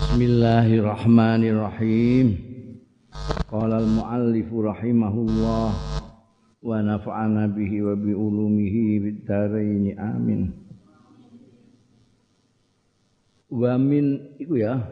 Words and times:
Bismillahirrahmanirrahim. 0.00 2.40
Qala 3.52 3.84
al-muallif 3.84 4.48
rahimahullah 4.48 5.68
wa 6.64 6.72
nafa'ana 6.80 7.52
bihi 7.52 7.84
wa 7.84 7.92
bi 8.00 8.16
ulumihi 8.16 8.96
bid 8.96 9.28
dharain 9.28 9.92
amin. 10.00 10.56
Wa 13.52 13.76
min 13.76 14.40
iku 14.40 14.56
ya. 14.56 14.88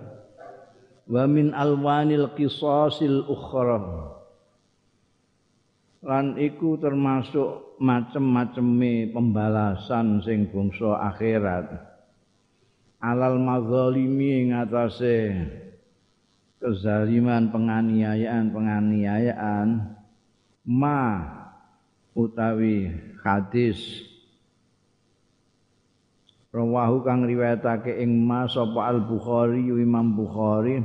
Wa 1.09 1.25
min 1.25 1.56
alwanil 1.56 2.29
qisasil 2.37 3.33
ukhra. 3.33 4.13
Lan 6.04 6.37
iku 6.37 6.77
termasuk 6.77 7.81
macem-maceme 7.81 9.09
pembalasan 9.09 10.21
sing 10.21 10.53
bangsa 10.53 11.01
akhirat 11.01 11.87
alal 12.99 13.38
mazalimi 13.38 14.46
ing 14.46 14.58
atase 14.58 15.38
kezaliman 16.59 17.55
penganiayaan 17.55 18.51
penganiayaan 18.51 19.69
ma 20.66 21.23
utawi 22.19 22.91
hadis. 23.23 23.79
Rawahu 26.48 27.07
kang 27.07 27.23
riwayatake 27.29 28.02
ing 28.02 28.27
ma 28.27 28.51
sapa 28.51 28.91
al 28.91 29.07
bukhari 29.07 29.71
imam 29.71 30.16
bukhari. 30.19 30.83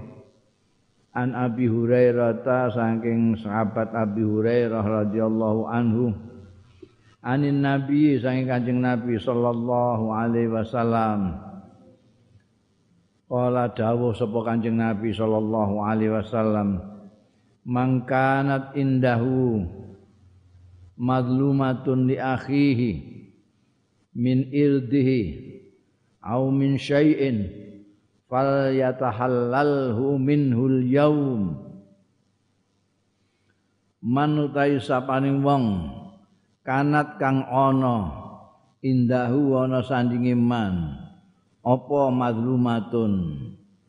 An 1.13 1.37
abi 1.37 1.69
hurairah 1.69 2.41
ta 2.41 2.73
saking 2.73 3.37
sahabat 3.37 3.93
abi 3.93 4.25
hurairah 4.25 4.81
radhiyallahu 4.81 5.69
anhu. 5.69 6.13
Anin 7.23 7.63
nabi 7.63 8.17
saking 8.17 8.49
kanjeng 8.49 8.81
nabi 8.81 9.17
sallallahu 9.17 10.09
alaihi 10.11 10.51
wasallam 10.51 11.42
Kala 13.33 13.73
dawuh 13.73 14.13
sapa 14.13 14.45
Kanjeng 14.45 14.77
Nabi 14.77 15.09
sallallahu 15.09 15.81
alaihi 15.81 16.13
wasallam 16.13 16.85
mangkanat 17.65 18.77
indahu 18.77 19.65
madlumatun 21.01 22.13
li 22.13 22.21
akhihi 22.21 22.91
min 24.13 24.53
irdihi 24.53 25.49
au 26.21 26.53
min 26.53 26.77
syai'in 26.77 27.49
fal 28.29 28.69
yatahallalhu 28.69 30.21
minhul 30.21 30.85
yaum. 30.85 31.57
Manutai 33.97 34.77
sapaning 34.77 35.41
wong 35.41 35.89
kanat 36.61 37.17
kang 37.17 37.49
ana 37.49 38.13
indahu 38.85 39.57
ana 39.57 39.81
sandinge 39.81 40.37
man 40.37 41.02
apa 41.63 42.11
mazlumatun 42.11 43.13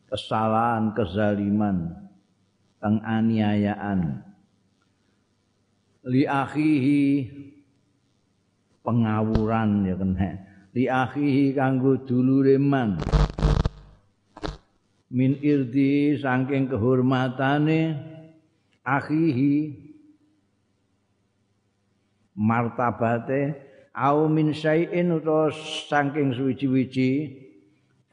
kesalahan 0.07 0.95
kezaliman 0.95 1.91
penganiayaan. 2.79 4.23
Li 6.07 6.23
akhihi 6.23 7.03
pengawuran 8.79 9.83
ya 9.83 9.99
kena 9.99 10.31
li 10.71 10.87
akhihi 10.87 11.51
kanggo 11.51 11.99
dulure 11.99 12.55
man. 12.55 12.95
Min 15.11 15.35
irdi 15.43 16.15
saking 16.15 16.71
kehormatane 16.71 17.99
akhihi 18.83 19.55
martabate 22.35 23.55
au 23.95 24.27
min 24.27 24.51
syai'in 24.51 25.11
utawa 25.15 25.49
saking 25.87 26.35
suwi-wiji 26.35 27.44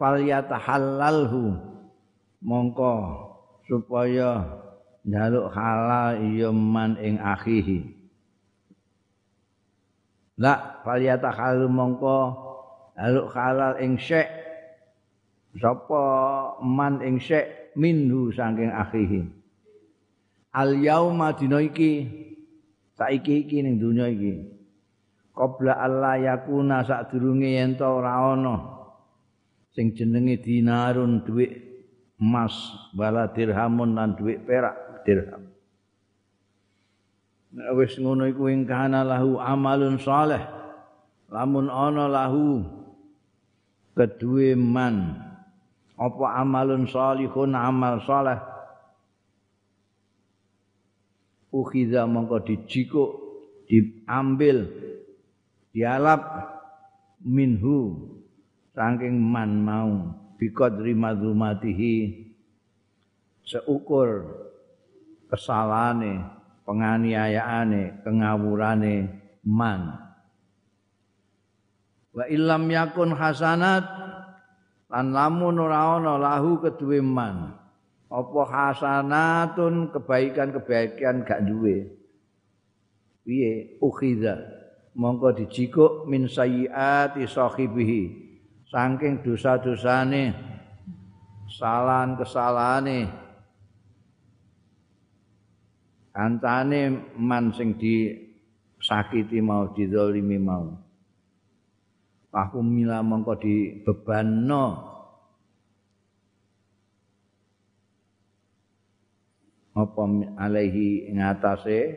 fal 0.03 0.19
yatahallalhu 0.19 1.55
mongko 2.43 2.95
supaya 3.71 4.51
njaluk 5.07 5.47
halal 5.55 6.19
iya 6.19 6.51
man 6.51 6.99
ing 6.99 7.23
akhihi. 7.23 7.87
La 10.43 10.83
fal 10.83 10.99
yatahallu 10.99 11.71
mongko 11.71 12.19
njaluk 12.99 13.31
halal 13.31 13.79
ing 13.79 13.95
syek. 13.95 14.27
Sapa 15.63 16.03
man 16.67 16.99
ing 16.99 17.23
syek 17.23 17.71
minhu 17.79 18.35
saking 18.35 18.75
akhihi. 18.75 19.23
Al 20.51 20.83
yauma 20.83 21.31
dina 21.39 21.63
iki 21.63 22.11
saiki 22.99 23.47
iki 23.47 23.63
ning 23.63 23.79
donya 23.79 24.11
iki. 24.11 24.51
Qabla 25.31 25.79
alla 25.79 26.19
yakuna 26.19 26.83
sadurunge 26.83 27.55
yen 27.55 27.79
ora 27.79 28.35
ana 28.35 28.72
sing 29.73 29.97
jenenge 29.97 30.41
dinarun 30.45 31.25
dhuwit 31.25 31.53
emas 32.21 32.55
bala 32.93 33.33
dirhamun 33.33 33.97
lan 33.97 34.15
dhuwit 34.15 34.45
perak 34.45 35.05
dirham. 35.09 35.49
Nek 37.53 37.69
wis 37.77 37.97
ngono 38.01 38.25
iku 38.29 38.49
ing 38.49 38.65
kana 38.65 39.05
lahu 39.05 39.37
amalun 39.37 40.01
saleh 40.01 40.41
lamun 41.29 41.69
ana 41.69 42.09
lahu 42.09 42.65
kedue 43.93 44.57
man 44.57 45.21
apa 45.97 46.25
amalun 46.41 46.89
salihun 46.89 47.53
amal 47.53 48.01
saleh. 48.05 48.41
Ukhiza 51.53 52.09
mongko 52.09 52.49
dijikuk 52.49 53.11
diambil 53.69 54.73
dialap 55.77 56.25
minhu 57.21 58.09
saking 58.73 59.21
man 59.21 59.61
mau 59.61 60.17
biqadri 60.41 60.97
madzumatihi 60.97 61.97
seukur 63.45 64.33
kesalahane 65.29 66.25
penganiayaane 66.65 68.01
kengawurane 68.01 69.13
man. 69.45 69.97
Wa 72.13 72.29
illam 72.29 72.69
yakun 72.69 73.17
hasanat 73.17 73.85
lan 74.93 75.07
lamun 75.17 75.57
ora 75.57 75.97
ana 75.97 76.21
lahu 76.21 76.61
keduwe 76.61 77.01
man. 77.01 77.57
Apa 78.13 78.41
hasanatun 78.45 79.89
kebaikan-kebaikan 79.89 81.25
gak 81.25 81.49
duwe? 81.49 81.89
Piye? 83.25 83.81
Ukhiza 83.81 84.37
mongko 84.93 85.33
dijikuk 85.33 86.05
min 86.05 86.29
sayyiati 86.29 87.25
sahibihi 87.25 88.22
saking 88.73 89.21
dosa-dosane 89.21 90.33
kesalahan 91.45 92.17
kesalahane 92.17 93.13
kancane 96.13 97.13
man 97.21 97.53
sing 97.53 97.77
disakiti 97.77 99.45
mau 99.45 99.69
dizalimi 99.77 100.41
mau. 100.41 100.73
Aku 102.33 102.65
mila 102.65 103.05
mongko 103.05 103.37
dibebanno. 103.37 104.89
Apa 109.73 110.05
alaihi 110.37 111.09
ing 111.13 111.21
atase 111.21 111.97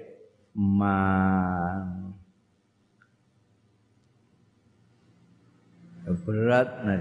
man 0.56 2.15
berat 6.06 6.70
nah 6.86 6.98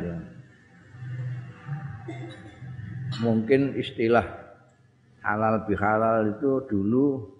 mungkin 3.21 3.77
istilah 3.77 4.25
halal 5.25 5.65
bihalal 5.69 6.37
itu 6.37 6.65
dulu 6.69 7.35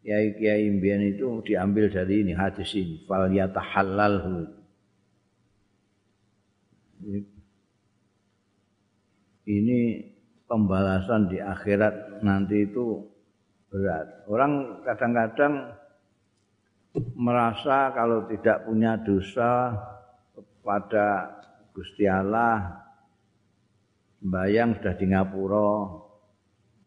kiai 0.00 0.32
kiai 0.36 0.68
imbian 0.68 1.04
itu 1.04 1.44
diambil 1.44 1.92
dari 1.92 2.24
ini 2.24 2.32
hadis 2.36 2.72
ini. 2.76 3.04
Fal 3.04 3.28
yatahallal 3.28 4.48
ini 9.48 9.80
pembalasan 10.44 11.32
di 11.32 11.38
akhirat 11.40 12.24
nanti 12.24 12.68
itu 12.68 13.08
berat. 13.72 14.26
Orang 14.28 14.84
kadang-kadang 14.84 15.78
merasa 17.14 17.94
kalau 17.94 18.26
tidak 18.26 18.66
punya 18.66 18.98
dosa 18.98 19.78
pada 20.60 21.38
Gusti 21.72 22.04
Allah 22.04 22.80
sembahyang 24.20 24.76
sudah 24.76 24.94
di 25.00 25.06
Ngapura 25.08 25.70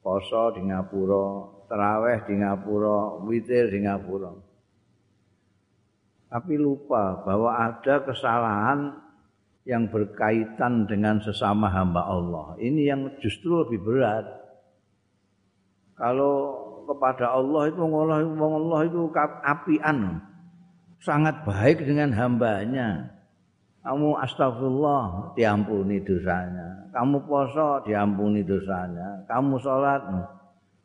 poso 0.03 0.43
di 0.53 0.61
Ngapura 0.67 1.25
teraweh 1.71 2.17
di 2.27 2.33
Ngapura 2.37 3.23
witir 3.25 3.71
di 3.71 3.81
Ngapura. 3.81 4.31
Tapi 6.33 6.53
lupa 6.57 7.21
bahwa 7.21 7.53
ada 7.61 8.01
kesalahan 8.05 8.97
yang 9.63 9.87
berkaitan 9.87 10.89
dengan 10.89 11.21
sesama 11.23 11.71
hamba 11.71 12.03
Allah. 12.03 12.57
Ini 12.59 12.81
yang 12.89 13.01
justru 13.21 13.63
lebih 13.63 13.79
berat. 13.85 14.25
Kalau 15.93 16.35
kepada 16.89 17.31
Allah 17.31 17.69
itu 17.69 17.79
Allah, 17.79 18.17
Allah 18.27 18.79
itu 18.83 19.01
apian 19.45 20.19
sangat 20.99 21.45
baik 21.47 21.85
dengan 21.85 22.11
hambanya 22.11 23.13
Kamu 23.83 24.15
astagfirullah 24.15 25.35
diampuni 25.35 25.99
dosanya. 25.99 26.87
Kamu 26.95 27.27
poso 27.27 27.83
diampuni 27.83 28.47
dosanya. 28.47 29.27
Kamu 29.27 29.59
sholat, 29.59 30.07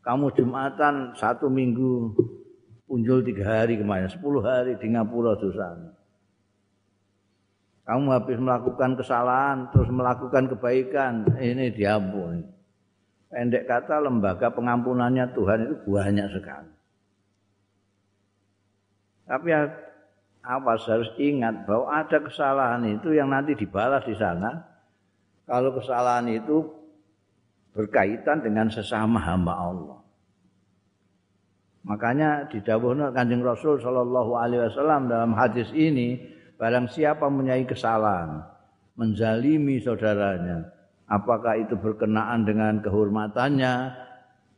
kamu 0.03 0.35
jumatan 0.35 1.15
satu 1.15 1.47
minggu 1.47 2.11
punjul 2.91 3.23
tiga 3.23 3.63
hari 3.63 3.79
kemarin, 3.79 4.11
sepuluh 4.11 4.43
hari 4.43 4.75
di 4.83 4.91
ngapura 4.91 5.39
dosanya. 5.39 5.95
Kamu 7.87 8.13
habis 8.13 8.37
melakukan 8.37 8.99
kesalahan 8.99 9.71
terus 9.71 9.89
melakukan 9.89 10.51
kebaikan, 10.53 11.25
ini 11.39 11.73
diampuni. 11.73 12.45
Pendek 13.29 13.69
kata 13.69 14.03
lembaga 14.03 14.51
pengampunannya 14.53 15.37
Tuhan 15.37 15.59
itu 15.71 15.75
banyak 15.87 16.29
sekali. 16.33 16.73
Tapi 19.29 19.49
apa 20.43 20.81
harus 20.81 21.11
ingat 21.21 21.69
bahwa 21.69 21.93
ada 21.93 22.19
kesalahan 22.23 22.83
itu 22.89 23.13
yang 23.13 23.29
nanti 23.29 23.53
dibalas 23.59 24.05
di 24.07 24.17
sana. 24.17 24.65
Kalau 25.49 25.73
kesalahan 25.77 26.29
itu 26.29 26.65
berkaitan 27.73 28.45
dengan 28.45 28.69
sesama 28.69 29.21
hamba 29.23 29.55
Allah. 29.57 30.01
Makanya 31.89 32.53
di 32.53 32.61
Kanjeng 32.61 33.41
Rasul 33.41 33.81
sallallahu 33.81 34.37
alaihi 34.37 34.69
wasallam 34.69 35.09
dalam 35.09 35.33
hadis 35.33 35.73
ini 35.73 36.21
Barang 36.59 36.91
siapa 36.91 37.31
mempunyai 37.31 37.63
kesalahan, 37.71 38.43
menzalimi 38.99 39.79
saudaranya, 39.79 40.67
apakah 41.07 41.55
itu 41.55 41.79
berkenaan 41.79 42.43
dengan 42.43 42.83
kehormatannya, 42.83 43.95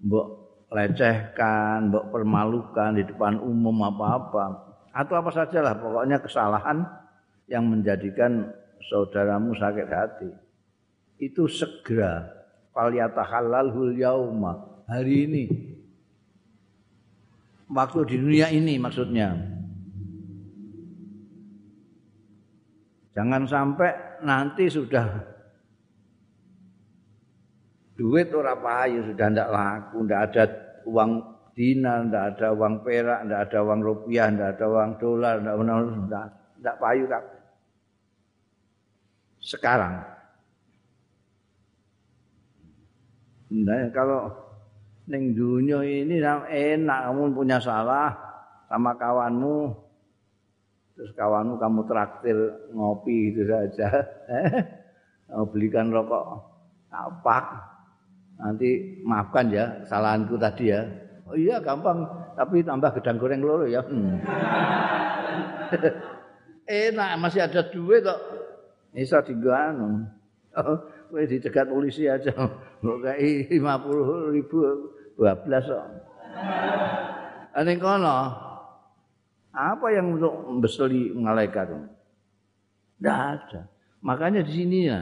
mbok 0.09 0.29
lecehkan, 0.73 1.93
mbok 1.93 2.09
permalukan 2.09 2.97
di 2.97 3.05
depan 3.05 3.37
umum 3.37 3.85
apa-apa, 3.85 4.70
atau 4.91 5.15
apa 5.19 5.31
sajalah 5.31 5.79
pokoknya 5.79 6.19
kesalahan 6.19 6.83
yang 7.47 7.67
menjadikan 7.67 8.51
saudaramu 8.91 9.55
sakit 9.55 9.89
hati. 9.91 10.31
Itu 11.21 11.47
segera 11.47 12.27
falyatahallalhul 12.75 13.95
yauma 13.99 14.83
hari 14.91 15.29
ini. 15.29 15.45
Waktu 17.71 18.03
di 18.11 18.17
dunia 18.19 18.51
ini 18.51 18.83
maksudnya 18.83 19.61
Jangan 23.11 23.43
sampai 23.45 24.23
nanti 24.23 24.71
sudah 24.71 25.05
duit 27.99 28.33
ora 28.33 28.57
payu 28.57 29.05
sudah 29.05 29.27
ndak 29.29 29.51
laku, 29.51 29.97
ndak 30.07 30.21
ada 30.31 30.45
uang 30.89 31.30
dinar, 31.61 32.09
ndak 32.09 32.25
ada 32.41 32.57
uang 32.57 32.81
perak, 32.81 33.29
ndak 33.29 33.53
ada 33.53 33.59
uang 33.61 33.81
rupiah, 33.85 34.33
ndak 34.33 34.57
ada 34.57 34.67
uang 34.73 34.91
dolar, 34.97 35.35
ndak 35.45 35.55
ndak, 36.09 36.25
ndak 36.65 36.77
payu 36.81 37.05
kak. 37.05 37.25
Sekarang. 39.45 40.01
Nah, 43.53 43.93
kalau 43.93 44.33
ning 45.11 45.37
dunia 45.37 45.85
ini 45.85 46.23
enak 46.23 47.01
kamu 47.11 47.35
punya 47.35 47.59
salah 47.61 48.15
sama 48.71 48.95
kawanmu 48.95 49.75
terus 50.95 51.11
kawanmu 51.19 51.59
kamu 51.59 51.81
traktir 51.91 52.39
ngopi 52.71 53.35
itu 53.35 53.43
saja 53.51 54.07
mau 55.35 55.51
belikan 55.51 55.91
rokok 55.91 56.47
apa 56.95 57.39
nanti 58.39 59.03
maafkan 59.03 59.51
ya 59.51 59.83
kesalahanku 59.83 60.39
tadi 60.39 60.71
ya 60.71 60.87
oh 61.31 61.37
iya 61.39 61.63
gampang 61.63 62.03
tapi 62.35 62.67
tambah 62.67 62.91
gedang 62.99 63.17
goreng 63.17 63.41
loro 63.41 63.65
ya 63.71 63.81
hmm. 63.87 64.19
enak 66.91 67.11
masih 67.23 67.47
ada 67.47 67.63
duit 67.71 68.03
kok 68.03 68.21
bisa 68.91 69.23
digano 69.23 70.11
oh, 70.59 70.79
kowe 71.09 71.23
dicegat 71.23 71.71
polisi 71.71 72.11
aja 72.11 72.35
kayak 72.83 73.47
lima 73.55 73.79
puluh 73.79 74.35
ribu 74.35 74.59
dua 75.15 75.39
belas 75.39 75.65
kok 75.67 75.87
Ane 77.51 77.75
kono 77.83 78.51
apa 79.51 79.87
yang 79.91 80.15
untuk 80.15 80.31
membeseli 80.47 81.11
malaikat? 81.11 81.75
Tidak 81.75 83.19
ada. 83.19 83.67
Makanya 84.01 84.47
di 84.47 84.53
sini 84.55 84.79
ya 84.87 85.01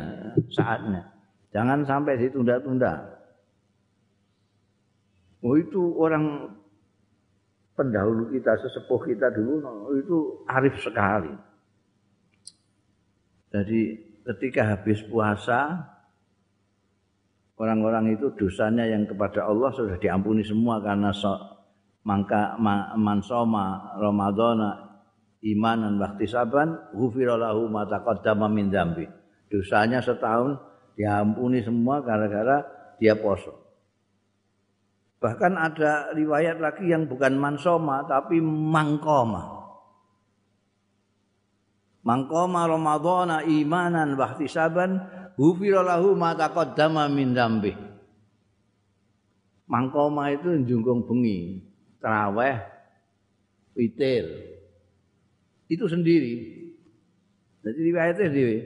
saatnya. 0.49 1.05
Jangan 1.53 1.85
sampai 1.85 2.17
ditunda-tunda. 2.17 3.18
Oh 5.43 5.55
itu 5.55 5.95
orang 5.95 6.51
pendahulu 7.79 8.35
kita, 8.35 8.59
sesepuh 8.59 9.01
kita 9.07 9.31
dulu, 9.31 9.63
itu 9.95 10.43
arif 10.51 10.75
sekali. 10.83 11.31
Jadi 13.55 13.81
ketika 14.27 14.77
habis 14.77 14.99
puasa, 15.07 15.79
orang-orang 17.59 18.19
itu 18.19 18.35
dosanya 18.35 18.87
yang 18.87 19.07
kepada 19.07 19.47
Allah 19.47 19.71
sudah 19.75 19.97
diampuni 19.99 20.43
semua 20.43 20.83
karena 20.83 21.15
mangka 22.07 22.57
mansoma 22.97 23.95
ramadhana 23.99 25.03
imanan 25.45 26.01
waktu 26.01 26.25
saban 26.25 26.73
ghufira 26.95 27.37
lahu 27.37 27.69
ma 27.69 27.85
taqaddama 27.85 28.49
min 28.49 28.73
dzambi 28.73 29.05
dosanya 29.53 30.01
setahun 30.01 30.57
diampuni 30.97 31.61
semua 31.61 32.01
gara-gara 32.01 32.65
dia 32.97 33.13
poso 33.13 33.68
bahkan 35.19 35.59
ada 35.59 36.15
riwayat 36.15 36.63
lagi 36.63 36.91
yang 36.91 37.11
bukan 37.11 37.35
mansoma 37.35 38.07
tapi 38.07 38.39
mangkoma 38.43 39.67
mangkoma 42.07 42.71
ramadhana 42.71 43.43
imanan 43.47 44.15
waktu 44.15 44.47
saban 44.47 45.03
ghufira 45.35 45.83
lahu 45.83 46.15
ma 46.15 46.39
taqaddama 46.39 47.11
min 47.11 47.35
dzambi 47.35 47.75
mangkoma 49.67 50.31
itu 50.33 50.55
jungkung 50.65 51.03
bengi 51.03 51.69
teraweh, 52.03 52.57
witir. 53.75 54.25
Itu 55.69 55.85
sendiri. 55.91 56.35
Jadi 57.63 57.79
riwayatnya 57.93 58.27
sendiri. 58.33 58.59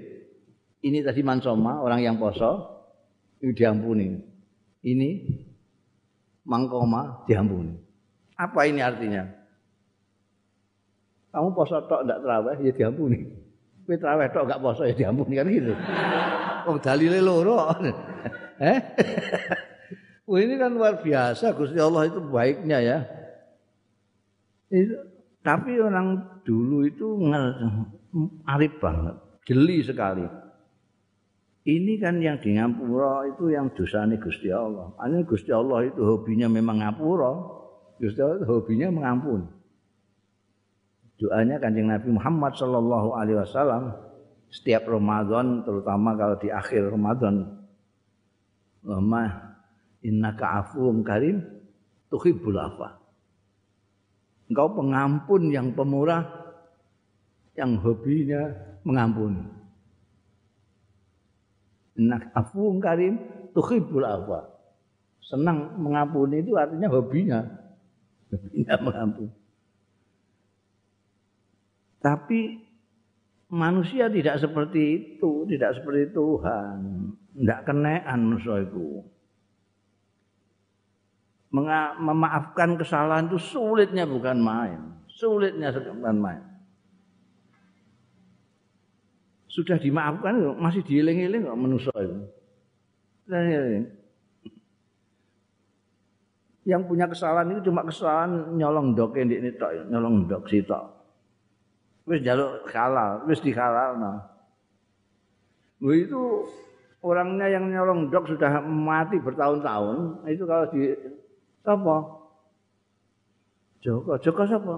Ini 0.83 0.99
tadi 1.03 1.21
mansoma, 1.27 1.83
orang 1.83 2.03
yang 2.03 2.17
poso, 2.19 2.83
itu 3.43 3.55
diampuni. 3.55 4.19
Ini 4.83 5.11
mangkoma 6.47 7.27
diampuni. 7.27 7.75
Apa 8.39 8.67
ini 8.67 8.81
artinya? 8.83 9.23
Kamu 11.33 11.57
poso 11.57 11.81
tok 11.89 12.05
enggak 12.05 12.21
teraweh 12.21 12.57
ya 12.61 12.73
diampuni. 12.77 13.19
Kowe 13.89 13.97
teraweh 13.97 14.29
tok 14.31 14.45
enggak 14.47 14.63
poso 14.63 14.83
ya 14.85 14.95
diampuni 14.95 15.33
kan 15.39 15.49
gitu. 15.49 15.73
Wong 16.69 16.79
dalile 16.85 17.21
loro. 17.25 17.73
eh? 18.61 18.79
Wah 20.29 20.39
ini 20.39 20.55
kan 20.55 20.71
luar 20.71 21.03
biasa 21.03 21.51
Gusti 21.59 21.77
Allah 21.83 22.07
itu 22.07 22.23
baiknya 22.23 22.79
ya. 22.79 22.99
Itu, 24.71 24.97
tapi 25.43 25.77
orang 25.77 26.41
dulu 26.47 26.87
itu 26.87 27.19
arif 28.47 28.79
banget, 28.79 29.17
jeli 29.45 29.83
sekali. 29.83 30.25
Ini 31.63 31.95
kan 32.03 32.19
yang 32.19 32.43
di 32.43 32.59
ngapura 32.59 33.31
itu 33.31 33.55
yang 33.55 33.71
dosanya 33.71 34.19
Gusti 34.19 34.51
Allah. 34.51 34.91
Hanya 34.99 35.23
Gusti 35.23 35.55
Allah 35.55 35.87
itu 35.87 36.03
hobinya 36.03 36.51
memang 36.51 36.83
ngapura, 36.83 37.33
Gusti 38.03 38.19
Allah 38.19 38.43
itu 38.43 38.49
hobinya 38.51 38.91
mengampuni. 38.91 39.47
Doanya 41.23 41.63
kanjeng 41.63 41.87
Nabi 41.87 42.11
Muhammad 42.11 42.59
Sallallahu 42.59 43.15
Alaihi 43.15 43.39
Wasallam 43.39 43.95
setiap 44.51 44.91
Ramadan, 44.91 45.63
terutama 45.63 46.19
kalau 46.19 46.35
di 46.43 46.51
akhir 46.51 46.91
Ramadan, 46.91 47.63
Lama 48.83 49.55
inna 50.03 50.35
ka'afum 50.35 51.07
karim 51.07 51.39
tuhibbul 52.11 52.59
afa. 52.59 52.99
Engkau 54.51 54.75
pengampun 54.75 55.55
yang 55.55 55.71
pemurah 55.73 56.27
yang 57.55 57.79
hobinya 57.79 58.51
mengampuni. 58.83 59.62
Nak 62.01 62.33
afung 62.33 62.81
karim 62.81 63.21
tuhibbul 63.53 64.07
afwa. 64.07 64.49
Senang 65.21 65.77
mengampuni 65.81 66.41
itu 66.41 66.57
artinya 66.57 66.89
hobinya. 66.89 67.41
Hobinya 68.33 68.75
mengampuni. 68.87 69.33
Tapi 72.03 72.41
manusia 73.53 74.11
tidak 74.11 74.43
seperti 74.43 74.83
itu, 75.17 75.47
tidak 75.47 75.79
seperti 75.79 76.11
Tuhan. 76.11 76.77
Tidak 77.33 77.61
kenean 77.65 78.19
manusia 78.29 78.61
itu 78.61 79.07
memaafkan 81.53 82.81
kesalahan 82.81 83.29
itu 83.29 83.37
sulitnya 83.37 84.09
bukan 84.09 84.41
main. 84.41 84.81
Sulitnya 85.13 85.69
bukan 85.77 86.17
main. 86.17 86.43
Sudah 89.53 89.77
dimaafkan 89.77 90.33
masih 90.57 90.81
dieling-eling 90.81 91.45
kok 91.45 91.61
manusia 91.61 91.93
itu. 92.01 92.25
Yang 96.65 96.83
punya 96.89 97.05
kesalahan 97.05 97.53
itu 97.53 97.69
cuma 97.69 97.85
kesalahan 97.85 98.57
nyolong 98.57 98.97
dok 98.97 99.13
ini 99.21 99.53
tok, 99.61 99.93
nyolong 99.93 100.25
dok 100.25 100.49
tok. 100.49 100.85
Wis 102.09 102.25
jaluk 102.25 102.65
halal, 102.73 103.29
wis 103.29 103.45
dihalal 103.45 104.01
nah. 104.01 104.19
Itu 105.85 106.49
orangnya 107.05 107.53
yang 107.53 107.69
nyolong 107.69 108.09
dok 108.09 108.33
sudah 108.33 108.65
mati 108.65 109.21
bertahun-tahun, 109.21 110.25
itu 110.33 110.49
kalau 110.49 110.65
di 110.73 110.97
apa? 111.69 111.97
Joko, 113.85 114.17
Joko 114.17 114.43
siapa? 114.49 114.75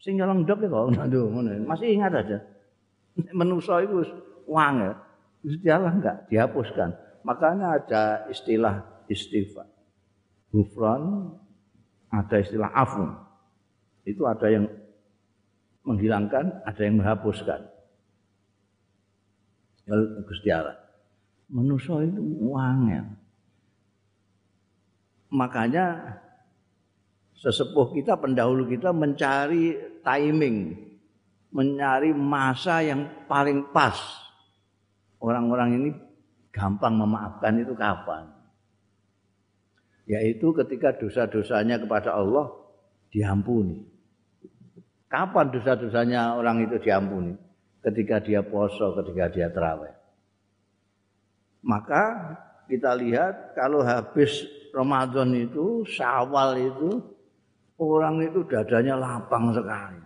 Sing 0.00 0.16
nyolong 0.16 0.48
dok 0.48 0.64
itu 0.64 0.72
aduh, 1.04 1.28
masih 1.68 1.92
ingat 1.92 2.24
aja. 2.24 2.53
Menuso 3.14 3.78
itu 3.78 4.02
uang 4.50 4.74
ya, 4.82 4.92
istilah 5.46 5.92
enggak 5.94 6.16
dihapuskan. 6.26 6.90
Makanya 7.22 7.78
ada 7.78 8.02
istilah 8.26 8.82
istighfar. 9.06 9.70
Gufran, 10.50 11.34
ada 12.10 12.36
istilah 12.38 12.70
afun. 12.74 13.10
Itu 14.06 14.26
ada 14.26 14.46
yang 14.50 14.66
menghilangkan, 15.84 16.64
ada 16.66 16.80
yang 16.82 17.00
menghapuskan. 17.00 17.60
Gusti 20.24 20.48
Allah. 20.48 20.80
Manusia 21.52 22.00
itu 22.00 22.20
uangnya. 22.40 23.04
Makanya 25.28 26.16
sesepuh 27.36 27.92
kita, 27.92 28.16
pendahulu 28.16 28.64
kita 28.64 28.96
mencari 28.96 29.76
timing, 30.00 30.72
mencari 31.54 32.10
masa 32.10 32.82
yang 32.82 33.06
paling 33.30 33.70
pas. 33.70 33.96
Orang-orang 35.22 35.78
ini 35.78 35.90
gampang 36.50 36.98
memaafkan 36.98 37.62
itu 37.62 37.72
kapan? 37.78 38.28
Yaitu 40.04 40.52
ketika 40.52 40.92
dosa-dosanya 40.92 41.80
kepada 41.80 42.12
Allah 42.12 42.52
diampuni. 43.08 43.86
Kapan 45.08 45.48
dosa-dosanya 45.48 46.36
orang 46.36 46.66
itu 46.66 46.76
diampuni? 46.82 47.38
ketika 47.84 48.16
dia 48.24 48.40
poso, 48.40 48.96
ketika 48.96 49.24
dia 49.28 49.48
terawih. 49.52 49.92
Maka 51.60 52.32
kita 52.64 52.96
lihat 52.96 53.52
kalau 53.52 53.84
habis 53.84 54.48
Ramadan 54.72 55.36
itu, 55.36 55.84
Syawal 55.84 56.56
itu 56.60 56.90
orang 57.76 58.24
itu 58.24 58.40
dadanya 58.48 58.96
lapang 58.96 59.52
sekali. 59.52 60.03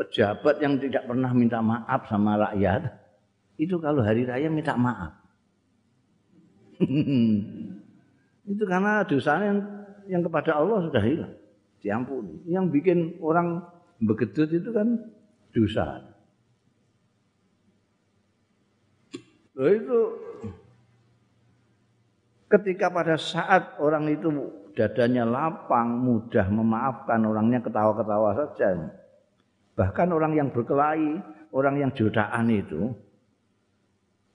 Pejabat 0.00 0.64
yang 0.64 0.80
tidak 0.80 1.04
pernah 1.04 1.28
minta 1.36 1.60
maaf 1.60 2.08
sama 2.08 2.40
rakyat, 2.40 2.88
itu 3.60 3.76
kalau 3.76 4.00
hari 4.00 4.24
raya 4.24 4.48
minta 4.48 4.72
maaf. 4.72 5.12
itu 8.48 8.64
karena 8.64 9.04
dosanya 9.04 9.44
yang, 9.52 9.60
yang 10.08 10.22
kepada 10.24 10.56
Allah 10.56 10.88
sudah 10.88 11.04
hilang, 11.04 11.36
diampuni. 11.84 12.40
Yang 12.48 12.64
bikin 12.72 12.98
orang 13.20 13.60
begedut 14.00 14.48
itu 14.48 14.72
kan 14.72 14.88
dosa. 15.52 16.00
Loh 19.52 19.68
itu 19.68 19.98
ketika 22.48 22.88
pada 22.88 23.20
saat 23.20 23.76
orang 23.76 24.08
itu 24.08 24.32
dadanya 24.72 25.28
lapang, 25.28 26.00
mudah 26.00 26.48
memaafkan 26.48 27.20
orangnya 27.28 27.60
ketawa-ketawa 27.60 28.32
saja. 28.32 28.96
Bahkan 29.80 30.12
orang 30.12 30.36
yang 30.36 30.52
berkelahi, 30.52 31.16
orang 31.56 31.80
yang 31.80 31.90
jutaan 31.96 32.52
itu, 32.52 32.92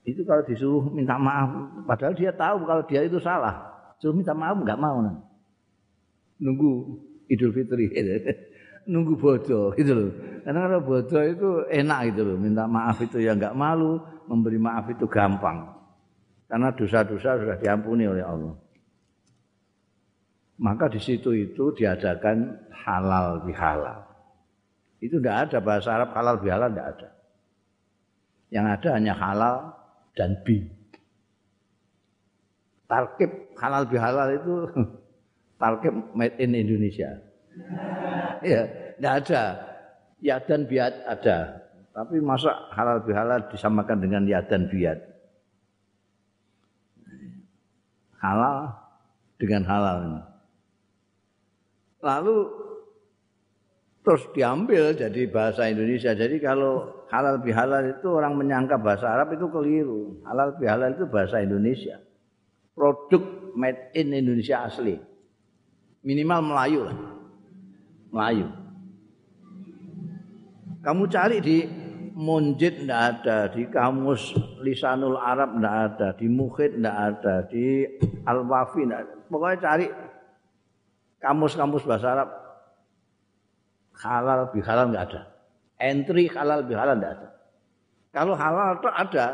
itu 0.02 0.26
kalau 0.26 0.42
disuruh 0.42 0.90
minta 0.90 1.14
maaf, 1.14 1.70
padahal 1.86 2.18
dia 2.18 2.34
tahu 2.34 2.66
kalau 2.66 2.82
dia 2.82 3.06
itu 3.06 3.22
salah, 3.22 3.70
suruh 4.02 4.18
minta 4.18 4.34
maaf 4.34 4.58
nggak 4.58 4.80
mau. 4.82 5.06
Nunggu 6.42 6.70
Idul 7.30 7.54
Fitri. 7.54 7.86
nunggu 8.90 9.18
bodoh 9.18 9.74
gitu 9.74 9.92
loh. 9.92 10.10
Karena 10.46 10.70
kalau 10.70 10.80
bodoh 10.82 11.22
itu 11.26 11.48
enak 11.74 12.14
gitu 12.14 12.22
loh. 12.22 12.36
Minta 12.38 12.70
maaf 12.70 13.02
itu 13.02 13.18
ya 13.18 13.34
nggak 13.34 13.54
malu, 13.58 13.98
memberi 14.30 14.62
maaf 14.62 14.86
itu 14.94 15.10
gampang. 15.10 15.74
Karena 16.46 16.70
dosa-dosa 16.70 17.42
sudah 17.42 17.58
diampuni 17.58 18.06
oleh 18.06 18.22
Allah. 18.22 18.54
Maka 20.62 20.86
di 20.86 21.02
situ 21.02 21.34
itu 21.34 21.74
diadakan 21.74 22.70
halal 22.70 23.42
bihalal. 23.42 24.05
Itu 25.00 25.20
tidak 25.20 25.50
ada 25.50 25.58
bahasa 25.60 25.88
Arab 25.92 26.10
halal 26.16 26.36
bihalal 26.40 26.70
tidak 26.72 26.88
ada. 26.96 27.08
Yang 28.48 28.66
ada 28.78 28.88
hanya 28.96 29.14
halal 29.14 29.56
dan 30.16 30.30
bi. 30.46 30.64
Tarkib 32.86 33.30
halal 33.58 33.84
bihalal 33.90 34.28
itu 34.32 34.54
tarkib 35.60 35.94
made 36.14 36.38
in 36.38 36.54
Indonesia 36.54 37.18
ya, 38.52 38.62
tidak 38.96 39.14
ada. 39.24 39.42
Ya 40.24 40.40
dan 40.40 40.64
biat 40.64 41.04
ada. 41.04 41.60
Tapi 41.92 42.20
masa 42.20 42.52
halal 42.72 43.04
bihalal 43.04 43.40
disamakan 43.52 44.00
dengan 44.00 44.22
ya 44.24 44.40
dan 44.44 44.68
biat? 44.68 44.96
Halal 48.20 48.72
dengan 49.36 49.62
halal. 49.68 49.96
Lalu 52.00 52.36
terus 54.06 54.22
diambil 54.30 54.94
jadi 54.94 55.26
bahasa 55.26 55.66
Indonesia. 55.66 56.14
Jadi 56.14 56.38
kalau 56.38 57.02
halal 57.10 57.42
bihalal 57.42 57.90
itu 57.90 58.06
orang 58.14 58.38
menyangka 58.38 58.78
bahasa 58.78 59.10
Arab 59.10 59.34
itu 59.34 59.50
keliru. 59.50 60.22
Halal 60.22 60.54
bihalal 60.54 60.94
itu 60.94 61.10
bahasa 61.10 61.42
Indonesia. 61.42 61.98
Produk 62.70 63.50
made 63.58 63.90
in 63.98 64.14
Indonesia 64.14 64.62
asli. 64.62 64.94
Minimal 66.06 66.38
Melayu 66.38 66.80
lah. 66.86 66.98
Melayu. 68.14 68.46
Kamu 70.86 71.02
cari 71.10 71.42
di 71.42 71.58
Munjid 72.16 72.86
tidak 72.86 73.02
ada, 73.20 73.38
di 73.50 73.66
kamus 73.68 74.32
Lisanul 74.62 75.18
Arab 75.18 75.58
tidak 75.58 75.74
ada, 75.74 76.08
di 76.14 76.26
Mukhid 76.30 76.78
tidak 76.78 76.96
ada, 76.96 77.34
di 77.50 77.84
Al-Wafi 78.22 78.86
tidak 78.86 79.00
ada. 79.02 79.14
Pokoknya 79.26 79.58
cari 79.58 79.86
kamus-kamus 81.18 81.82
bahasa 81.82 82.06
Arab 82.14 82.45
halal 83.96 84.52
bihalal 84.52 84.92
tidak 84.92 85.04
ada. 85.10 85.22
Entry 85.76 86.28
halal 86.28 86.64
bihalal 86.64 86.96
tidak 86.96 87.12
ada. 87.20 87.28
Kalau 88.12 88.34
halal 88.36 88.80
itu 88.80 88.88
ada, 88.88 89.26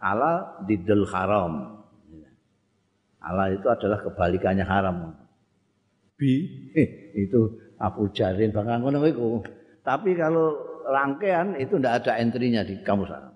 halal 0.00 0.36
didel 0.68 1.04
haram. 1.08 1.52
Halal 3.18 3.48
itu 3.56 3.66
adalah 3.68 3.98
kebalikannya 4.04 4.64
haram. 4.64 5.16
Bi 6.18 6.48
itu 7.14 7.40
Abu 7.78 8.10
Jarin 8.10 8.50
bakal 8.50 8.84
ngono. 8.84 9.04
Tapi 9.86 10.10
kalau 10.18 10.60
rangkaian 10.88 11.56
itu 11.56 11.76
tidak 11.76 12.04
ada 12.04 12.20
entry-nya 12.20 12.64
di 12.64 12.80
kamus 12.84 13.12
Arab. 13.12 13.34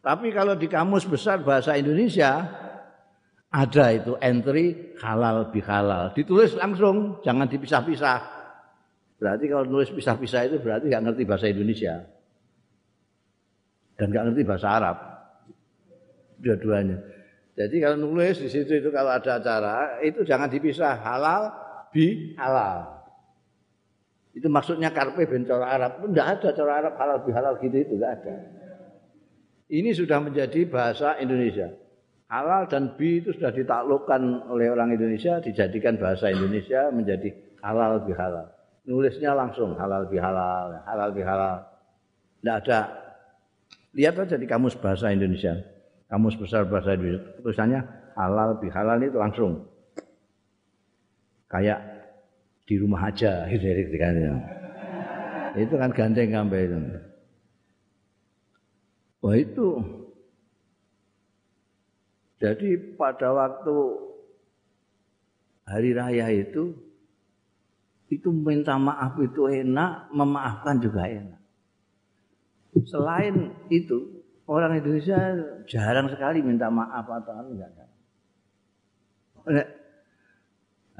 Tapi 0.00 0.32
kalau 0.32 0.56
di 0.56 0.64
kamus 0.64 1.04
besar 1.04 1.44
bahasa 1.44 1.76
Indonesia 1.76 2.48
ada 3.50 3.84
itu 3.92 4.16
entry 4.22 4.96
halal 5.02 5.52
bihalal. 5.52 6.16
Ditulis 6.16 6.56
langsung, 6.56 7.20
jangan 7.20 7.50
dipisah-pisah. 7.50 8.39
Berarti 9.20 9.52
kalau 9.52 9.68
nulis 9.68 9.92
pisah-pisah 9.92 10.48
itu 10.48 10.56
berarti 10.64 10.88
nggak 10.88 11.04
ngerti 11.04 11.22
bahasa 11.28 11.46
Indonesia. 11.52 12.08
Dan 14.00 14.08
nggak 14.08 14.24
ngerti 14.32 14.42
bahasa 14.48 14.68
Arab. 14.80 14.96
Dua-duanya. 16.40 16.96
Jadi 17.52 17.76
kalau 17.84 18.00
nulis 18.00 18.40
di 18.40 18.48
situ 18.48 18.80
itu 18.80 18.88
kalau 18.88 19.12
ada 19.12 19.36
acara 19.36 20.00
itu 20.00 20.24
jangan 20.24 20.48
dipisah 20.48 20.96
halal 21.04 21.52
bi 21.92 22.32
halal. 22.40 23.04
Itu 24.32 24.48
maksudnya 24.48 24.88
karpe 24.88 25.28
ben 25.28 25.44
cara 25.44 25.68
Arab. 25.68 26.00
Tidak 26.00 26.26
ada 26.40 26.48
cara 26.56 26.72
Arab 26.80 26.94
halal 26.96 27.18
bi 27.20 27.30
halal 27.36 27.60
gitu 27.60 27.76
itu 27.76 28.00
tidak 28.00 28.24
ada. 28.24 28.34
Ini 29.68 29.90
sudah 29.92 30.18
menjadi 30.24 30.64
bahasa 30.64 31.20
Indonesia. 31.20 31.68
Halal 32.32 32.72
dan 32.72 32.96
bi 32.96 33.20
itu 33.20 33.36
sudah 33.36 33.52
ditaklukkan 33.52 34.48
oleh 34.48 34.72
orang 34.72 34.96
Indonesia, 34.96 35.44
dijadikan 35.44 36.00
bahasa 36.00 36.32
Indonesia 36.32 36.88
menjadi 36.88 37.36
halal 37.60 38.00
bi 38.08 38.16
halal. 38.16 38.59
Nulisnya 38.90 39.38
langsung 39.38 39.78
halal 39.78 40.10
bi 40.10 40.18
halal, 40.18 40.82
halal 40.82 41.10
bi 41.14 41.22
halal. 41.22 41.62
Tidak 42.42 42.56
ada. 42.66 42.80
Lihat 43.94 44.18
aja 44.18 44.34
di 44.34 44.50
kamus 44.50 44.74
bahasa 44.74 45.14
Indonesia. 45.14 45.54
Kamus 46.10 46.34
besar 46.34 46.66
bahasa 46.66 46.98
Indonesia. 46.98 47.22
Tulisannya 47.38 47.80
halal 48.18 48.58
bi 48.58 48.66
halal 48.66 48.98
itu 48.98 49.14
langsung 49.14 49.70
kayak 51.50 51.78
di 52.70 52.78
rumah 52.78 53.10
aja 53.10 53.50
gitu 53.50 53.98
kan 53.98 54.14
itu 55.58 55.74
kan 55.74 55.90
gandeng 55.90 56.30
sampai 56.30 56.70
itu 56.70 56.78
wah 59.18 59.34
itu 59.34 59.68
jadi 62.38 62.68
pada 62.94 63.34
waktu 63.34 63.76
hari 65.66 65.90
raya 65.92 66.30
itu 66.30 66.72
itu 68.10 68.28
minta 68.34 68.74
maaf 68.74 69.14
itu 69.22 69.46
enak 69.46 70.10
memaafkan 70.10 70.82
juga 70.82 71.06
enak. 71.06 71.40
Selain 72.86 73.54
itu 73.70 74.22
orang 74.50 74.82
Indonesia 74.82 75.18
jarang 75.70 76.10
sekali 76.10 76.42
minta 76.42 76.66
maaf 76.66 77.06
atau 77.06 77.38
enggak 77.46 77.70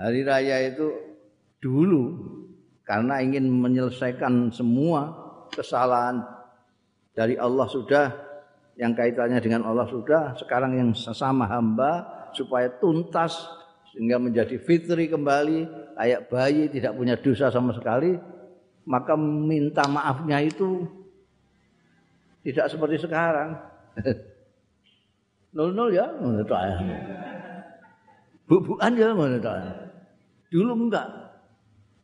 hari 0.00 0.24
raya 0.24 0.56
itu 0.72 0.88
dulu 1.60 2.16
karena 2.88 3.20
ingin 3.20 3.46
menyelesaikan 3.46 4.48
semua 4.48 5.12
kesalahan 5.52 6.24
dari 7.12 7.36
Allah 7.36 7.68
sudah 7.68 8.06
yang 8.80 8.96
kaitannya 8.96 9.36
dengan 9.44 9.68
Allah 9.68 9.84
sudah 9.92 10.32
sekarang 10.40 10.72
yang 10.72 10.90
sesama 10.96 11.44
hamba 11.44 12.08
supaya 12.32 12.72
tuntas 12.80 13.36
sehingga 13.92 14.16
menjadi 14.16 14.56
fitri 14.56 15.12
kembali 15.12 15.89
kayak 16.00 16.32
bayi 16.32 16.72
tidak 16.72 16.96
punya 16.96 17.20
dosa 17.20 17.52
sama 17.52 17.76
sekali 17.76 18.16
maka 18.88 19.12
minta 19.20 19.84
maafnya 19.84 20.40
itu 20.40 20.88
tidak 22.40 22.72
seperti 22.72 22.96
sekarang. 23.04 23.52
Nol 25.50 25.74
nol 25.74 25.90
ya 25.90 26.06
menurut 26.14 26.46
saya 26.46 26.78
bubuan 28.46 28.94
ya 28.94 29.10
menurut 29.10 29.42
saya 29.42 29.74
dulu 30.46 30.72
enggak. 30.86 31.08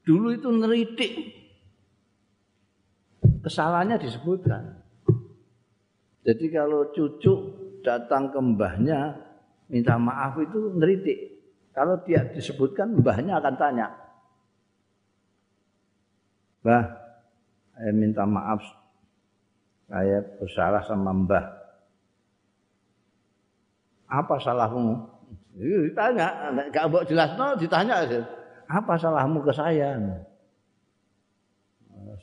Dulu 0.02 0.34
itu 0.34 0.48
neritik 0.50 1.12
kesalahannya 3.46 4.02
disebutkan. 4.02 4.82
Jadi 6.26 6.46
kalau 6.50 6.90
cucu 6.90 7.34
datang 7.86 8.34
ke 8.34 8.38
mbahnya 8.42 9.14
minta 9.70 9.94
maaf 9.94 10.34
itu 10.42 10.74
ngeritik. 10.74 11.35
Kalau 11.76 12.00
dia 12.08 12.24
disebutkan 12.32 12.96
mbahnya 12.96 13.36
akan 13.36 13.54
tanya. 13.60 13.92
Mbah, 16.64 16.84
saya 17.76 17.92
minta 17.92 18.24
maaf. 18.24 18.64
Saya 19.86 20.24
bersalah 20.40 20.80
sama 20.88 21.12
mbah. 21.12 21.44
Apa 24.08 24.40
salahmu? 24.40 25.04
Ditanya, 25.56 26.48
gak 26.72 26.88
mau 26.88 27.04
jelas 27.04 27.32
no, 27.36 27.56
ditanya 27.60 28.00
Apa 28.72 28.96
salahmu 28.96 29.44
ke 29.44 29.52
saya? 29.52 30.00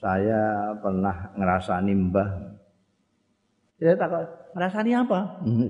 Saya 0.01 0.73
pernah 0.81 1.29
ngerasani 1.37 1.93
mbah 1.93 2.53
dia 3.83 3.99
takut, 3.99 4.23
ngerasani 4.55 4.91
apa? 4.95 5.19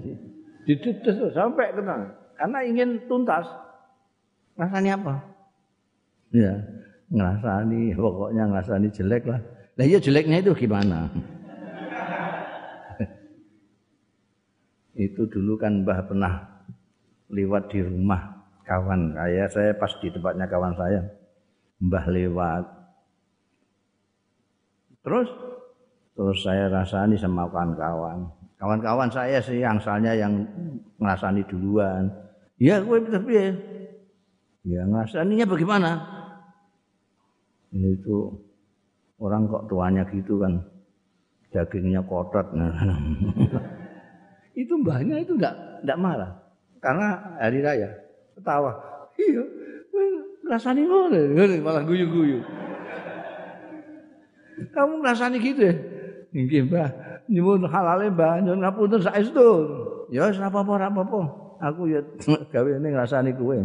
Didudes 0.69 1.33
sampai 1.33 1.73
kenal. 1.73 2.13
Karena 2.37 2.59
ingin 2.61 3.09
tuntas. 3.09 3.49
Ngerasani 4.53 4.89
apa? 4.93 5.15
Ya, 6.33 6.53
ngerasani, 7.09 7.93
pokoknya 7.97 8.43
ngerasani 8.49 8.87
jelek 8.93 9.23
lah. 9.25 9.41
Nah 9.73 9.85
iya 9.85 9.97
jeleknya 9.97 10.37
itu 10.45 10.53
gimana? 10.53 11.09
itu 14.93 15.25
dulu 15.25 15.57
kan 15.57 15.81
Mbah 15.81 15.99
pernah 16.05 16.33
lewat 17.33 17.73
di 17.73 17.81
rumah 17.81 18.45
kawan 18.61 19.17
saya, 19.17 19.49
saya 19.49 19.71
pas 19.73 19.89
di 19.97 20.13
tempatnya 20.13 20.45
kawan 20.45 20.77
saya. 20.77 21.01
Mbah 21.81 22.05
lewat. 22.13 22.63
Terus 25.03 25.29
terus 26.13 26.39
saya 26.45 26.69
rasani 26.69 27.17
sama 27.17 27.49
kawan-kawan. 27.49 28.29
Kawan-kawan 28.61 29.09
saya 29.11 29.41
sih 29.43 29.59
yang 29.59 29.81
asalnya 29.81 30.13
yang 30.13 30.45
ngerasani 31.01 31.41
duluan. 31.49 32.07
Ya 32.61 32.79
gue 32.79 33.01
tapi 33.09 33.33
ya 34.63 34.81
ngerasaninya 34.87 35.45
bagaimana? 35.47 35.89
Itu 37.73 38.31
orang 39.19 39.47
kok 39.47 39.67
tuanya 39.71 40.03
gitu 40.11 40.39
kan 40.39 40.63
dagingnya 41.53 42.01
kotor. 42.03 42.49
Nah, 42.55 42.73
itu 44.61 44.73
mbahnya 44.79 45.21
itu 45.21 45.35
enggak 45.37 45.55
enggak 45.85 45.99
marah 45.99 46.31
karena 46.83 47.37
hari 47.39 47.59
raya 47.63 47.89
ketawa. 48.35 48.71
Iya, 49.13 49.43
ngerasani 50.43 50.81
ngono, 50.89 51.19
malah 51.61 51.83
guyu-guyu. 51.85 52.41
Kamu 54.73 55.01
ngerasani 55.01 55.37
gitu 55.37 55.61
ya? 55.69 55.75
Nggih, 56.33 56.65
Mbah. 56.65 56.89
Nyuwun 57.29 57.69
halale 57.69 58.09
Mbah, 58.09 58.41
nyuwun 58.41 58.59
ngapunten 58.65 59.01
saestu. 59.05 59.49
Ya 60.09 60.29
wis 60.29 60.41
apa-apa, 60.41 60.89
apa-apa. 60.89 61.42
Aku 61.63 61.87
ya 61.87 62.03
gawene 62.51 62.91
ngrasani 62.91 63.31
kowe. 63.39 63.55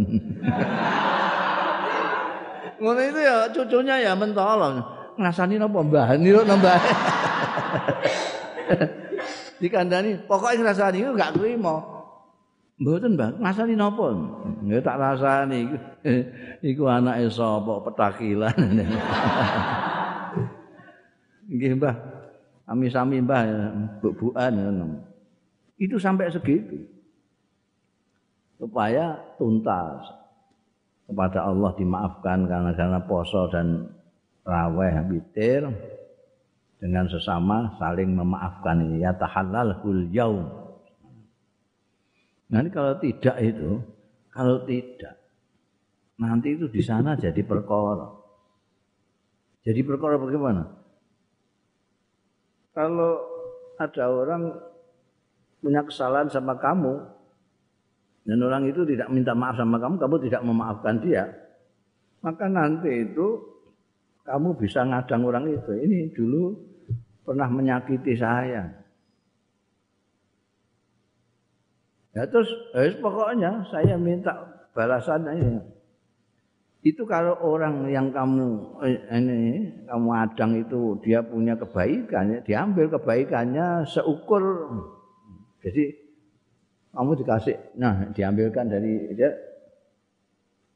Ngono 2.78 3.00
itu 3.02 3.18
ya 3.18 3.50
cucunya 3.50 3.98
ya 3.98 4.14
mentolong. 4.14 4.78
Ngrasani 5.18 5.58
napa 5.58 5.82
Mbah? 5.82 6.14
Niru 6.14 6.46
nambah. 6.46 6.78
Dikandani, 9.58 10.22
pokoknya 10.30 10.62
ngrasani 10.62 11.02
iku 11.02 11.10
gak 11.18 11.34
trimo. 11.34 11.76
Mboten, 12.78 13.18
Mbah. 13.18 13.42
Ngrasani 13.42 13.74
napa? 13.74 14.14
Ya 14.62 14.78
tak 14.78 14.96
rasani 15.02 15.58
iku. 16.62 16.86
Anake 16.86 17.26
sapa 17.34 17.82
petakilan. 17.82 18.54
Nggih, 21.50 21.82
Mbah. 21.82 21.94
Sami-sami 22.68 23.24
mbah 23.24 23.48
bubuan 24.04 24.52
Itu 25.80 25.96
sampai 25.96 26.28
segitu. 26.28 26.76
Supaya 28.58 29.14
tuntas 29.38 30.02
kepada 31.06 31.46
Allah 31.46 31.70
dimaafkan 31.78 32.50
karena 32.50 32.74
karena 32.74 33.00
poso 33.06 33.46
dan 33.48 33.86
raweh 34.42 34.92
witir 35.08 35.70
dengan 36.82 37.06
sesama 37.06 37.78
saling 37.78 38.12
memaafkan 38.12 38.82
ini 38.82 39.06
ya 39.06 39.14
tahallalul 39.14 40.10
yaum. 40.10 40.46
Nanti 42.50 42.68
kalau 42.74 42.98
tidak 42.98 43.36
itu, 43.38 43.78
kalau 44.34 44.66
tidak 44.66 45.14
nanti 46.18 46.58
itu 46.58 46.66
di 46.66 46.82
sana 46.82 47.14
jadi 47.14 47.46
perkara. 47.46 48.10
Jadi 49.62 49.80
perkara 49.86 50.18
bagaimana? 50.18 50.78
kalau 52.78 53.18
ada 53.74 54.06
orang 54.06 54.54
punya 55.58 55.82
kesalahan 55.82 56.30
sama 56.30 56.54
kamu 56.54 57.02
dan 58.28 58.44
orang 58.44 58.68
itu 58.68 58.84
tidak 58.84 59.08
minta 59.08 59.32
maaf 59.32 59.56
sama 59.56 59.80
kamu, 59.80 59.96
kamu 59.96 60.16
tidak 60.28 60.42
memaafkan 60.44 61.00
dia, 61.00 61.24
maka 62.20 62.44
nanti 62.44 63.08
itu 63.08 63.40
kamu 64.28 64.52
bisa 64.60 64.84
ngadang 64.84 65.24
orang 65.24 65.48
itu. 65.48 65.72
Ini 65.72 66.12
dulu 66.12 66.52
pernah 67.24 67.48
menyakiti 67.48 68.12
saya. 68.20 68.68
Ya 72.12 72.28
terus, 72.28 72.52
eh, 72.76 73.00
pokoknya 73.00 73.64
saya 73.72 73.96
minta 73.96 74.36
balasannya 74.76 75.32
ini. 75.40 75.62
itu 76.86 77.02
kalau 77.10 77.34
orang 77.42 77.90
yang 77.90 78.14
kamu 78.14 78.78
eh, 78.86 79.02
ini 79.10 79.66
kamu 79.90 80.08
adang 80.14 80.52
itu 80.62 80.94
dia 81.02 81.26
punya 81.26 81.58
kebaikan 81.58 82.38
diambil 82.46 82.86
kebaikannya 82.86 83.82
seukur 83.82 84.70
jadi 85.58 86.07
kamu 86.92 87.12
dikasih. 87.24 87.56
Nah 87.76 88.08
diambilkan 88.12 88.68
dari 88.68 89.14
dia. 89.14 89.32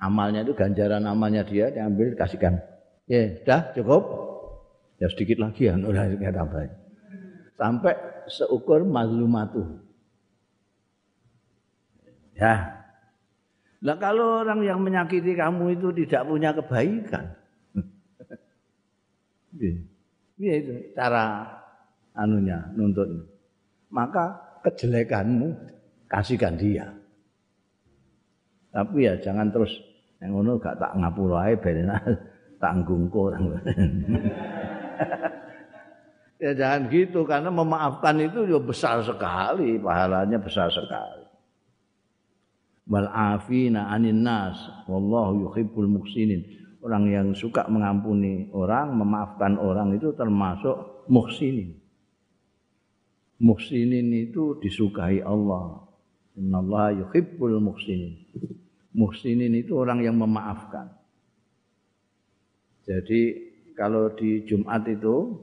Amalnya 0.03 0.43
itu 0.43 0.51
ganjaran 0.59 1.07
amalnya 1.07 1.47
dia 1.47 1.71
diambil 1.71 2.19
dikasihkan. 2.19 2.59
Ya 3.07 3.39
sudah 3.39 3.71
cukup? 3.79 4.03
Ya 4.99 5.07
sedikit 5.07 5.39
lagi 5.39 5.71
ya. 5.71 5.79
Udah 5.79 6.11
tambah 6.35 6.67
sampai 7.55 7.95
seukur 8.27 8.83
mazlumatu. 8.83 9.79
Ya. 12.35 12.83
Lah 13.83 13.99
kalau 13.99 14.47
orang 14.47 14.63
yang 14.63 14.79
menyakiti 14.83 15.35
kamu 15.35 15.79
itu 15.79 15.91
tidak 16.05 16.23
punya 16.27 16.51
kebaikan. 16.55 17.25
Iya. 20.43 20.55
Itu 20.59 20.73
cara 20.97 21.45
anunya 22.17 22.73
nuntut. 22.75 23.07
Maka 23.93 24.59
kejelekanmu 24.65 25.55
kasihkan 26.13 26.61
dia. 26.61 26.93
Tapi 28.69 29.09
ya 29.09 29.17
jangan 29.17 29.49
terus 29.49 29.73
yang 30.21 30.37
ngono 30.37 30.61
gak 30.61 30.77
tak 30.77 30.93
ngapura 31.01 31.49
ae 31.49 31.57
ben 31.57 31.89
tak 32.63 32.73
nggungko. 32.85 33.33
ya 36.43 36.53
jangan 36.53 36.93
gitu 36.93 37.25
karena 37.25 37.49
memaafkan 37.49 38.21
itu 38.21 38.45
ya 38.45 38.61
besar 38.61 39.01
sekali 39.01 39.81
pahalanya 39.81 40.37
besar 40.37 40.69
sekali. 40.69 41.23
wal 42.91 43.07
afina 43.07 43.95
anin 43.95 44.27
nas 44.27 44.59
wallahu 44.91 45.47
yuhibbul 45.47 45.87
muhsinin 45.87 46.43
orang 46.83 47.07
yang 47.07 47.29
suka 47.31 47.71
mengampuni 47.71 48.51
orang 48.51 48.99
memaafkan 48.99 49.55
orang 49.55 49.95
itu 49.95 50.11
termasuk 50.19 51.07
muhsinin 51.07 51.79
muhsinin 53.39 54.11
itu 54.11 54.59
disukai 54.59 55.23
Allah 55.23 55.87
innallaha 56.37 56.95
yuhibbul 56.97 57.59
muhsinin. 57.61 58.19
Muhsinin 58.93 59.53
itu 59.57 59.77
orang 59.77 60.05
yang 60.05 60.17
memaafkan. 60.21 60.93
Jadi 62.85 63.53
kalau 63.73 64.13
di 64.13 64.45
Jumat 64.45 64.85
itu 64.91 65.39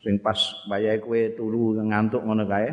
sing 0.00 0.20
pas 0.20 0.36
wayahe 0.68 1.00
kowe 1.00 1.20
turu 1.36 1.76
ngantuk 1.80 2.24
ngono 2.24 2.44
kae 2.48 2.72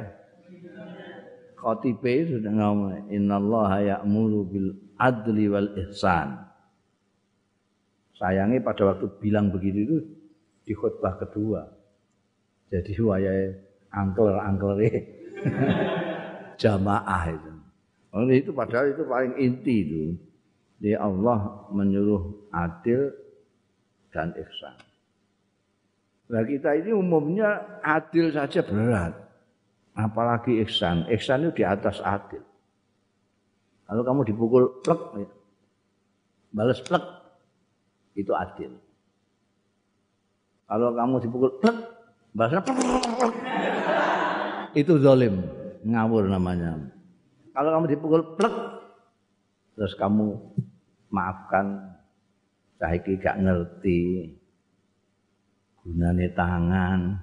khotibe 1.58 2.13
sudah 2.30 2.53
ngomong 2.53 3.12
innallaha 3.12 3.84
ya'muru 3.84 4.41
bil 4.47 4.69
adli 4.95 5.45
wal 5.51 5.69
ihsan. 5.88 6.38
Sayangnya 8.17 8.65
pada 8.65 8.93
waktu 8.93 9.06
bilang 9.21 9.53
begitu 9.53 9.80
itu 9.86 9.97
di 10.65 10.73
khutbah 10.73 11.21
kedua. 11.21 11.62
Jadi 12.73 12.97
wayai 12.97 13.53
angkel-angkel 13.93 14.82
jamaah 16.62 17.23
itu. 17.30 17.57
Oh, 18.15 18.24
itu 18.28 18.56
padahal 18.56 18.96
itu 18.96 19.04
paling 19.04 19.34
inti 19.36 19.76
itu. 19.84 20.04
Di 20.78 20.93
Allah 20.93 21.67
menyuruh 21.74 22.54
adil 22.54 23.10
dan 24.13 24.32
ihsan. 24.38 24.78
Nah 26.28 26.43
kita 26.43 26.76
ini 26.78 26.91
umumnya 26.93 27.82
adil 27.82 28.30
saja 28.30 28.62
berat. 28.62 29.15
Apalagi 29.98 30.62
ihsan. 30.67 31.10
Ihsan 31.10 31.50
itu 31.50 31.62
di 31.62 31.63
atas 31.65 31.98
adil. 32.04 32.43
Kalau 33.88 34.04
kamu 34.04 34.22
dipukul 34.28 34.63
plek, 34.84 35.02
ya. 35.15 35.28
balas 36.52 36.84
plek, 36.84 37.04
itu 38.20 38.36
adil. 38.36 38.76
Kalau 40.67 40.91
kamu 40.91 41.15
dipukul 41.24 41.52
plek, 41.63 41.78
balasnya 42.36 42.62
plek, 42.67 42.78
itu 44.84 44.93
zalim, 45.00 45.39
ngawur 45.88 46.28
namanya. 46.28 46.96
Kalau 47.58 47.74
kamu 47.74 47.89
dipukul 47.89 48.38
plek, 48.38 48.54
terus 49.74 49.98
kamu 49.98 50.38
maafkan, 51.10 51.98
saiki 52.78 53.17
gak 53.17 53.41
ngerti 53.41 54.30
gunane 55.82 56.30
tangan. 56.38 57.17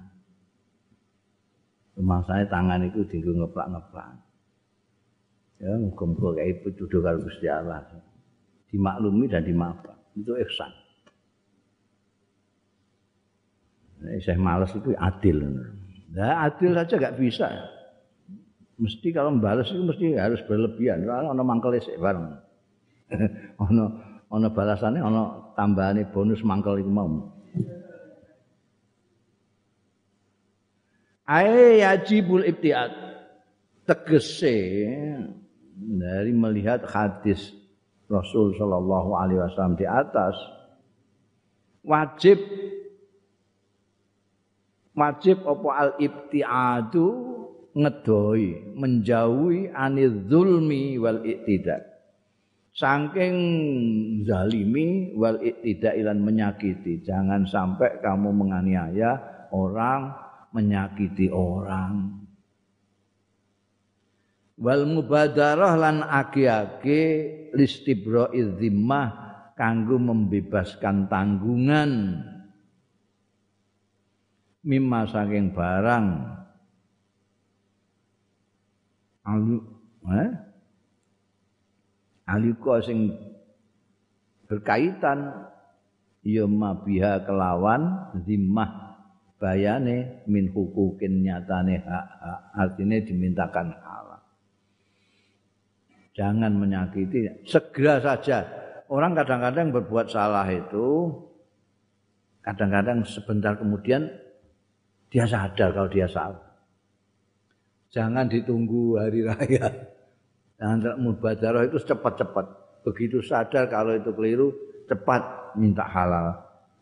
Rumah 1.95 2.21
saya 2.27 2.51
tangan 2.51 2.83
itu 2.83 3.07
tinggal 3.07 3.47
ngeplak-ngeplak. 3.47 4.11
Ya, 5.63 5.79
muga-muga 5.79 6.43
kayak 6.43 6.67
petuduh 6.67 6.99
karo 6.99 7.23
Gusti 7.23 7.47
Allah. 7.47 7.87
Dimaklumi 8.75 9.31
dan 9.31 9.47
dimaafkan. 9.47 9.95
Itu 10.19 10.35
ihsan. 10.35 10.75
Saya 14.19 14.35
malas 14.35 14.75
itu 14.75 14.91
adil. 14.99 15.39
Nah, 16.11 16.51
adil 16.51 16.75
saja 16.75 16.99
gak 16.99 17.23
bisa. 17.23 17.47
Mesti 18.75 19.15
kalau 19.15 19.31
membalas 19.31 19.71
itu 19.71 19.83
mesti 19.87 20.19
harus 20.19 20.43
berlebihan. 20.51 21.07
Kalau 21.07 21.31
ono 21.31 21.43
mangkel 21.47 21.79
sik 21.79 21.99
bareng. 21.99 22.27
ono 23.71 23.85
ono 24.35 24.47
balasannya 24.51 25.01
ono 25.03 25.23
tambahane 25.55 26.11
bonus 26.11 26.43
mangkel 26.43 26.83
iku 26.83 26.91
mau. 26.91 27.09
Ae 31.25 31.81
yajibul 31.81 32.45
ibtiat 32.45 32.93
tegese 33.89 34.59
dari 35.79 36.33
melihat 36.35 36.85
hadis 36.85 37.55
Rasul 38.11 38.53
Shallallahu 38.59 39.11
Alaihi 39.17 39.41
Wasallam 39.41 39.77
di 39.81 39.87
atas 39.89 40.37
wajib 41.81 42.37
wajib 44.93 45.41
apa 45.49 45.69
al 45.73 45.91
ibtiadu 45.97 47.09
ngedoi 47.75 48.79
menjauhi 48.79 49.75
anil 49.75 50.31
zulmi 50.31 50.95
wal 50.99 51.21
iktidak 51.27 51.95
saking 52.75 53.37
zalimi 54.27 55.15
wal 55.15 55.39
iktidak 55.39 55.95
ilan 55.95 56.19
menyakiti. 56.21 57.01
Jangan 57.07 57.47
sampai 57.47 58.03
kamu 58.03 58.35
menganiaya 58.35 59.23
orang 59.55 60.11
menyakiti 60.51 61.31
orang. 61.31 62.19
Wal 64.55 64.87
mubadarah 64.87 65.75
lan 65.75 65.97
ake-ake 66.03 67.03
listibra 67.55 68.31
izzimah 68.31 69.09
kanggo 69.59 69.99
membebaskan 69.99 71.11
tanggungan. 71.11 72.23
Mimma 74.65 75.01
saking 75.11 75.53
barang 75.53 76.07
alu 79.25 79.61
eh? 80.13 80.31
Aliko 82.25 82.81
sing 82.81 83.13
berkaitan 84.49 85.45
ya 86.25 86.49
mabiha 86.49 87.21
kelawan 87.29 88.13
zimmah 88.25 88.97
bayane 89.37 90.25
min 90.25 90.49
hukukin 90.49 91.21
nyatane 91.21 91.85
hak, 91.85 92.07
hak 92.21 92.41
artinya 92.57 92.97
dimintakan 93.05 93.77
jangan 96.15 96.55
menyakiti 96.55 97.45
segera 97.45 97.99
saja. 98.01 98.47
Orang 98.87 99.19
kadang-kadang 99.19 99.75
berbuat 99.75 100.07
salah 100.09 100.47
itu 100.47 101.11
kadang-kadang 102.47 103.03
sebentar 103.03 103.59
kemudian 103.59 104.07
dia 105.11 105.27
sadar 105.27 105.75
kalau 105.75 105.91
dia 105.91 106.07
salah 106.07 106.54
jangan 107.95 108.27
ditunggu 108.27 108.99
hari 108.99 109.23
raya. 109.23 109.71
Jangan 110.59 110.99
mubadarah 110.99 111.63
itu 111.63 111.79
cepat-cepat. 111.79 112.47
Begitu 112.83 113.23
sadar 113.23 113.71
kalau 113.71 113.95
itu 113.95 114.11
keliru 114.11 114.51
cepat 114.91 115.55
minta 115.55 115.87
halal. 115.87 116.35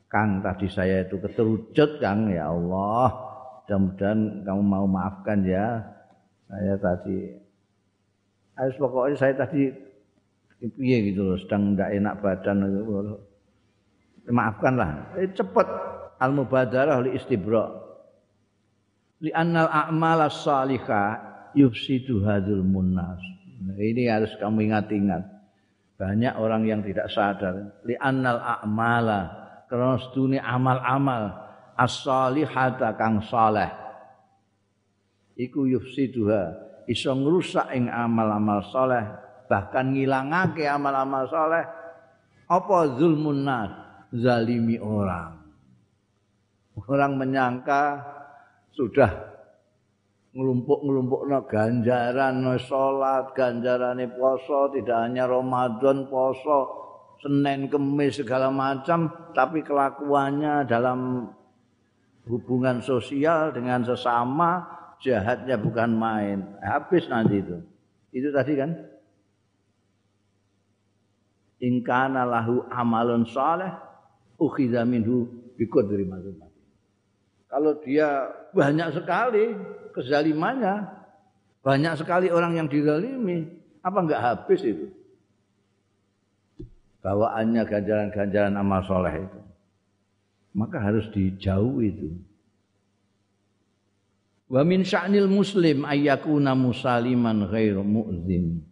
Kang 0.09 0.41
tadi 0.45 0.69
saya 0.69 1.05
itu 1.05 1.21
keterucut 1.21 2.01
Kang. 2.01 2.33
Ya 2.33 2.49
Allah. 2.49 3.13
Mudah-mudahan 3.63 4.45
kamu 4.45 4.63
mau 4.65 4.87
maafkan 4.89 5.45
ya. 5.45 5.85
Saya 6.49 6.75
tadi 6.81 7.33
harus 8.53 8.77
pokoknya 8.77 9.17
saya 9.17 9.33
tadi 9.33 9.73
piye 10.61 11.09
gitu 11.09 11.33
loh 11.33 11.39
sedang 11.41 11.73
tidak 11.73 11.91
enak 11.97 12.15
badan. 12.21 12.57
Maafkanlah. 14.29 15.17
Eh, 15.21 15.33
cepat. 15.33 15.69
Al 16.21 16.31
mubadarah 16.37 17.03
li 17.03 17.17
istibra 17.19 17.82
li 19.23 19.31
annal 19.31 19.71
a'mal 19.71 20.27
as-salihah 20.27 21.09
yufsidu 21.55 22.27
hadzal 22.27 22.67
munnas. 22.67 23.23
Nah, 23.63 23.79
ini 23.79 24.11
harus 24.11 24.35
kamu 24.43 24.69
ingat-ingat. 24.69 25.23
Banyak 25.95 26.35
orang 26.35 26.67
yang 26.67 26.83
tidak 26.83 27.07
sadar. 27.15 27.79
Li 27.87 27.95
annal 27.95 28.43
a'mala 28.43 29.21
karena 29.71 29.97
sedune 30.03 30.43
amal-amal. 30.43 31.39
As-salihata 31.79 32.99
kang 32.99 33.23
saleh. 33.25 33.71
Iku 35.39 35.65
yufsiduha. 35.71 36.75
Iso 36.91 37.15
ngrusak 37.15 37.71
ing 37.79 37.87
amal-amal 37.87 38.67
soleh 38.69 39.07
bahkan 39.47 39.95
ngilangake 39.95 40.67
amal-amal 40.67 41.31
soleh 41.31 41.63
apa 42.51 42.79
zulmun 42.99 43.47
nas? 43.47 43.73
Zalimi 44.13 44.77
orang. 44.77 45.41
Orang 46.77 47.17
menyangka 47.17 48.05
sudah 48.73 49.11
ngelumpuk-ngelumpuk 50.33 51.29
ganjaran 51.49 52.41
no 52.41 52.57
sholat 52.57 53.37
ganjaran 53.37 54.01
poso 54.17 54.73
tidak 54.73 54.97
hanya 55.05 55.29
Ramadan 55.29 56.09
poso 56.09 56.83
Senin 57.21 57.69
Kemis 57.69 58.19
segala 58.19 58.49
macam 58.49 59.31
tapi 59.37 59.61
kelakuannya 59.63 60.65
dalam 60.67 61.29
hubungan 62.27 62.83
sosial 62.83 63.55
dengan 63.55 63.83
sesama 63.87 64.67
jahatnya 65.03 65.59
bukan 65.59 65.91
main. 65.95 66.39
Habis 66.63 67.11
nanti 67.11 67.43
itu. 67.43 67.59
Itu 68.15 68.31
tadi 68.31 68.55
kan. 68.55 68.71
Ingkana 71.63 72.27
lahu 72.27 72.67
amalun 72.71 73.23
saleh 73.27 73.71
ukhidha 74.39 74.83
minhu 74.83 75.31
biqadri 75.55 76.03
Kalau 77.53 77.77
dia 77.85 78.33
banyak 78.57 78.97
sekali 78.97 79.53
kezalimannya, 79.93 80.89
banyak 81.61 82.01
sekali 82.01 82.33
orang 82.33 82.57
yang 82.57 82.69
dizalimi, 82.73 83.45
apa 83.85 83.99
enggak 84.01 84.25
habis 84.25 84.65
itu? 84.65 84.89
Bawaannya 87.05 87.61
ganjaran-ganjaran 87.69 88.57
amal 88.57 88.81
soleh 88.89 89.29
itu. 89.29 89.41
Maka 90.57 90.81
harus 90.81 91.05
dijauh 91.13 91.85
itu. 91.85 92.17
Wa 94.49 94.65
min 94.65 94.81
sya'nil 94.81 95.29
muslim 95.29 95.85
ayyakuna 95.85 96.57
musaliman 96.57 97.53
ghairu 97.53 97.85
mu'zim. 97.85 98.65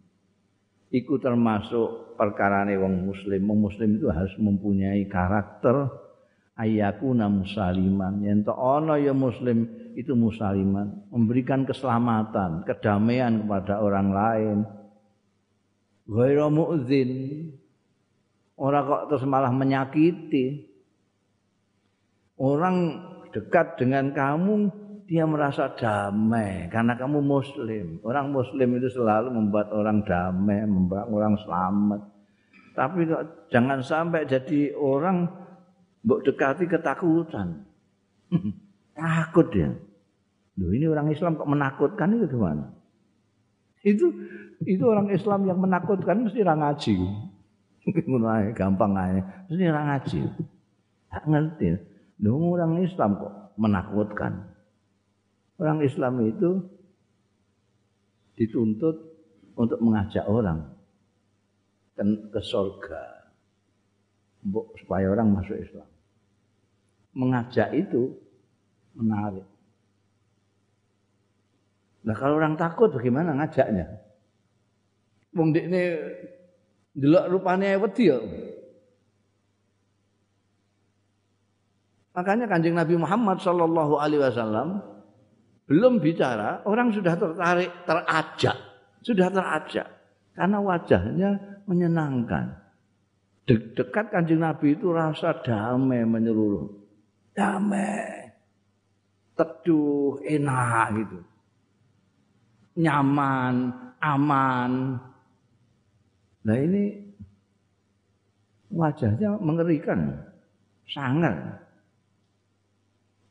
Iku 0.89 1.21
termasuk 1.21 2.17
perkarane 2.17 2.81
wong 2.81 3.13
muslim. 3.13 3.45
Wong 3.45 3.59
muslim 3.69 4.01
itu 4.01 4.09
harus 4.09 4.33
mempunyai 4.41 5.05
karakter 5.05 5.85
ayyakuna 6.61 7.25
musaliman. 7.25 8.21
Yen 8.21 8.45
ana 8.45 9.01
ya 9.01 9.17
muslim 9.17 9.65
itu 9.97 10.13
musaliman, 10.13 11.09
memberikan 11.09 11.65
keselamatan, 11.65 12.63
kedamaian 12.69 13.41
kepada 13.43 13.81
orang 13.81 14.07
lain. 14.13 14.57
Ghairu 16.05 16.47
mu'zin. 16.53 17.11
Orang 18.61 18.83
kok 18.85 19.03
terus 19.09 19.25
malah 19.25 19.49
menyakiti. 19.49 20.69
Orang 22.37 23.05
dekat 23.33 23.77
dengan 23.77 24.13
kamu 24.13 24.69
dia 25.05 25.27
merasa 25.27 25.73
damai 25.75 26.69
karena 26.69 26.93
kamu 26.97 27.19
muslim. 27.21 27.99
Orang 28.05 28.33
muslim 28.33 28.77
itu 28.77 28.89
selalu 28.91 29.33
membuat 29.33 29.73
orang 29.73 30.05
damai, 30.05 30.63
membuat 30.65 31.09
orang 31.09 31.35
selamat. 31.41 32.01
Tapi 32.71 32.99
kok 33.09 33.23
jangan 33.51 33.83
sampai 33.83 34.23
jadi 34.29 34.71
orang 34.77 35.40
mbok 36.05 36.25
dekati 36.25 36.65
ketakutan. 36.65 37.65
Takut 38.97 39.47
dia. 39.49 39.71
Loh 40.59 40.71
ini 40.75 40.85
orang 40.85 41.09
Islam 41.09 41.39
kok 41.39 41.49
menakutkan 41.49 42.13
itu 42.17 42.27
gimana? 42.27 42.69
Itu 43.81 44.13
itu 44.61 44.83
orang 44.85 45.09
Islam 45.09 45.47
yang 45.49 45.57
menakutkan 45.57 46.27
mesti 46.27 46.43
orang 46.45 46.59
ngaji. 46.61 46.95
Ngono 48.09 48.27
gampang 48.53 48.93
aja. 48.93 49.21
Mesti 49.49 49.63
orang 49.65 49.85
ngaji. 49.89 50.19
Tak 51.09 51.23
ngerti. 51.25 51.67
Loh 52.21 52.37
orang 52.53 52.77
Islam 52.83 53.17
kok 53.17 53.33
menakutkan. 53.57 54.33
Orang 55.57 55.79
Islam 55.85 56.13
itu 56.25 56.61
dituntut 58.37 58.97
untuk 59.53 59.77
mengajak 59.77 60.25
orang 60.25 60.73
ke, 61.93 62.03
ke 62.33 62.41
surga 62.41 63.29
supaya 64.81 65.05
orang 65.11 65.37
masuk 65.37 65.57
Islam. 65.57 65.90
Mengajak 67.11 67.75
itu 67.75 68.15
menarik. 68.95 69.43
Nah 72.01 72.15
kalau 72.17 72.39
orang 72.39 72.57
takut 72.57 72.89
bagaimana 72.89 73.35
ngajaknya? 73.37 73.87
Wong 75.37 75.53
ini 75.55 75.81
delok 76.95 77.25
rupane 77.31 77.77
wedi 77.77 78.09
ya. 78.09 78.19
Makanya 82.11 82.45
kanjeng 82.51 82.75
Nabi 82.75 82.99
Muhammad 82.99 83.39
Shallallahu 83.39 83.95
Alaihi 83.95 84.19
Wasallam 84.19 84.83
belum 85.71 86.03
bicara, 86.03 86.59
orang 86.67 86.91
sudah 86.91 87.15
tertarik, 87.15 87.71
terajak, 87.87 88.57
sudah 88.99 89.31
terajak 89.31 89.87
karena 90.35 90.59
wajahnya 90.59 91.29
menyenangkan. 91.63 92.59
De 93.47 93.55
dekat 93.71 94.11
kanjeng 94.11 94.43
Nabi 94.43 94.75
itu 94.75 94.91
rasa 94.91 95.39
damai 95.39 96.03
menyeluruh, 96.03 96.80
damai, 97.31 98.31
teduh, 99.35 100.19
enak 100.23 100.85
gitu, 100.99 101.19
nyaman, 102.79 103.55
aman. 103.99 104.71
Nah 106.41 106.57
ini 106.57 106.97
wajahnya 108.73 109.37
mengerikan, 109.39 110.19
sangat. 110.87 111.61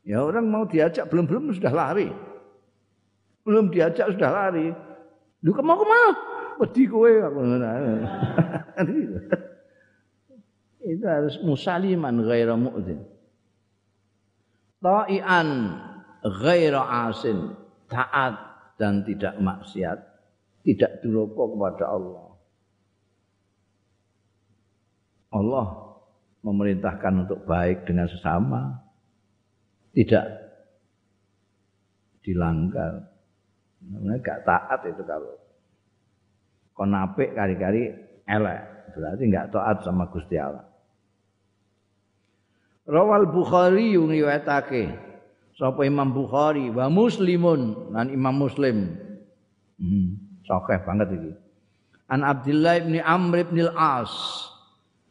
Ya 0.04 0.24
orang 0.24 0.48
mau 0.48 0.64
diajak 0.64 1.06
belum-belum 1.12 1.52
sudah 1.54 1.72
lari. 1.72 2.08
Belum 3.44 3.68
diajak 3.68 4.16
sudah 4.16 4.30
lari. 4.32 4.72
Lu 5.44 5.52
mau 5.60 5.76
ke 5.76 5.86
mana? 5.86 6.10
Wedi 6.60 6.84
kowe 6.88 7.08
Itu 10.80 11.04
harus 11.04 11.36
musaliman 11.44 12.24
ghaira 12.24 12.56
mu'zin. 12.56 13.00
Ta'ian 14.80 15.48
ghaira 16.24 17.08
asin. 17.08 17.56
Taat 17.86 18.34
dan 18.80 19.04
tidak 19.04 19.36
maksiat. 19.40 19.98
Tidak 20.60 21.04
duroko 21.04 21.56
kepada 21.56 21.84
Allah. 21.88 22.26
Allah 25.30 25.66
memerintahkan 26.42 27.28
untuk 27.28 27.44
baik 27.46 27.86
dengan 27.86 28.08
sesama. 28.08 28.80
Tidak 29.92 30.26
dilanggar. 32.24 33.10
Namanya 33.80 34.18
gak 34.20 34.42
taat 34.44 34.80
itu 34.86 35.02
kalau 35.08 35.40
kon 36.80 36.96
apik 36.96 37.36
kari-kari 37.36 37.92
elek, 38.24 38.62
berarti 38.96 39.22
enggak 39.28 39.52
taat 39.52 39.84
sama 39.84 40.08
Gusti 40.08 40.40
Allah. 40.40 40.64
Rawal 42.90 43.30
Bukhari 43.30 43.94
riwayatake 43.94 44.90
sapa 45.54 45.86
Imam 45.86 46.10
Bukhari 46.10 46.74
wa 46.74 46.90
Muslimun 46.90 47.94
dan 47.94 48.10
Imam 48.10 48.34
Muslim. 48.34 48.98
Hmm, 49.78 50.18
sokeh 50.42 50.82
banget 50.82 51.14
iki. 51.14 51.32
An 52.10 52.26
Abdullah 52.26 52.82
bin 52.82 52.98
Amr 52.98 53.46
bin 53.46 53.70
Al-As. 53.70 54.10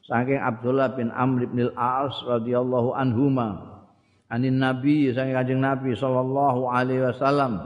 Saking 0.03 0.41
Abdullah 0.43 0.91
bin 0.99 1.07
Amr 1.15 1.47
bin 1.47 1.71
Al-As 1.71 2.19
radhiyallahu 2.27 2.91
anhuma. 2.99 3.79
Anin 4.27 4.59
Nabi 4.59 5.09
saking 5.15 5.33
Kanjeng 5.33 5.63
Nabi 5.63 5.95
sallallahu 5.95 6.67
alaihi 6.67 7.07
wasallam. 7.07 7.63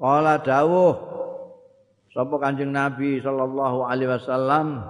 Kala 0.00 0.40
dawuh 0.40 0.94
sapa 2.10 2.34
Kanjeng 2.40 2.72
Nabi 2.72 3.20
sallallahu 3.20 3.84
alaihi 3.84 4.10
wasallam 4.10 4.82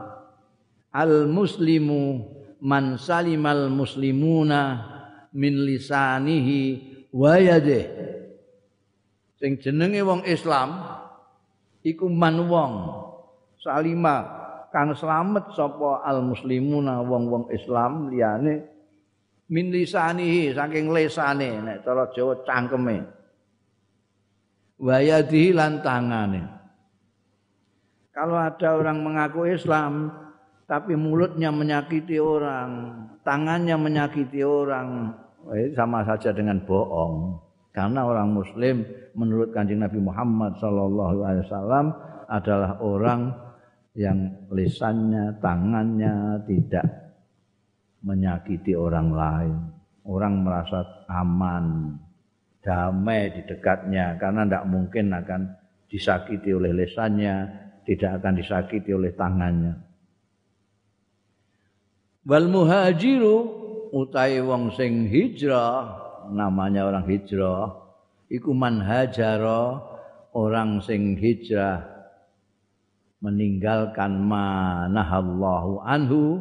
al 0.94 1.26
muslimu 1.26 2.22
man 2.64 2.96
salimal 2.96 3.68
muslimuna 3.68 4.80
min 5.36 5.68
lisanihi 5.68 6.62
wa 7.12 7.36
yadihi 7.36 7.84
sing 9.36 9.60
jenenge 9.60 10.00
wong 10.00 10.24
Islam 10.24 10.80
iku 11.84 12.08
man 12.08 12.48
wong 12.48 12.72
salima 13.60 14.24
kang 14.72 14.96
slamet 14.96 15.52
sapa 15.52 16.02
al 16.02 16.24
muslimuna 16.24 17.04
wong-wong 17.04 17.52
Islam 17.52 18.08
liyane 18.08 18.64
min 19.52 19.68
lisanihi 19.68 20.56
saking 20.56 20.88
lesane 20.88 21.60
nek 21.60 21.84
cara 21.84 22.08
Jawa 22.16 22.40
cangkeme 22.42 23.14
wayadihi 24.78 25.54
lan 25.54 25.80
tangane. 25.80 26.42
Kalau 28.14 28.38
ada 28.38 28.78
orang 28.78 29.02
mengaku 29.02 29.50
Islam 29.50 30.10
tapi 30.64 30.96
mulutnya 30.96 31.52
menyakiti 31.52 32.16
orang, 32.16 32.96
tangannya 33.20 33.76
menyakiti 33.76 34.40
orang, 34.40 35.12
itu 35.52 35.76
sama 35.76 36.00
saja 36.08 36.32
dengan 36.32 36.64
bohong. 36.64 37.36
Karena 37.74 38.06
orang 38.06 38.30
Muslim 38.32 38.86
menurut 39.18 39.50
kanjeng 39.50 39.82
Nabi 39.82 39.98
Muhammad 39.98 40.56
Sallallahu 40.62 41.26
Alaihi 41.26 41.44
Wasallam 41.50 41.86
adalah 42.30 42.78
orang 42.80 43.34
yang 43.98 44.46
lisannya, 44.48 45.36
tangannya 45.42 46.40
tidak 46.48 46.86
menyakiti 48.06 48.72
orang 48.78 49.08
lain. 49.10 49.54
Orang 50.04 50.44
merasa 50.44 50.84
aman, 51.08 51.96
damai 52.60 53.32
di 53.32 53.40
dekatnya 53.48 54.20
karena 54.20 54.44
tidak 54.44 54.64
mungkin 54.68 55.12
akan 55.12 55.40
disakiti 55.88 56.52
oleh 56.52 56.72
lesannya, 56.76 57.48
tidak 57.88 58.20
akan 58.20 58.32
disakiti 58.36 58.92
oleh 58.92 59.12
tangannya. 59.16 59.93
Wal 62.24 62.48
muhajiru 62.48 63.36
utai 63.92 64.40
wong 64.40 64.72
sing 64.72 65.12
hijrah 65.12 66.00
namanya 66.32 66.88
orang 66.88 67.04
hijrah 67.04 67.76
iku 68.32 68.56
man 68.56 68.80
hajara 68.80 69.84
orang 70.32 70.80
sing 70.80 71.20
hijrah 71.20 71.84
meninggalkan 73.20 74.24
manahallahu 74.24 75.84
anhu. 75.84 76.40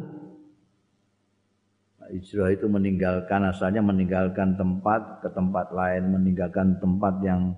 Hijrah 2.04 2.52
itu 2.52 2.68
meninggalkan 2.68 3.48
asalnya 3.48 3.80
meninggalkan 3.80 4.56
tempat 4.60 5.24
ke 5.24 5.28
tempat 5.32 5.72
lain, 5.72 6.12
meninggalkan 6.12 6.76
tempat 6.80 7.16
yang 7.24 7.56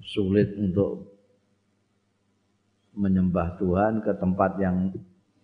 sulit 0.00 0.48
untuk 0.56 1.08
menyembah 2.96 3.60
Tuhan 3.60 4.00
ke 4.00 4.12
tempat 4.16 4.56
yang 4.60 4.92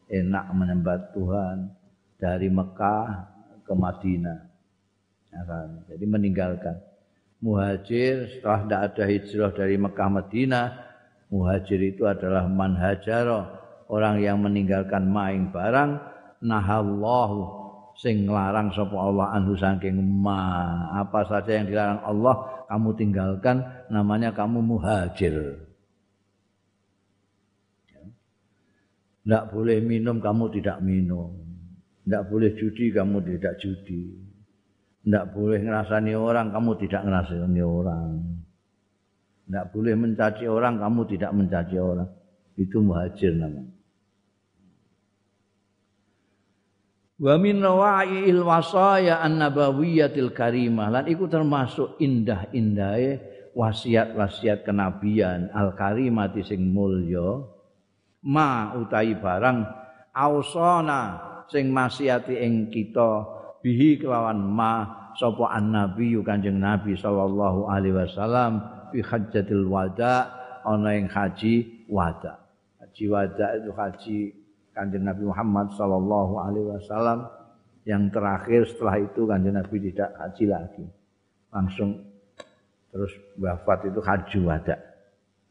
enak 0.08 0.44
menyembah 0.52 1.12
Tuhan 1.12 1.56
dari 2.16 2.48
Mekah 2.48 3.08
ke 3.64 3.72
Madinah. 3.76 4.40
Jadi 5.88 6.04
meninggalkan. 6.08 6.76
Muhajir 7.36 8.32
setelah 8.32 8.64
tidak 8.64 8.80
ada 8.88 9.04
hijrah 9.04 9.50
dari 9.52 9.76
Mekah 9.76 10.08
Madinah, 10.08 10.66
muhajir 11.28 11.76
itu 11.84 12.08
adalah 12.08 12.48
manhajar 12.48 13.28
orang 13.92 14.24
yang 14.24 14.40
meninggalkan 14.40 15.04
maing 15.04 15.52
barang 15.52 16.00
nahallahu 16.40 17.68
sing 18.00 18.24
nglarang 18.24 18.72
sapa 18.72 18.96
Allah 18.96 19.36
anhu 19.36 19.52
saking 19.52 20.00
ma. 20.00 20.88
Apa 20.96 21.28
saja 21.28 21.60
yang 21.60 21.68
dilarang 21.68 22.00
Allah 22.00 22.64
kamu 22.72 22.88
tinggalkan 22.96 23.56
namanya 23.92 24.32
kamu 24.32 24.64
muhajir. 24.64 25.60
Tidak 29.26 29.44
boleh 29.52 29.78
minum 29.84 30.22
kamu 30.22 30.56
tidak 30.56 30.80
minum 30.80 31.45
tidak 32.06 32.22
boleh 32.30 32.54
judi 32.54 32.94
kamu 32.94 33.18
tidak 33.18 33.58
judi. 33.58 34.14
Tidak 35.02 35.34
boleh 35.34 35.58
ngerasani 35.58 36.14
orang 36.14 36.54
kamu 36.54 36.70
tidak 36.86 37.02
ngerasani 37.02 37.62
orang. 37.66 38.10
Tidak 39.42 39.66
boleh 39.74 39.94
mencaci 39.98 40.46
orang 40.46 40.78
kamu 40.78 41.00
tidak 41.10 41.34
mencaci 41.34 41.76
orang. 41.82 42.06
Itu 42.54 42.78
muhajir 42.78 43.34
namanya. 43.34 43.74
Wa 47.16 47.34
min 47.42 47.58
rawa'il 47.58 48.38
wasaya 48.38 49.18
an-nabawiyyatil 49.26 50.30
karimah. 50.30 50.94
Lan 50.94 51.04
iku 51.10 51.26
termasuk 51.26 51.98
indah-indahe 51.98 53.18
wasiat-wasiat 53.50 54.62
kenabian. 54.62 55.50
Al-karimati 55.50 56.46
sing 56.46 56.70
mulya 56.70 57.42
ma 58.22 58.78
utahi 58.78 59.18
barang 59.18 59.58
ausana 60.14 61.34
sing 61.50 61.70
masiati 61.70 62.38
ing 62.38 62.70
kita 62.70 63.24
bihi 63.62 63.98
kelawan 63.98 64.38
ma 64.38 65.06
sapa 65.16 65.56
an-nabi 65.56 66.14
Kanjeng 66.22 66.60
Nabi 66.60 66.94
sallallahu 66.94 67.66
alaihi 67.72 67.96
wasallam 67.96 68.60
fi 68.92 69.00
hajjatil 69.00 69.66
wada 69.66 70.30
ana 70.62 70.94
ing 70.94 71.08
haji 71.08 71.86
wada. 71.88 72.42
Haji 72.82 73.04
wada 73.08 73.46
itu 73.56 73.70
haji 73.72 74.18
Kanjeng 74.76 75.08
Nabi 75.08 75.22
Muhammad 75.24 75.72
sallallahu 75.74 76.34
alaihi 76.42 76.68
wasallam 76.76 77.26
yang 77.88 78.10
terakhir 78.12 78.66
setelah 78.68 79.00
itu 79.00 79.24
Kanjeng 79.24 79.56
Nabi 79.56 79.76
tidak 79.90 80.10
haji 80.20 80.44
lagi. 80.46 80.84
Langsung 81.54 81.90
terus 82.92 83.12
wafat 83.40 83.88
itu 83.88 84.00
haji 84.04 84.38
wada. 84.44 84.76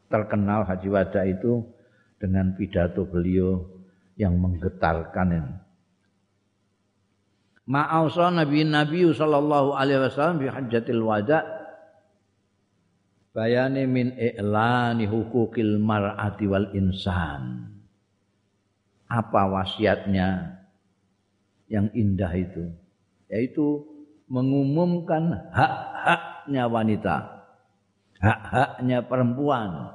Terkenal 0.06 0.62
haji 0.62 0.88
wada 0.88 1.26
itu 1.26 1.66
dengan 2.16 2.54
pidato 2.54 3.02
beliau 3.02 3.66
yang 4.14 4.38
menggetarkan 4.38 5.28
ini. 5.34 5.65
Ma'ausa 7.66 8.30
Nabi 8.30 8.62
Nabi 8.62 9.10
sallallahu 9.10 9.74
alaihi 9.74 10.06
wasallam 10.06 10.38
bi 10.38 10.46
hajjatil 10.46 11.02
wada 11.02 11.42
bayani 13.34 13.90
min 13.90 14.14
i'lani 14.14 15.10
hukukil 15.10 15.82
mar'ati 15.82 16.46
wal 16.46 16.70
insan. 16.78 17.74
Apa 19.10 19.50
wasiatnya 19.50 20.62
yang 21.66 21.90
indah 21.90 22.30
itu? 22.38 22.70
Yaitu 23.26 23.82
mengumumkan 24.30 25.50
hak-haknya 25.50 26.70
wanita, 26.70 27.16
hak-haknya 28.22 29.02
perempuan. 29.02 29.90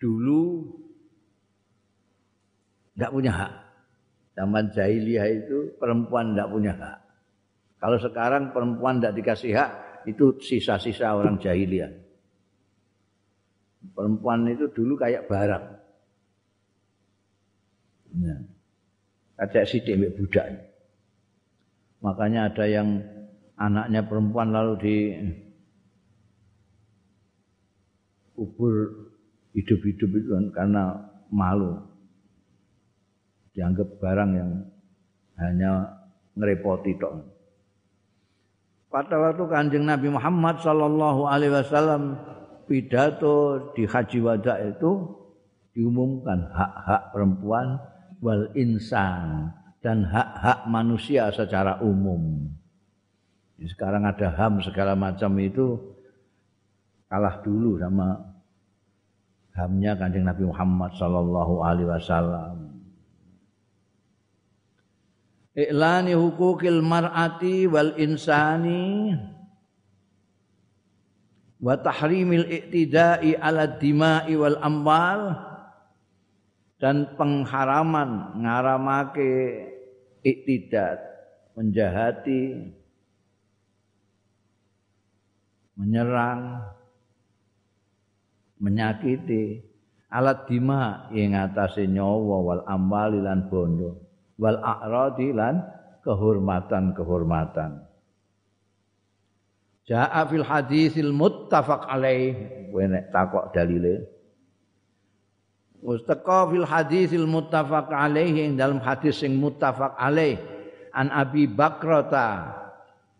Dulu 0.00 0.72
tidak 2.96 3.12
punya 3.12 3.32
hak 3.32 3.52
Zaman 4.34 4.70
jahiliyah 4.70 5.26
itu 5.26 5.74
perempuan 5.76 6.32
tidak 6.32 6.48
punya 6.50 6.72
hak. 6.78 6.98
Kalau 7.80 7.98
sekarang 7.98 8.54
perempuan 8.54 9.00
tidak 9.00 9.16
dikasih 9.18 9.52
hak, 9.56 9.70
itu 10.06 10.38
sisa-sisa 10.40 11.16
orang 11.16 11.40
jahiliyah. 11.40 11.90
Perempuan 13.96 14.46
itu 14.48 14.68
dulu 14.70 14.96
kayak 15.00 15.26
barang. 15.26 15.64
Nah, 18.20 18.40
kayak 19.48 19.68
si 19.68 19.80
demek 19.80 20.14
budak. 20.14 20.46
Makanya 22.00 22.52
ada 22.52 22.64
yang 22.64 22.88
anaknya 23.60 24.00
perempuan 24.08 24.52
lalu 24.52 24.72
di 24.80 24.96
kubur 28.32 28.72
hidup-hidup 29.52 30.10
itu 30.16 30.28
kan 30.32 30.46
karena 30.56 30.82
malu 31.28 31.76
dianggap 33.54 33.88
barang 33.98 34.30
yang 34.36 34.50
hanya 35.40 35.72
ngerepoti 36.36 36.94
tok. 37.00 37.14
Pada 38.90 39.16
waktu 39.22 39.44
kanjeng 39.46 39.86
Nabi 39.86 40.10
Muhammad 40.10 40.58
Sallallahu 40.58 41.30
Alaihi 41.30 41.54
Wasallam 41.54 42.18
pidato 42.66 43.70
di 43.74 43.86
Haji 43.86 44.18
Wada 44.18 44.58
itu 44.66 45.14
diumumkan 45.74 46.50
hak-hak 46.50 47.14
perempuan 47.14 47.78
wal 48.18 48.50
insan 48.58 49.54
dan 49.78 50.02
hak-hak 50.04 50.66
manusia 50.66 51.30
secara 51.30 51.78
umum. 51.80 52.50
Sekarang 53.60 54.08
ada 54.08 54.32
HAM 54.32 54.64
segala 54.64 54.96
macam 54.96 55.36
itu 55.36 55.76
kalah 57.12 57.44
dulu 57.44 57.76
sama 57.76 58.16
HAMnya 59.52 60.00
kanjeng 60.00 60.24
Nabi 60.24 60.48
Muhammad 60.48 60.96
Sallallahu 60.96 61.60
Alaihi 61.60 61.88
Wasallam 61.92 62.79
i'lani 65.54 66.14
hukukil 66.14 66.82
mar'ati 66.82 67.66
wal 67.66 67.94
insani 67.98 69.14
wa 71.60 71.74
tahrimil 71.76 72.46
iktida'i 72.46 73.34
ala 73.36 73.66
dima'i 73.78 74.38
wal 74.38 74.58
amwal 74.62 75.34
dan 76.80 77.12
pengharaman 77.18 78.40
ngaramake 78.40 79.68
iktidat 80.24 81.02
menjahati 81.52 82.72
menyerang 85.76 86.60
menyakiti. 88.60 89.64
Alat 90.10 90.50
dima 90.50 91.06
yang 91.14 91.38
atase 91.38 91.86
nyawa 91.86 92.36
wal 92.42 92.62
amwal 92.66 93.14
lan 93.14 93.46
bondo 93.46 94.09
wal 94.40 94.56
a'radi 94.56 95.36
lan 95.36 95.60
kehormatan-kehormatan. 96.00 97.84
Ja'a 99.84 100.24
fil 100.24 100.46
hadisil 100.46 101.12
muttafaq 101.12 101.84
alaih. 101.84 102.32
Kowe 102.72 102.84
nek 102.88 103.12
takok 103.12 103.52
dalile. 103.52 104.08
Mustaqa 105.84 106.48
fil 106.48 106.64
hadisil 106.64 107.28
muttafaq 107.28 107.92
alaih 107.92 108.32
ing 108.32 108.56
dalam 108.56 108.80
hadis 108.80 109.20
sing 109.20 109.36
muttafaq 109.36 109.92
alaih 110.00 110.40
an 110.96 111.12
Abi 111.12 111.48
Bakrata 111.48 112.56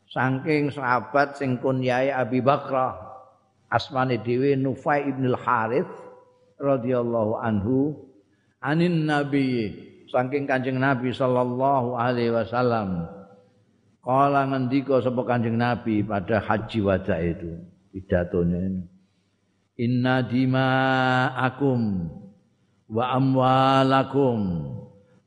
saking 0.08 0.68
sahabat 0.68 1.40
sing 1.40 1.56
kunyai 1.56 2.12
Abi 2.12 2.44
Bakrah 2.44 2.96
asmane 3.72 4.20
dhewe 4.20 4.58
Nufai 4.60 5.08
ibn 5.08 5.24
al-Harith 5.32 5.88
radhiyallahu 6.60 7.40
anhu 7.40 7.96
anin 8.60 9.08
nabiyyi 9.08 9.89
saking 10.10 10.44
Kanjeng 10.50 10.82
Nabi 10.82 11.14
sallallahu 11.14 11.94
alaihi 11.94 12.34
wasallam. 12.34 13.06
Kala 14.02 14.50
ngendika 14.50 14.98
sapa 14.98 15.22
Kanjeng 15.22 15.56
Nabi 15.56 16.02
pada 16.02 16.42
haji 16.42 16.80
wada 16.82 17.16
itu 17.22 17.62
pidatonya 17.94 18.58
ini. 18.58 18.82
Inna 19.80 20.20
dima'akum 20.20 21.80
wa 22.90 23.04
amwalakum 23.16 24.40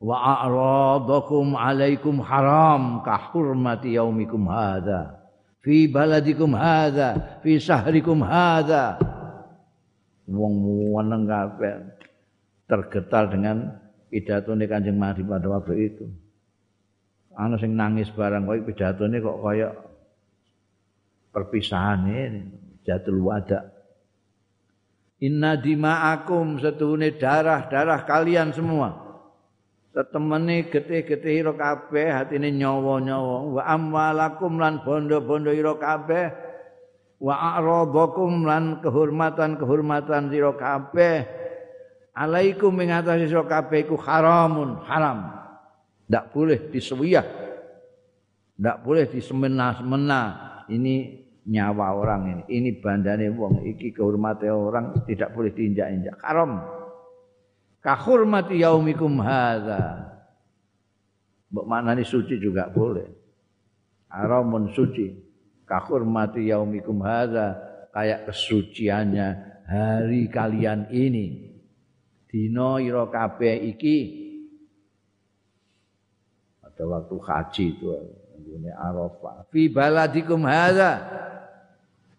wa 0.04 0.15
a'radakum 0.19 1.56
alaikum 1.56 2.19
haram 2.19 3.00
ka 3.08 3.32
hurmati 3.32 3.96
yaumikum 3.96 4.52
hadha 4.52 5.15
fi 5.63 5.88
baladikum 5.88 6.52
hadha 6.52 7.39
fi 7.39 7.56
sahrikum 7.56 8.19
hadha 8.19 9.00
wong 10.28 10.60
weneng 10.91 11.24
kabeh 11.24 11.76
tergetar 12.67 13.32
dengan 13.32 13.80
pidatone 14.13 14.69
Kanjeng 14.69 15.02
Nabi 15.02 15.26
pada 15.26 15.49
waktu 15.49 15.73
itu. 15.89 16.06
Ana 17.34 17.58
sing 17.58 17.73
nangis 17.73 18.13
barang 18.13 18.45
kok 18.45 18.62
pidatone 18.69 19.17
kok 19.17 19.41
kaya 19.41 19.73
perpisahan 21.34 22.06
jatul 22.86 23.26
wada. 23.26 23.73
Inna 25.26 25.58
dima'akum 25.58 26.62
setuhune 26.62 27.17
darah-darah 27.17 28.06
kalian 28.06 28.54
semua. 28.54 29.02
Tetemene 29.93 30.67
getih-getih 30.67 31.45
ira 31.45 31.54
kabeh, 31.54 32.12
hatine 32.12 32.49
nyawa-nyawa. 32.54 33.38
Wa 33.56 33.62
amwalakum 33.65 34.60
lan 34.60 34.84
bondo-bondo 34.84 35.54
ira 35.54 35.73
kabeh. 35.80 36.28
Wa 37.23 37.56
a'radakum 37.56 38.43
lan 38.43 38.84
kehormatan-kehormatan 38.84 40.28
sira 40.28 40.52
kabeh 40.60 41.42
alaikum 42.13 42.73
ing 42.82 42.93
atase 42.93 43.28
sira 43.28 43.43
kabeh 43.45 43.89
haramun 43.97 44.82
haram. 44.86 45.34
Ndak 46.08 46.30
boleh 46.34 46.60
disewiyah 46.69 47.43
ndak 48.58 48.86
boleh 48.86 49.10
disemena-semena. 49.10 50.21
Ini 50.69 50.95
nyawa 51.52 51.91
orang 51.97 52.21
ini. 52.32 52.43
Ini 52.47 52.69
bandane 52.80 53.28
wong. 53.34 53.65
Iki 53.65 53.91
kehormatan 53.91 54.54
orang 54.54 54.86
tidak 55.04 55.34
boleh 55.36 55.52
diinjak-injak. 55.52 56.15
Haram. 56.23 56.63
Kahurmati 57.84 58.63
yaumikum 58.63 59.19
hadza. 59.19 60.08
Mbok 61.52 61.67
maknane 61.67 62.08
suci 62.08 62.39
juga 62.39 62.71
boleh. 62.71 63.06
Haramun 64.08 64.71
suci. 64.71 65.12
Kahurmati 65.67 66.48
yaumikum 66.48 67.04
hadza. 67.04 67.60
Kayak 67.94 68.31
kesuciannya 68.31 69.27
hari 69.69 70.25
kalian 70.31 70.90
ini 70.90 71.52
dina 72.34 72.81
ira 72.81 73.06
kabeh 73.06 73.62
iki. 73.69 73.98
Pada 76.58 76.81
waktu 76.90 77.15
haji 77.21 77.65
itu 77.77 77.88
ngene 78.42 78.73
Arafah. 78.73 79.46
Fi 79.54 79.69
baladikum 79.69 80.42
hadza. 80.50 81.06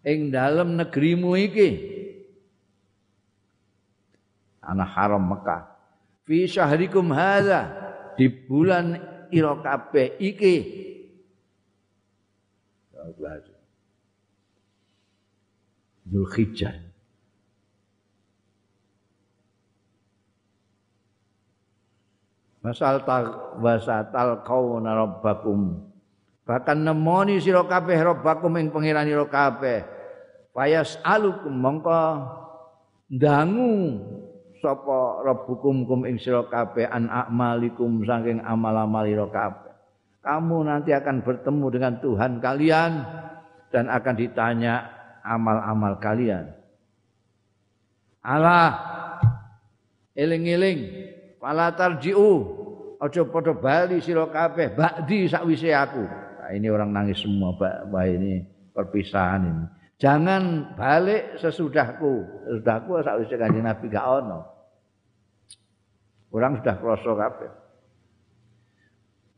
Ing 0.07 0.31
dalem 0.31 0.79
negerimu 0.79 1.35
iki. 1.35 1.71
Ana 4.63 4.87
haram 4.87 5.27
Mekah. 5.27 5.67
Fi 6.23 6.47
syahrikum 6.47 7.11
hadza. 7.11 7.67
Di 8.15 8.31
bulan 8.31 8.95
ira 9.35 9.59
kabeh 9.59 10.15
iki. 10.23 10.57
Zulhijjah 16.07 16.94
Masal 22.65 23.05
wasatal 23.61 24.41
kauna 24.41 24.97
rabbakum. 24.97 25.85
Bahkan 26.49 26.81
nemoni 26.81 27.37
sira 27.37 27.61
kabeh 27.61 27.93
robbakum 28.01 28.57
ing 28.57 28.73
pangeran 28.73 29.05
sira 29.05 29.29
kabeh. 29.29 29.85
Fayas 30.57 30.97
alukum 31.05 31.53
mongko 31.53 32.25
dangu 33.13 34.01
sapa 34.65 35.21
rabbukum 35.29 35.85
kum 35.85 36.09
ing 36.09 36.17
sira 36.17 36.49
kabeh 36.49 36.89
an 36.89 37.13
a'malikum 37.13 38.01
saking 38.09 38.41
amal-amal 38.41 39.05
sira 39.05 39.29
kabeh. 39.29 39.73
Kamu 40.25 40.65
nanti 40.65 40.97
akan 40.97 41.21
bertemu 41.21 41.67
dengan 41.69 42.01
Tuhan 42.01 42.41
kalian 42.41 42.93
dan 43.69 43.93
akan 43.93 44.15
ditanya 44.17 44.89
amal-amal 45.21 46.01
kalian. 46.01 46.49
Allah 48.25 48.73
eling-eling 50.17 51.13
fala 51.45 51.69
tarji'u 51.77 52.33
aja 53.05 53.21
padha 53.29 53.53
bali 53.53 54.01
sira 54.01 54.25
kabeh 54.33 54.73
ba'di 54.73 55.29
sakwise 55.29 55.69
aku 55.77 56.25
Nah, 56.45 56.53
ini 56.53 56.69
orang 56.69 56.93
nangis 56.93 57.25
semua, 57.25 57.57
Pak. 57.57 57.89
Wah 57.89 58.05
ini 58.05 58.45
perpisahan 58.77 59.49
ini. 59.49 59.65
Jangan 59.97 60.77
balik 60.77 61.41
sesudahku. 61.41 62.45
Sesudahku 62.45 63.01
usia 63.01 63.41
kanjeng 63.41 63.65
Nabi 63.65 63.89
gak 63.89 64.05
ono. 64.05 64.45
Orang 66.29 66.61
sudah 66.61 66.77
kroso 66.77 67.17
kabeh. 67.17 67.49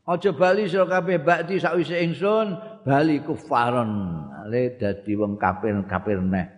Aja 0.03 0.31
bali 0.35 0.67
sira 0.67 0.83
kabeh 0.83 1.15
bakti 1.23 1.63
sakwise 1.63 1.95
ingsun 1.95 2.59
bali 2.83 3.23
kufaron. 3.23 4.27
Ale 4.43 4.75
dadi 4.75 5.15
wong 5.15 5.39
kafir-kafir 5.39 6.19
neh. 6.19 6.56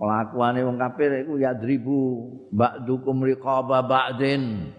Kelakuane 0.00 0.64
wong 0.64 0.80
kafir 0.80 1.12
iku 1.28 1.36
ya 1.36 1.52
dribu 1.52 2.24
ba'dukum 2.56 3.20
riqaba 3.20 3.84
ba'din. 3.84 4.72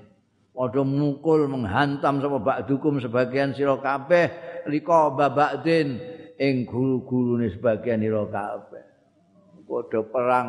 padha 0.51 0.83
mukul 0.83 1.47
menghantam 1.47 2.19
sapa 2.19 2.37
ba'dukum 2.37 2.99
sebagian 2.99 3.55
sira 3.55 3.79
kabeh 3.79 4.27
lika 4.67 5.09
babakdin 5.15 5.97
ing 6.35 6.67
guru-gurune 6.67 7.49
sebagian 7.53 8.03
sira 8.03 8.25
kabeh. 8.27 8.85
Padha 9.65 9.99
perang 10.03 10.47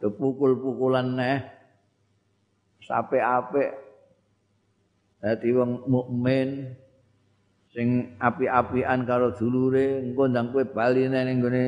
pukul-pukulan 0.00 1.16
neh 1.16 1.38
sampai 2.84 3.20
apik 3.20 3.70
dadi 5.20 5.48
wong 5.56 5.88
mukmin 5.88 6.76
sing 7.72 8.16
api-apian 8.20 9.08
karo 9.08 9.32
dulure 9.32 10.04
engko 10.04 10.28
ndang 10.28 10.52
kowe 10.52 10.64
bali 10.68 11.08
ning 11.08 11.40
gone 11.40 11.66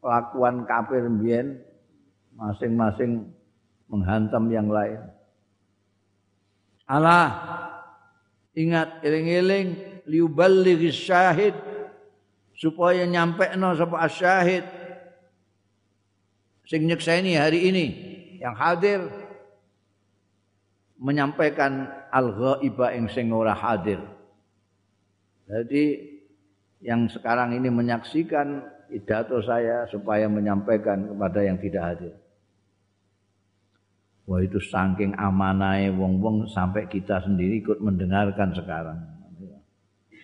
kelakuan 0.00 0.64
kafir 0.64 1.04
mbiyen 1.06 1.60
masing-masing 2.34 3.28
menghantam 3.86 4.48
yang 4.48 4.68
lain 4.68 5.00
Allah 6.90 7.28
ingat 8.56 8.98
eling-eling 9.06 10.02
liuballighi 10.10 10.90
syahid 10.90 11.54
supaya 12.56 13.06
nyampe 13.06 13.46
no 13.54 13.72
sapa 13.78 14.02
asyahid 14.04 14.66
sing 16.66 16.84
nyekseni 16.90 17.38
hari 17.38 17.70
ini 17.70 17.86
yang 18.42 18.58
hadir 18.58 19.06
menyampaikan 21.00 21.88
al-ghaiba 22.12 22.92
ing 22.92 23.08
sing 23.08 23.32
ora 23.32 23.56
hadir. 23.56 24.04
Jadi 25.48 25.84
yang 26.84 27.08
sekarang 27.08 27.56
ini 27.56 27.72
menyaksikan 27.72 28.62
pidato 28.90 29.38
saya 29.46 29.86
supaya 29.86 30.26
menyampaikan 30.26 31.06
kepada 31.06 31.40
yang 31.46 31.56
tidak 31.62 31.82
hadir. 31.94 32.14
Wah 34.26 34.42
itu 34.42 34.58
saking 34.62 35.14
amanai 35.18 35.90
wong-wong 35.90 36.46
sampai 36.50 36.86
kita 36.86 37.22
sendiri 37.22 37.62
ikut 37.62 37.78
mendengarkan 37.82 38.54
sekarang. 38.54 38.98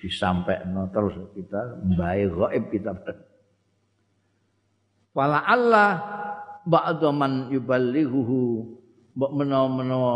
Disampaikan 0.03 0.87
terus 0.95 1.17
kita 1.35 1.83
membaik 1.83 2.31
gaib 2.31 2.65
kita. 2.71 2.93
Wala 5.17 5.43
Allah 5.43 5.91
ba'da 6.67 7.09
man 7.11 7.49
yuballighuhu 7.51 8.77
mbok 9.17 9.31
menawa 9.33 10.15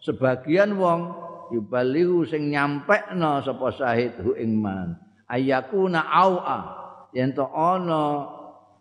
sebagian 0.00 0.74
wong 0.78 1.12
yuballighu 1.52 2.24
sing 2.24 2.48
nyampekno 2.48 3.44
sapa 3.44 3.68
syahid 3.76 4.16
hu 4.24 4.32
ing 4.38 4.56
man 4.56 4.96
ayakuna 5.28 6.00
au'a 6.00 6.87
yen 7.14 7.32
to 7.32 7.44
ana 7.48 8.28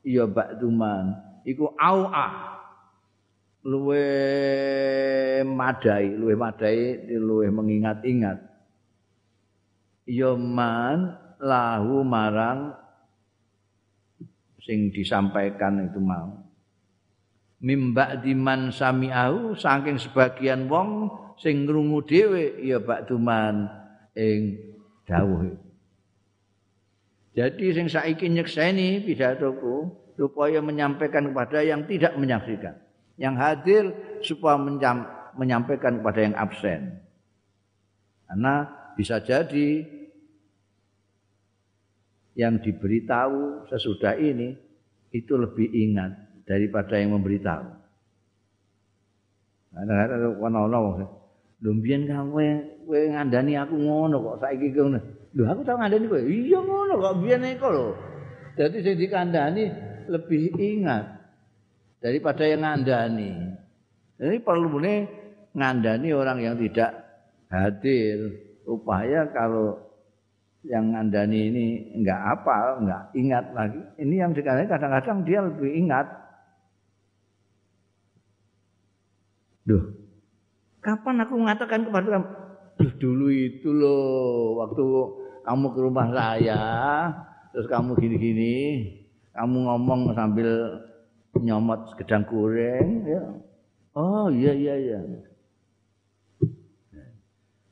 ya 0.03 0.27
ba'duman 0.27 1.15
iku 1.47 1.71
au'a 1.79 2.57
luwe 3.67 4.03
madai, 5.43 6.15
luwe 6.15 6.35
madai, 6.39 7.03
luwe 7.19 7.51
mengingat-ingat. 7.51 8.39
Yoman 10.07 11.11
lahu 11.43 11.99
marang 12.07 12.71
sing 14.63 14.87
disampaikan 14.95 15.83
itu 15.83 15.99
mau. 15.99 16.47
Mimba 17.59 18.15
diman 18.23 18.71
sami'ahu 18.71 19.57
saking 19.59 19.99
sebagian 19.99 20.71
wong 20.71 21.11
sing 21.41 21.67
ngrungu 21.67 22.05
dhewe 22.07 22.63
ya 22.63 22.79
bakduman 22.79 23.67
ing 24.15 24.55
dawuh. 25.03 25.66
Jadi 27.37 27.69
sing 27.69 27.85
saiki 27.85 28.33
nyekseni 28.33 29.05
pidatoku 29.05 29.93
supaya 30.17 30.57
menyampaikan 30.57 31.29
kepada 31.29 31.61
yang 31.61 31.85
tidak 31.85 32.17
menyaksikan. 32.17 32.87
yang 33.17 33.33
hadir 33.33 33.97
supaya 34.21 34.61
menyampaikan 35.33 35.99
kepada 35.99 36.19
yang 36.21 36.37
absen. 36.37 37.01
Karena 38.29 38.69
bisa 38.93 39.17
jadi 39.17 39.83
yang 42.37 42.61
diberitahu 42.61 43.65
sesudah 43.73 44.13
ini 44.21 44.53
itu 45.09 45.33
lebih 45.33 45.65
ingat 45.73 46.45
daripada 46.45 47.01
yang 47.01 47.17
memberitahu. 47.17 47.65
Kadang-kadang 49.73 50.37
kono-kono 50.37 50.89
lho 51.57 51.69
mbiyen 51.73 52.05
kowe 52.05 52.47
kowe 52.85 53.01
ngandani 53.13 53.57
aku 53.57 53.75
ngono 53.81 54.15
kok 54.21 54.45
saiki 54.45 54.69
ngono. 54.73 55.01
Lho 55.37 55.45
aku 55.45 55.61
tau 55.61 55.77
ngandani 55.77 56.09
kowe. 56.09 56.21
Iya 56.25 56.59
ngono 56.65 56.93
kok 56.97 57.15
mbiyen 57.21 57.45
iku 57.45 57.69
lho. 57.69 57.87
Dadi 58.57 58.81
sing 58.81 58.97
dikandani 58.97 59.69
lebih 60.09 60.49
ingat. 60.57 61.17
daripada 62.01 62.43
yang 62.45 62.61
ngandani. 62.61 63.31
Ini 64.17 64.37
perlu 64.41 64.81
nih 64.81 64.99
ngandani 65.53 66.09
orang 66.13 66.37
yang 66.41 66.55
tidak 66.57 66.91
hadir. 67.49 68.17
Upaya 68.67 69.29
kalau 69.31 69.79
yang 70.67 70.91
ngandani 70.91 71.39
ini 71.47 71.65
enggak 72.01 72.21
apa, 72.37 72.57
enggak 72.83 73.03
ingat 73.15 73.45
lagi. 73.55 73.81
Ini 74.01 74.15
yang 74.27 74.31
sekarang 74.35 74.67
kadang-kadang 74.67 75.17
dia 75.23 75.39
lebih 75.39 75.71
ingat. 75.71 76.07
Duh, 79.67 79.83
kapan 80.79 81.27
aku 81.27 81.33
mengatakan 81.35 81.83
kepada 81.83 82.07
kamu, 82.07 82.27
dulu 83.03 83.27
itu 83.27 83.67
loh, 83.75 84.63
waktu 84.63 84.83
kamu 85.47 85.65
ke 85.71 85.79
rumah 85.79 86.11
saya, 86.11 86.63
terus 87.55 87.71
kamu 87.71 87.95
gini-gini, 87.95 88.55
kamu 89.31 89.63
ngomong 89.63 90.11
sambil 90.11 90.83
nyomot 91.39 91.87
gedang 91.95 92.27
goreng 92.27 93.07
ya. 93.07 93.23
Oh 93.95 94.27
iya 94.27 94.51
iya 94.51 94.75
iya. 94.75 94.99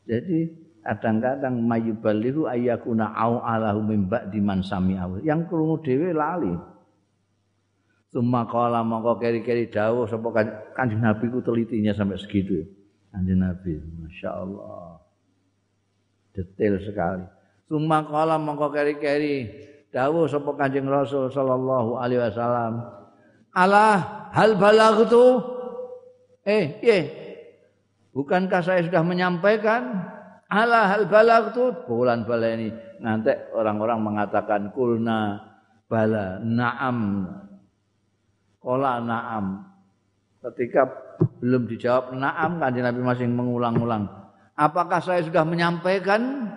Jadi 0.08 0.40
kadang-kadang 0.86 1.60
mayubalihu 1.66 2.48
ayakuna 2.48 3.12
au 3.12 3.44
alahu 3.44 3.84
mimba 3.84 4.24
di 4.32 4.40
mansami 4.40 4.96
awal. 4.96 5.20
Yang 5.26 5.52
krungu 5.52 5.84
dhewe 5.84 6.16
lali. 6.16 6.56
Suma 8.14 8.48
kala 8.48 8.88
mongko 8.88 9.20
keri-keri 9.20 9.68
dawuh 9.68 10.08
sapa 10.08 10.32
Kanjeng 10.72 11.04
Nabi 11.04 11.28
ku 11.28 11.44
telitinya 11.44 11.92
sampai 11.92 12.16
segitu. 12.16 12.64
Kanjeng 13.12 13.44
Nabi, 13.44 13.76
Masya 13.76 14.30
Allah. 14.32 15.04
Detail 16.32 16.80
sekali. 16.80 17.26
Suma 17.66 18.06
kala 18.06 18.38
mongko 18.38 18.70
keri-keri. 18.70 19.66
Dawuh 19.90 20.28
sapa 20.28 20.54
Kanjeng 20.60 20.86
Rasul 20.92 21.32
sallallahu 21.32 21.98
alaihi 21.98 22.22
wasallam. 22.22 22.84
Allah 23.56 24.28
hal 24.36 24.60
balagtu? 24.60 25.40
Eh 26.46 26.78
ye 26.84 27.00
bukankah 28.12 28.62
saya 28.62 28.84
sudah 28.86 29.02
menyampaikan? 29.02 30.12
Allah 30.52 30.92
hal 30.92 31.08
balagtu? 31.08 31.74
Bulan 31.88 32.28
baleni 32.28 32.70
nanti 33.00 33.34
orang-orang 33.56 34.00
mengatakan 34.04 34.70
kulna 34.76 35.42
bala 35.88 36.44
naam. 36.44 37.26
Kola 38.60 39.00
naam. 39.00 39.64
Ketika 40.44 40.86
belum 41.42 41.66
dijawab 41.72 42.14
naam 42.14 42.62
kan 42.62 42.76
Nabi 42.76 43.02
masih 43.02 43.26
mengulang-ulang. 43.32 44.06
Apakah 44.60 45.00
saya 45.00 45.24
sudah 45.24 45.48
menyampaikan 45.48 46.52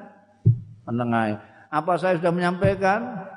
menengai 0.88 1.36
apa 1.68 1.92
saya 2.00 2.16
sudah 2.16 2.32
menyampaikan? 2.32 3.28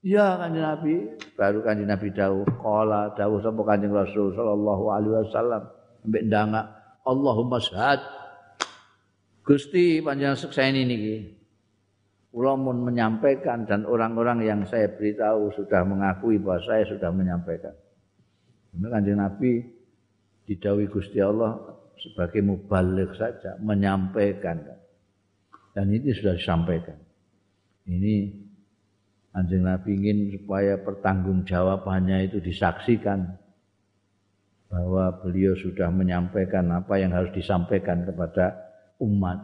Ya 0.00 0.40
kanjeng 0.40 0.64
Nabi, 0.64 0.94
baru 1.36 1.60
kanjeng 1.60 1.90
Nabi 1.90 2.08
dawuh, 2.14 2.48
qala 2.64 3.12
dawuh 3.12 3.44
sapa 3.44 3.60
kanjeng 3.66 3.92
Rasul 3.92 4.32
sallallahu 4.32 4.84
alaihi 4.88 5.14
wasallam. 5.20 5.62
Mbek 6.08 6.22
ndangak 6.30 6.66
Allahumma 7.04 7.58
syahad 7.60 8.00
Gusti 9.42 10.04
panjenengan 10.04 10.36
sekseni 10.36 10.84
niki. 10.84 11.16
Kula 12.28 12.54
mun 12.60 12.84
menyampaikan 12.84 13.64
dan 13.64 13.88
orang-orang 13.88 14.44
yang 14.44 14.60
saya 14.68 14.92
beritahu 14.92 15.48
sudah 15.56 15.88
mengakui 15.88 16.36
bahwa 16.36 16.60
saya 16.68 16.84
sudah 16.84 17.08
menyampaikan. 17.08 17.72
Ini 18.76 18.86
kanjeng 18.92 19.16
Nabi 19.16 19.64
didawi 20.44 20.84
Gusti 20.92 21.18
Allah 21.24 21.56
sebagai 21.96 22.44
mubalik 22.44 23.16
saja 23.16 23.56
menyampaikan 23.58 24.60
dan 25.72 25.92
ini 25.92 26.10
sudah 26.14 26.34
disampaikan. 26.36 26.96
Ini 27.88 28.48
Anjing 29.38 29.62
Nabi 29.62 29.94
ingin 29.94 30.18
supaya 30.34 30.80
pertanggungjawabannya 30.80 32.26
itu 32.26 32.42
disaksikan 32.42 33.38
bahwa 34.66 35.14
beliau 35.20 35.54
sudah 35.54 35.92
menyampaikan 35.94 36.66
apa 36.74 36.98
yang 36.98 37.14
harus 37.14 37.30
disampaikan 37.36 38.02
kepada 38.02 38.56
umat. 38.98 39.38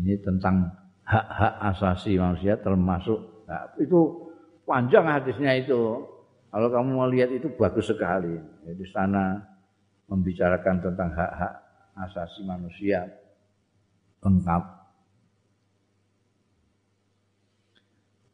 Ini 0.00 0.18
tentang 0.26 0.74
hak-hak 1.06 1.54
asasi 1.76 2.18
manusia 2.18 2.58
termasuk 2.58 3.46
nah, 3.46 3.70
itu 3.78 4.32
panjang 4.66 5.06
hadisnya 5.06 5.52
itu. 5.62 6.04
Kalau 6.50 6.68
kamu 6.72 6.90
mau 6.96 7.06
lihat 7.06 7.30
itu 7.30 7.52
bagus 7.52 7.92
sekali. 7.92 8.32
Di 8.64 8.86
sana 8.90 9.38
membicarakan 10.08 10.82
tentang 10.82 11.14
hak-hak 11.14 11.54
asasi 12.00 12.42
manusia 12.42 13.06
lengkap. 14.22 14.62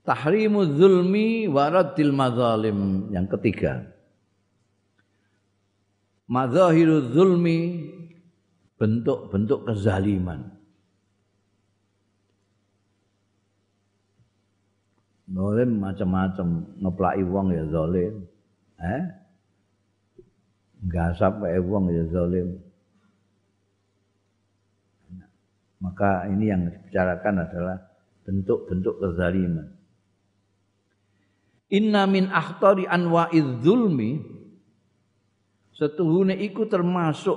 Tahrimu 0.03 0.67
zulmi 0.79 1.47
waradil 1.47 2.11
mazalim 2.11 3.07
yang 3.15 3.31
ketiga. 3.31 3.87
Mazahiru 6.27 7.15
zulmi 7.15 7.87
bentuk-bentuk 8.83 9.63
kezaliman. 9.71 10.51
Zalim 15.33 15.81
macam-macam, 15.81 16.49
ngeplaki 16.83 17.23
wong 17.25 17.47
ya 17.57 17.65
zalim. 17.73 18.27
Eh? 18.83 19.03
Gasap 20.91 21.41
wae 21.41 21.57
wong 21.63 21.89
ya 21.89 22.05
zalim. 22.11 22.59
Maka 25.83 26.31
ini 26.31 26.47
yang 26.47 26.71
dibicarakan 26.71 27.43
adalah 27.43 27.77
bentuk-bentuk 28.23 29.03
kezaliman. 29.03 29.67
Inna 31.75 32.07
min 32.07 32.31
akhtari 32.31 32.87
anwa'iz 32.87 33.67
zulmi 33.67 34.23
setuhune 35.75 36.39
iku 36.39 36.71
termasuk 36.71 37.35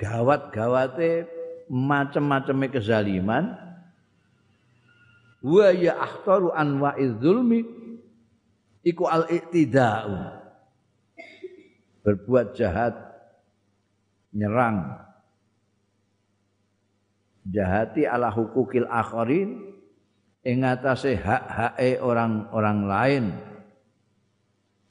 gawat-gawate 0.00 1.28
macam-macam 1.68 2.72
kezaliman 2.72 3.52
wa 5.44 5.68
ya 5.74 5.98
akhtaru 6.00 6.54
anwa'iz 6.54 7.12
zulmi 7.20 7.66
iku 8.86 9.04
al-iktida'u 9.04 10.16
berbuat 12.06 12.54
jahat 12.56 12.96
nyerang 14.32 15.11
jahati 17.46 18.06
ala 18.06 18.30
hukukil 18.30 18.86
akharin. 18.86 19.72
Ing 20.42 20.66
atase 20.66 21.14
hak-hake 21.14 22.02
orang-orang 22.02 22.78
lain. 22.90 23.24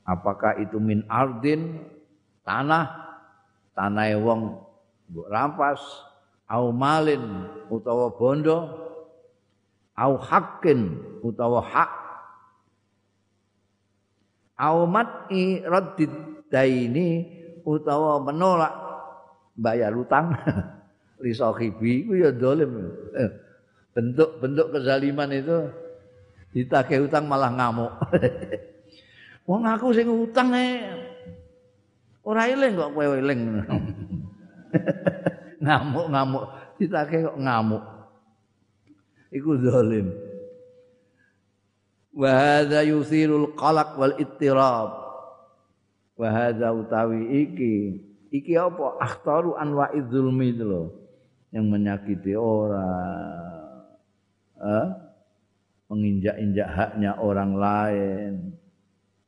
Apakah 0.07 0.59
itu 0.63 0.79
min 0.79 1.03
ardin? 1.11 1.83
Tanah. 2.47 2.87
Tanah 3.75 4.15
wong 4.19 4.63
mbok 5.11 5.27
rampas. 5.27 5.81
Au 6.47 6.71
malin 6.71 7.51
utawa 7.67 8.15
bondo. 8.15 8.59
Au 9.95 10.15
hakin 10.15 11.03
utawa 11.19 11.59
hak. 11.59 11.91
Au 14.55 14.87
mat'i 14.87 15.59
raddid 15.67 16.31
daini 16.47 17.27
utawa 17.63 18.23
menolak 18.23 18.73
bayar 19.55 19.95
utang 19.95 20.35
li 21.21 21.31
sahibi 21.31 22.09
ku 22.09 22.17
ya 22.17 22.33
dolim 22.33 22.89
bentuk-bentuk 23.91 24.67
kezaliman 24.71 25.29
itu 25.31 25.57
ditagih 26.51 27.07
utang 27.07 27.27
malah 27.27 27.51
ngamuk. 27.51 27.91
Wong 29.47 29.63
aku 29.67 29.95
sing 29.95 30.07
utang 30.07 30.51
e 30.55 30.83
ora 32.23 32.47
eling 32.47 32.75
kok 32.75 32.91
kowe 32.95 33.15
eling. 33.15 33.41
Ngamuk-ngamuk 35.63 36.43
ditagih 36.79 37.31
kok 37.31 37.39
ngamuk. 37.39 37.83
Iku 39.31 39.55
zalim. 39.63 40.11
Wa 42.11 42.31
hadza 42.35 42.83
yusirul 42.83 43.55
qalaq 43.55 43.95
wal 43.95 44.15
ittirab. 44.19 44.91
Wa 46.19 46.27
hadza 46.27 46.75
utawi 46.75 47.47
iki 47.47 47.75
iki 48.31 48.55
apa 48.55 48.99
akhtaru 48.99 49.55
anwa'iz 49.55 50.07
zulmi 50.11 50.55
itu 50.55 50.63
loh 50.63 51.01
yang 51.51 51.67
menyakiti 51.67 52.33
orang 52.35 53.83
eh, 54.55 54.87
menginjak-injak 55.91 56.69
haknya 56.71 57.19
orang 57.19 57.51
lain, 57.59 58.31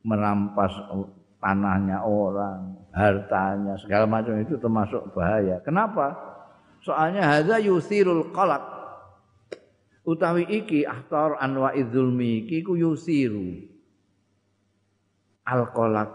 merampas 0.08 0.72
tanahnya 1.44 2.00
orang, 2.08 2.80
hartanya, 2.96 3.76
segala 3.84 4.08
macam 4.08 4.40
itu 4.40 4.56
termasuk 4.56 5.12
bahaya. 5.12 5.60
Kenapa? 5.60 6.16
Soalnya 6.80 7.28
hadza 7.28 7.60
yusirul 7.60 8.32
qalaq. 8.32 8.64
Utawi 10.04 10.48
iki 10.48 10.88
ahtar 10.88 11.40
anwa 11.40 11.76
idzulmi 11.76 12.48
iki 12.48 12.64
ku 12.64 12.80
yusiru. 12.80 13.68
Alkolak 15.44 16.12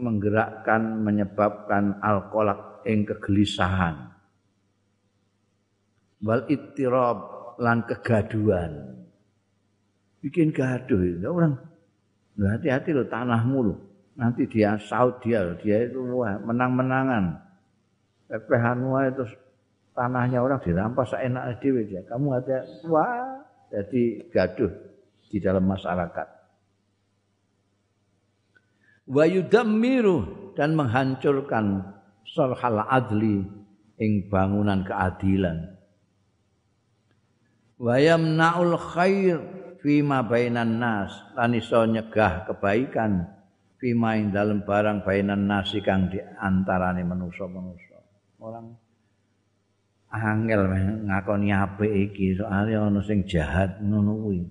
menggerakkan 0.00 1.04
menyebabkan 1.04 2.00
alkolak 2.00 2.84
ing 2.88 3.04
kegelisahan. 3.04 4.15
Wal 6.24 6.48
ittirab 6.48 7.18
lan 7.60 7.84
kegaduhan. 7.84 8.96
Bikin 10.24 10.52
gaduh 10.52 11.00
itu 11.04 11.28
orang. 11.28 11.60
Hati-hati 12.36 12.92
loh 12.92 13.08
tanahmu 13.08 13.58
loh. 13.72 13.78
Nanti 14.16 14.48
dia 14.48 14.80
saud 14.80 15.20
dia. 15.20 15.44
Dia 15.60 15.88
itu 15.88 16.00
wah, 16.16 16.40
menang-menangan. 16.40 17.36
Pepehan 18.26 18.80
wah 18.88 19.04
itu 19.06 19.24
tanahnya 19.92 20.40
orang 20.40 20.60
dirampas 20.64 21.12
seenak 21.12 21.60
dewe 21.60 21.84
dia. 21.84 22.02
Kamu 22.08 22.26
hati 22.36 22.52
wah 22.88 23.44
jadi 23.72 24.02
gaduh 24.32 24.72
di 25.30 25.38
dalam 25.38 25.64
masyarakat. 25.68 26.28
Wa 29.06 29.24
yudammiru 29.28 30.50
dan 30.58 30.74
menghancurkan 30.74 31.94
sarhal 32.26 32.82
adli 32.82 33.46
ing 34.02 34.12
bangunan 34.26 34.82
keadilan 34.82 35.75
wa 37.76 37.94
yamnaul 38.00 38.76
khair 38.80 39.36
fima 39.84 40.24
bainan 40.24 40.80
nas 40.80 41.12
lan 41.36 41.52
iso 41.52 41.84
nyegah 41.84 42.48
kebaikan 42.48 43.28
fima 43.76 44.16
ing 44.16 44.32
dalem 44.32 44.64
barang 44.64 45.04
bainan 45.04 45.44
nas 45.44 45.70
kang 45.84 46.08
di 46.08 46.18
antarane 46.18 47.04
manusa-manusa. 47.04 47.98
Orang 48.40 48.76
angel 50.12 50.60
ngakoni 51.04 51.52
apik 51.52 51.92
iki 52.12 52.36
soalnya 52.40 52.88
ana 52.88 53.00
sing 53.04 53.28
jahat 53.28 53.80
ngono 53.84 54.12
kuwi. 54.16 54.42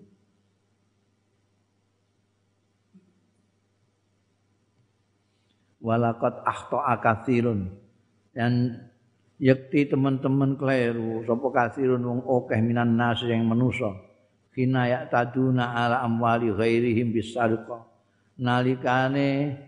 Walaqad 5.85 6.41
akhta 6.41 6.81
akatsirun 6.97 7.69
dan 8.33 8.81
yakti 9.41 9.87
teman-teman 9.91 10.55
kleru 10.55 11.23
sapa 11.27 11.47
kasirun 11.51 12.03
wong 12.03 12.19
akeh 12.23 12.59
minan 12.63 12.95
nas 12.95 13.19
yang 13.27 13.43
manusa 13.43 13.91
kina 14.55 14.87
ya 14.87 15.03
taduna 15.11 15.75
ala 15.75 16.03
amwali 16.03 16.51
ghairihim 16.55 17.11
bisadqa 17.11 17.83
nalikane 18.39 19.59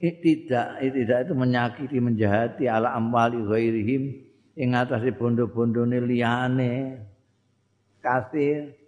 tidak 0.00 0.80
tidak 0.80 1.18
itu 1.28 1.32
menyakiti 1.36 1.96
menjahati 2.00 2.64
ala 2.66 2.96
amwali 2.96 3.38
ghairihim 3.44 4.02
ing 4.56 4.74
atase 4.74 5.12
bondo-bondone 5.12 6.00
liyane 6.02 7.04
kasir 8.00 8.80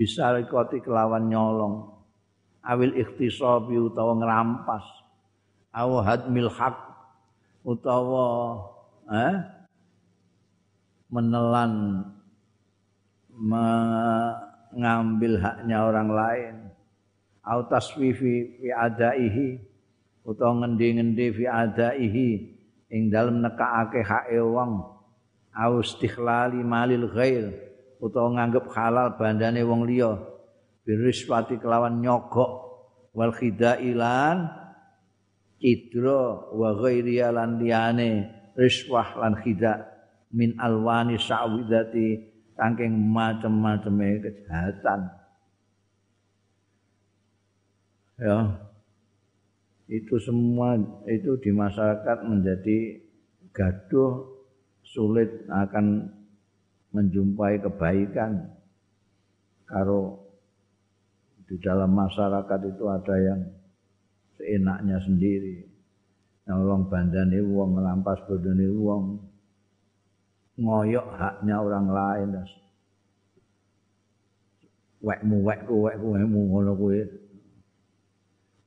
bisa 0.00 0.32
rekoti 0.32 0.80
kelawan 0.80 1.28
nyolong. 1.28 1.92
Awil 2.64 2.96
ikhtisabi 2.96 3.76
utawa 3.76 4.16
ngrampas. 4.16 4.84
Aw 5.76 5.90
hadmil 6.00 6.48
haq 6.48 6.89
utawa 7.64 8.60
eh, 9.10 9.36
menelan 11.10 12.04
mengambil 13.40 15.40
haknya 15.40 15.78
orang 15.84 16.08
lain. 16.12 16.56
Au 17.40 17.64
taswifi 17.66 18.60
fi 18.60 18.68
adaihi 18.68 19.58
utawa 20.22 20.64
ngendi-ngendi 20.64 21.26
fi 21.32 21.44
adaihi 21.48 22.28
ing 22.92 23.08
dalem 23.08 23.40
nekake 23.40 24.04
hake 24.04 24.38
wong. 24.38 25.00
Aus 25.50 25.98
istikhlali 25.98 26.62
malil 26.62 27.10
ghair 27.10 27.50
utawa 27.98 28.38
nganggep 28.38 28.70
halal 28.70 29.18
bandane 29.18 29.66
wong 29.66 29.88
liya. 29.88 30.20
Biriswati 30.86 31.58
kelawan 31.58 32.00
nyogok 32.00 32.70
wal 33.16 33.34
khidailan 33.34 34.59
idra 35.60 36.50
wa 36.50 36.74
ghairi 36.80 37.20
lan 37.20 37.60
liyane 37.60 38.32
riswah 38.56 39.16
lan 39.20 39.36
khida 39.38 39.86
min 40.32 40.56
alwani 40.56 41.20
sa'widati 41.20 42.30
saking 42.56 42.92
macam-macame 43.12 44.20
kejahatan. 44.20 45.00
Ya. 48.20 48.38
Itu 49.90 50.22
semua 50.22 50.78
itu 51.08 51.34
di 51.42 51.50
masyarakat 51.50 52.22
menjadi 52.22 53.02
gaduh 53.50 54.22
sulit 54.86 55.50
akan 55.50 56.14
menjumpai 56.94 57.58
kebaikan. 57.58 58.54
Kalau 59.66 60.30
di 61.48 61.58
dalam 61.58 61.90
masyarakat 61.90 62.60
itu 62.70 62.84
ada 62.86 63.16
yang 63.18 63.40
seenaknya 64.40 64.96
sendiri. 65.04 65.68
Nolong 66.48 66.88
bandane 66.88 67.38
wong 67.44 67.76
ngelampas 67.76 68.24
bodone 68.24 68.66
wong 68.72 69.04
ngoyok 70.58 71.06
haknya 71.14 71.56
orang 71.62 71.86
lain 71.92 72.28
wekmu 75.00 75.36
wekku 75.44 75.74
wekku 75.88 76.08
wekmu 76.16 76.40
ngono 76.48 76.72
kuwi. 76.76 77.00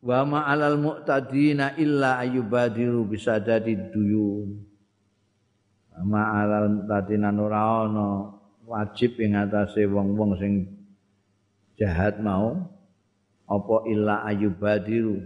Wa 0.03 0.27
ma 0.27 0.47
alal 0.51 0.75
mu'tadina 0.77 1.79
illa 1.79 2.19
ayubadiru 2.19 3.07
bisa 3.07 3.39
jadi 3.39 3.71
duyun. 3.93 4.59
Ma 6.03 6.43
alal 6.43 6.83
tadinan 6.89 7.39
ora 7.39 7.87
ana 7.87 8.35
wajib 8.67 9.15
ing 9.21 9.37
atase 9.37 9.85
wong-wong 9.87 10.35
sing 10.41 10.53
jahat 11.77 12.19
mau 12.19 12.67
apa 13.47 13.75
illa 13.87 14.25
ayubadiru 14.27 15.21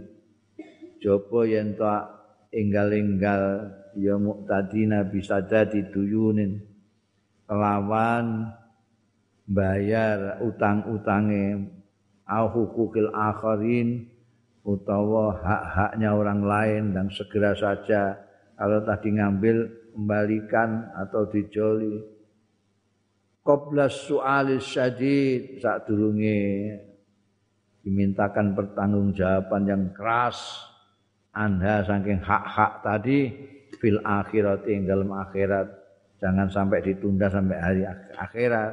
jaba 0.98 1.40
yen 1.46 1.74
tak 1.78 2.10
enggal-enggal 2.54 3.72
ya 3.98 4.14
muktadina 4.18 5.06
bisa 5.06 5.42
jadi 5.46 5.88
duyunin 5.90 6.62
kelawan 7.48 8.52
bayar 9.48 10.38
utang-utange 10.44 11.72
au 12.28 12.46
hukukil 12.52 13.08
akharin 13.16 14.04
utawa 14.68 15.32
hak-haknya 15.40 16.12
orang 16.12 16.40
lain 16.44 16.82
dan 16.92 17.08
segera 17.08 17.56
saja. 17.56 18.20
Kalau 18.52 18.84
tadi 18.84 19.16
ngambil 19.16 19.56
kembalikan 19.96 20.92
atau 20.92 21.24
dijoli. 21.24 21.96
Qabla 23.40 23.88
su'alis 23.88 24.60
syadid 24.60 25.64
saat 25.64 25.88
durunge 25.88 26.76
dimintakan 27.80 28.52
pertanggungjawaban 28.52 29.64
yang 29.64 29.84
keras 29.96 30.68
anda 31.36 31.84
saking 31.84 32.24
hak-hak 32.24 32.80
tadi 32.80 33.30
fil 33.78 34.00
akhirat 34.02 34.64
ing 34.66 34.88
dalam 34.88 35.12
akhirat. 35.12 35.68
Jangan 36.18 36.50
sampai 36.50 36.82
ditunda 36.82 37.30
sampai 37.30 37.58
hari 37.62 37.82
akhirat 38.18 38.72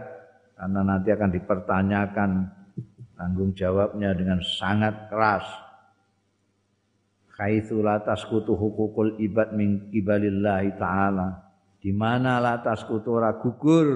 karena 0.57 0.81
nanti 0.81 1.13
akan 1.13 1.29
dipertanyakan 1.29 2.29
tanggung 3.13 3.53
jawabnya 3.53 4.17
dengan 4.17 4.41
sangat 4.41 5.13
keras. 5.13 5.45
Haitsu 7.37 7.83
la 7.85 8.01
tasqutu 8.01 8.57
hukukul 8.57 9.19
ibad 9.21 9.53
min 9.53 9.93
qibalillahi 9.93 10.73
taala. 10.79 11.53
Di 11.77 11.93
mana 11.93 12.41
la 12.41 12.65
tasqutu 12.65 13.13
gugur? 13.45 13.87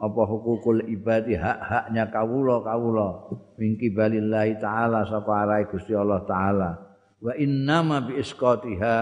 Apa 0.00 0.22
hukukul 0.24 0.88
ibadi 0.88 1.36
hak-haknya 1.36 2.08
kawula 2.08 2.64
kawula 2.64 3.28
min 3.60 3.76
qibalillahi 3.76 4.56
taala 4.56 5.04
sapa 5.04 5.44
arai 5.44 5.68
Gusti 5.68 5.92
Allah 5.92 6.24
taala 6.24 6.89
wa 7.20 7.32
innama 7.36 8.04
bi 8.04 8.16
isqatiha 8.20 8.96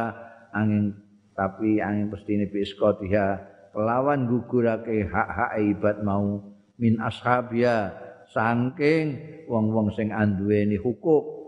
angin 0.50 0.94
tapi 1.38 1.78
angin 1.78 2.10
pestine 2.10 2.50
bi 2.50 2.66
isqatiha 2.66 3.26
kelawan 3.70 4.26
gugurake 4.26 5.06
hak-hak 5.06 5.62
ibad 5.62 6.02
mau 6.02 6.42
min 6.78 6.98
ashabia 6.98 7.94
saking 8.30 9.06
wong-wong 9.48 9.92
sing 9.96 10.12
anduweni 10.12 10.76
hukuk. 10.76 11.38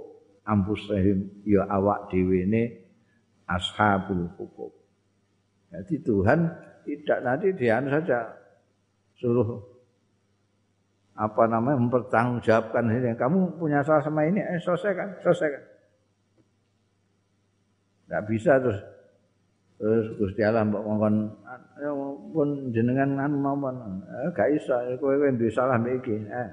Ampusahim 0.40 1.30
ya 1.46 1.62
awak 1.68 2.10
dhewe 2.10 2.42
ne 2.48 2.62
ashabul 3.46 4.26
hukum. 4.34 4.72
Jadi 5.70 6.02
Tuhan 6.02 6.40
tidak 6.82 7.18
nanti 7.22 7.54
dia 7.54 7.78
saja 7.86 8.34
suruh 9.14 9.62
apa 11.14 11.46
namanya 11.46 11.78
mempertanggungjawabkan 11.78 12.82
ini. 12.90 13.14
Kamu 13.14 13.62
punya 13.62 13.84
salah 13.86 14.02
sama 14.02 14.26
ini 14.26 14.42
eh 14.42 14.58
selesaikan 14.58 15.22
selesaikan 15.22 15.62
nggak 18.10 18.26
bisa 18.26 18.58
terus 18.58 18.82
terus 19.78 20.06
Gusti 20.18 20.42
Allah 20.42 20.66
mbok 20.66 20.82
ngongkon 20.82 21.14
ya 21.78 21.90
pun 22.34 22.74
jenengan 22.74 23.16
anu 23.22 23.38
mawon 23.38 24.02
eh 24.02 24.28
gak 24.34 24.50
iso 24.50 24.74
kowe 24.98 25.14
kowe 25.14 25.30
duwe 25.30 25.48
salah 25.54 25.78
iki 25.86 26.18
eh 26.26 26.48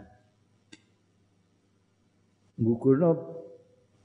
gugurno 2.61 3.09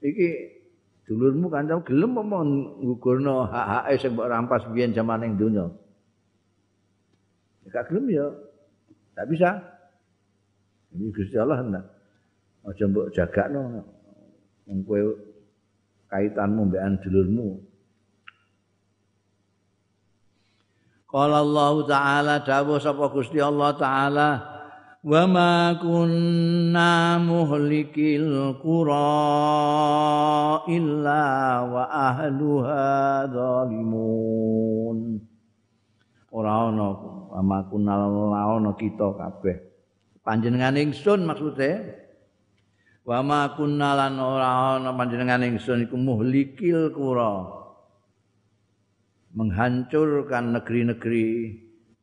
iki 0.01 0.59
dulurmu 1.07 1.53
kancam 1.53 1.85
gelem 1.85 2.17
apa 2.19 2.39
ngugurno 2.81 3.47
hak-hake 3.47 3.95
sing 4.01 4.11
mbok 4.17 4.31
rampas 4.33 4.65
biyen 4.71 4.97
jaman 4.97 5.21
ning 5.21 5.33
donya. 5.37 5.69
Gak 7.69 7.93
gelem 7.93 8.07
ya. 8.09 8.27
Gak 9.13 9.29
bisa. 9.29 9.51
Ini 10.93 11.13
Gusti 11.13 11.37
Allah 11.37 11.61
ndak. 11.61 11.85
Aja 12.65 12.85
mbok 12.87 13.11
jagakno 13.13 13.83
kowe 14.89 15.01
kaitanmu 16.13 16.69
mbekan 16.69 17.01
dulurmu. 17.01 17.65
Qala 21.09 21.41
Allah 21.41 21.75
Ta'ala 21.89 22.35
dawuh 22.45 22.81
sapa 22.81 23.09
Gusti 23.13 23.41
Allah 23.41 23.73
Ta'ala 23.77 24.29
wa 25.03 25.23
ma 25.29 25.77
kunna 25.77 27.21
muhlikil 27.21 28.57
qura 28.61 29.09
illa 30.69 31.25
wa 31.69 31.85
ahluha 31.89 32.85
zalimun. 33.29 35.21
Ora 36.33 36.73
ana 36.73 36.89
wa 37.29 37.41
ma 37.45 37.61
kunna 37.69 38.73
kita 38.77 39.09
kabeh. 39.17 39.57
Panjenengan 40.25 40.81
ingsun 40.81 41.29
maksude 41.29 42.02
wa 43.03 43.19
ma 43.23 43.51
kunna 43.59 43.99
lan 43.99 44.15
ora 44.19 44.79
ana 44.79 44.95
panjenengan 44.95 45.43
ingsun 45.43 45.87
iku 45.91 45.99
muhlikil 45.99 46.95
qura 46.95 47.63
menghancurkan 49.35 50.55
negeri-negeri 50.55 51.29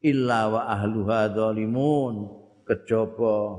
illa 0.04 0.50
wa 0.50 0.62
ahluha 0.76 1.32
zalimun 1.32 2.28
kejaba 2.68 3.58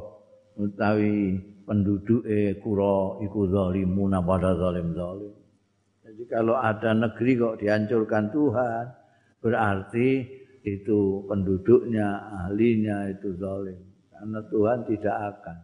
utawi 0.58 1.38
penduduke 1.70 2.58
kura 2.58 3.22
iku 3.22 3.40
zalimuna 3.46 4.18
pada 4.18 4.58
zalim 4.58 4.90
zalim. 4.90 5.32
Jadi 6.02 6.22
kalau 6.26 6.58
ada 6.58 6.90
negeri 6.90 7.38
kok 7.38 7.62
dihancurkan 7.62 8.34
Tuhan, 8.34 8.84
berarti 9.38 10.08
itu 10.66 11.24
penduduknya, 11.30 12.34
ahlinya 12.42 13.14
itu 13.14 13.38
zalim. 13.38 13.78
Karena 14.10 14.42
Tuhan 14.50 14.78
tidak 14.90 15.16
akan 15.16 15.56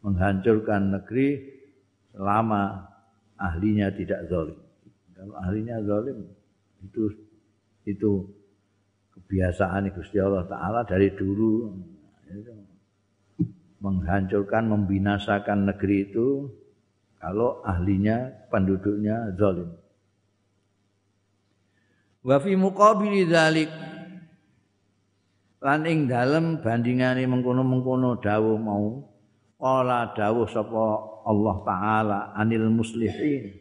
menghancurkan 0.00 0.96
negeri 0.96 1.60
selama 2.12 2.88
ahlinya 3.36 3.92
tidak 3.92 4.26
zalim. 4.28 4.58
Kalau 5.16 5.34
ahlinya 5.40 5.76
zalim 5.84 6.18
itu 6.80 7.12
itu 7.84 8.10
kebiasaan 9.16 9.92
Gusti 9.92 10.16
Allah 10.20 10.44
Taala 10.48 10.80
dari 10.84 11.12
dulu. 11.12 11.76
menghancurkan, 13.80 14.68
membinasakan 14.68 15.72
negeri 15.72 16.12
itu 16.12 16.52
kalau 17.16 17.60
ahlinya, 17.64 18.28
penduduknya 18.52 19.32
zalim. 19.36 19.72
Wa 22.20 22.36
fi 22.40 22.52
muqabili 22.56 23.24
dzalik 23.24 23.72
lan 25.60 25.84
ing 25.88 26.08
dalem 26.08 26.60
bandingane 26.60 27.24
mengkono-mengkono 27.24 28.20
dawuh 28.20 28.56
mau 28.60 29.09
qala 29.60 30.16
dawuh 30.16 30.48
sapa 30.48 30.84
Allah 31.28 31.56
taala 31.68 32.18
anil 32.32 32.72
muslihin. 32.72 33.60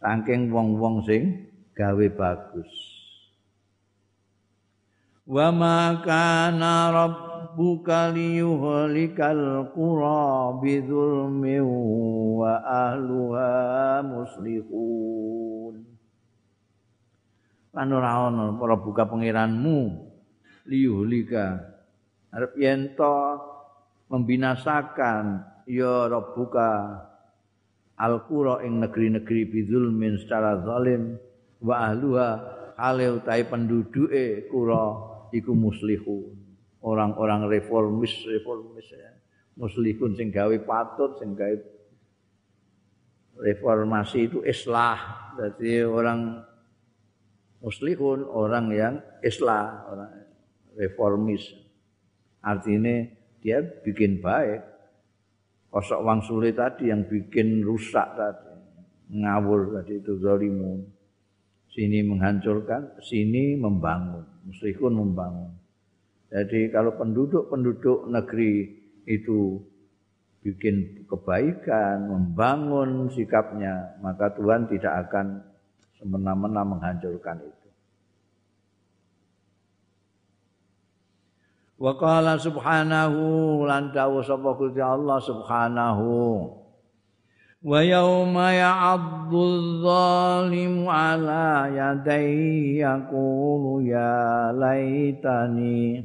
Saking 0.00 0.52
wong-wong 0.52 1.04
sing 1.08 1.48
gawe 1.72 2.06
bagus. 2.12 2.68
Wa 5.24 5.48
ma 5.52 6.00
kana 6.04 6.92
rabb 6.92 7.30
rabbuka 7.50 8.14
liyuhlikal 8.14 9.74
qura 9.74 10.54
bidzulmin 10.62 11.66
wa 12.38 12.62
ahluha 12.62 13.50
muslihun. 14.06 15.74
Lan 17.74 17.88
ora 17.90 18.30
ana 18.30 18.54
para 18.54 18.78
buka 18.78 19.08
pangeranmu 19.10 19.78
liyuhlika. 20.70 21.58
Arep 22.30 22.54
yen 22.54 22.94
membinasakan 24.10 25.46
ya 25.70 26.10
rabbuka 26.10 26.98
al-qura 27.94 28.66
ing 28.66 28.82
negeri-negeri 28.82 29.46
bizulmin 29.46 30.18
secara 30.18 30.58
zalim 30.66 31.14
wa 31.62 31.86
ahluha 31.86 32.28
hale 32.74 33.20
utahe 33.20 33.46
penduduke 33.46 34.50
kura 34.50 34.84
iku 35.30 35.52
muslihun. 35.54 36.34
Orang-orang 36.80 37.44
reformis 37.46 38.24
reformis 38.24 38.88
ya. 38.88 39.12
Muslihun 39.60 40.16
sing 40.16 40.32
gawe 40.32 40.56
patut 40.64 41.20
sing 41.20 41.36
gawe 41.36 41.54
reformasi 43.36 44.32
itu 44.32 44.40
islah. 44.42 44.96
Jadi 45.36 45.84
orang 45.84 46.40
muslihun 47.60 48.24
orang 48.24 48.72
yang 48.72 48.94
islah 49.20 49.84
orang 49.92 50.12
reformis. 50.72 51.44
Artinya 52.40 53.19
dia 53.40 53.64
bikin 53.64 54.20
baik. 54.20 54.60
Kosok 55.70 56.00
wang 56.02 56.20
sulit 56.24 56.58
tadi 56.58 56.90
yang 56.90 57.06
bikin 57.06 57.62
rusak 57.64 58.16
tadi. 58.16 58.52
Ngawur 59.16 59.80
tadi 59.80 59.98
itu 59.98 60.18
zalimun. 60.18 60.86
Sini 61.70 62.02
menghancurkan 62.02 62.98
sini 63.02 63.54
membangun. 63.54 64.26
Muslihun 64.46 64.94
membangun. 64.94 65.50
Jadi 66.30 66.70
kalau 66.70 66.94
penduduk-penduduk 66.94 68.06
negeri 68.06 68.70
itu 69.06 69.58
bikin 70.40 71.04
kebaikan, 71.04 72.06
membangun 72.06 73.10
sikapnya, 73.12 73.98
maka 74.00 74.32
Tuhan 74.38 74.70
tidak 74.70 75.08
akan 75.08 75.42
semena-mena 75.98 76.62
menghancurkan 76.64 77.44
itu. 77.44 77.59
Wa 81.80 81.96
qala 81.96 82.36
subhanahu 82.36 83.64
lan 83.64 83.88
dawu 83.96 84.20
sapa 84.20 84.52
Gusti 84.52 84.84
Allah 84.84 85.16
subhanahu 85.16 86.08
wa 87.60 87.80
yauma 87.80 88.52
ya'addu 88.52 89.36
adh-dhalimu 89.36 90.88
ala 90.88 91.72
yadayhi 91.72 92.84
yaqulu 92.84 93.84
ya 93.84 94.52
laitani 94.52 96.04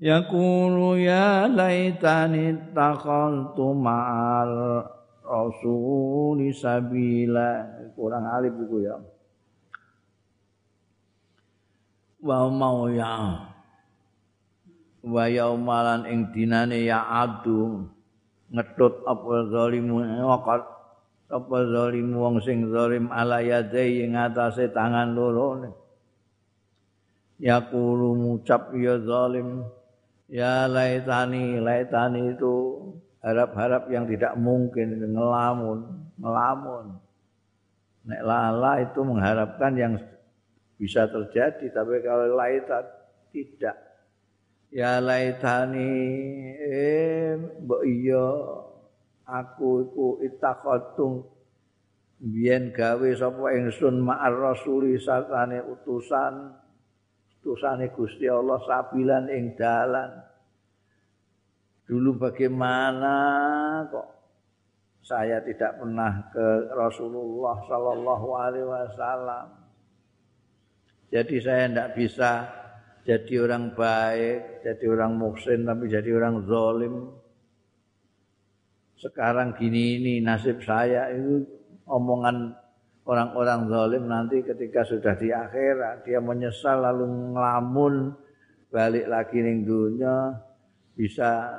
yaqulu 0.00 0.96
ya 0.96 1.48
laitani 1.48 2.72
takhaltu 2.72 3.76
ma'al 3.76 4.80
rasuli 5.24 6.52
sabila 6.52 7.64
kurang 7.92 8.28
alif 8.28 8.56
iku 8.60 8.76
ya 8.80 8.96
wa 12.24 12.48
mau 12.48 12.88
ya 12.88 13.51
wa 15.02 15.24
yaumalan 15.26 16.06
ing 16.06 16.30
dinane 16.30 16.86
ya 16.86 17.02
adu 17.02 17.86
ngetut 18.54 19.02
apa 19.06 19.50
zalimu 19.50 20.02
waqat 20.02 20.62
apa 21.32 21.56
zalimu 21.66 22.16
wong 22.22 22.36
sing 22.44 22.70
zalim 22.70 23.10
ala 23.10 23.42
yadai 23.42 24.06
ing 24.06 24.14
atase 24.14 24.70
tangan 24.70 25.14
loro 25.16 25.58
ya 27.42 27.58
kulo 27.66 28.14
ngucap 28.14 28.70
ya 28.78 29.02
zalim 29.02 29.66
ya 30.30 30.70
laitani 30.70 31.58
laitani 31.58 32.38
itu 32.38 32.54
harap-harap 33.22 33.86
yang 33.88 34.04
tidak 34.10 34.34
mungkin 34.34 34.98
ngelamun 34.98 36.02
ngelamun. 36.18 36.84
Nek 38.02 38.22
lala 38.26 38.82
itu 38.82 39.00
mengharapkan 39.06 39.72
yang 39.78 39.94
bisa 40.74 41.06
terjadi 41.06 41.70
tapi 41.70 42.02
kalau 42.02 42.34
laitan 42.34 42.82
tidak 43.30 43.78
ya 44.72 44.98
laitani 44.98 45.92
eh 46.58 47.36
mbok 47.36 47.82
iya. 47.84 48.28
Aku 49.22 49.86
iku 49.86 50.08
itakhatung 50.20 51.24
biyen 52.20 52.74
gawe 52.74 53.08
sapa 53.16 53.54
ingsun 53.54 54.02
ma'ar 54.02 54.34
rasuli 54.34 54.98
satane 55.00 55.62
utusan 55.62 56.52
utusane 57.40 57.90
Gusti 57.96 58.28
Allah 58.28 58.60
sabilan 58.60 59.32
ing 59.32 59.56
dalan. 59.56 60.10
Dulu 61.88 62.18
bagaimana 62.18 63.14
kok 63.88 64.08
saya 65.02 65.40
tidak 65.42 65.80
pernah 65.80 66.30
ke 66.30 66.46
Rasulullah 66.76 67.56
sallallahu 67.66 68.28
alaihi 68.36 68.68
wasallam. 68.68 69.46
Jadi 71.10 71.36
saya 71.40 71.66
tidak 71.72 71.90
bisa 71.98 72.61
jadi 73.02 73.34
orang 73.42 73.74
baik, 73.74 74.62
jadi 74.62 74.84
orang 74.86 75.18
muksin 75.18 75.66
tapi 75.66 75.90
jadi 75.90 76.10
orang 76.14 76.46
zalim. 76.46 76.94
Sekarang 78.94 79.58
gini 79.58 79.98
ini 79.98 80.14
nasib 80.22 80.62
saya 80.62 81.10
itu 81.10 81.42
omongan 81.90 82.54
orang-orang 83.02 83.66
zalim 83.66 84.04
nanti 84.06 84.46
ketika 84.46 84.86
sudah 84.86 85.18
di 85.18 85.34
akhirat 85.34 86.06
dia 86.06 86.22
menyesal 86.22 86.78
lalu 86.86 87.34
ngelamun 87.34 88.14
balik 88.70 89.10
lagi 89.10 89.42
ning 89.42 89.66
dunia 89.66 90.38
bisa 90.94 91.50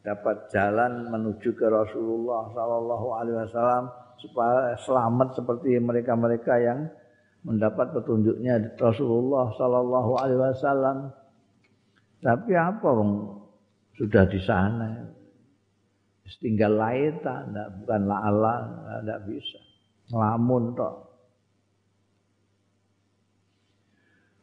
dapat 0.00 0.48
jalan 0.48 1.12
menuju 1.12 1.52
ke 1.52 1.66
Rasulullah 1.68 2.48
sallallahu 2.56 3.06
alaihi 3.20 3.38
wasallam 3.44 3.84
supaya 4.16 4.72
selamat 4.80 5.36
seperti 5.36 5.76
mereka-mereka 5.76 6.54
yang 6.58 6.88
mendapat 7.48 7.96
petunjuknya 7.96 8.76
Rasulullah 8.76 9.48
Sallallahu 9.56 10.10
Alaihi 10.20 10.40
Wasallam. 10.52 10.96
Tapi 12.20 12.52
apa 12.52 12.84
bang 12.84 13.12
sudah 13.96 14.24
di 14.28 14.40
sana? 14.44 15.08
Tinggal 16.38 16.76
laita, 16.76 17.48
bukan 17.82 18.02
la 18.04 18.16
Allah, 18.20 18.56
tidak 19.00 19.20
bisa. 19.32 19.58
Ngelamun 20.12 20.76
toh. 20.76 21.08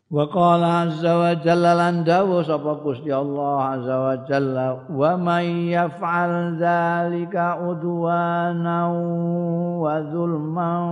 Wa 0.05 0.29
qala 0.29 0.85
azza 0.85 1.13
wa 1.17 1.33
jalla 1.41 1.71
lan 1.73 2.05
dawu 2.05 2.45
sapa 2.45 2.77
Gusti 2.77 3.09
Allah 3.09 3.73
azza 3.73 3.95
wa 3.97 4.15
jalla 4.29 4.65
wa 4.85 5.11
may 5.17 5.73
yaf'al 5.73 6.61
dzalika 6.61 7.57
udwana 7.57 8.85
wa 9.85 10.01
zulman 10.01 10.85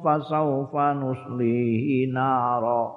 fasawfa 0.00 0.96
nuslihi 0.96 2.08
nara. 2.08 2.96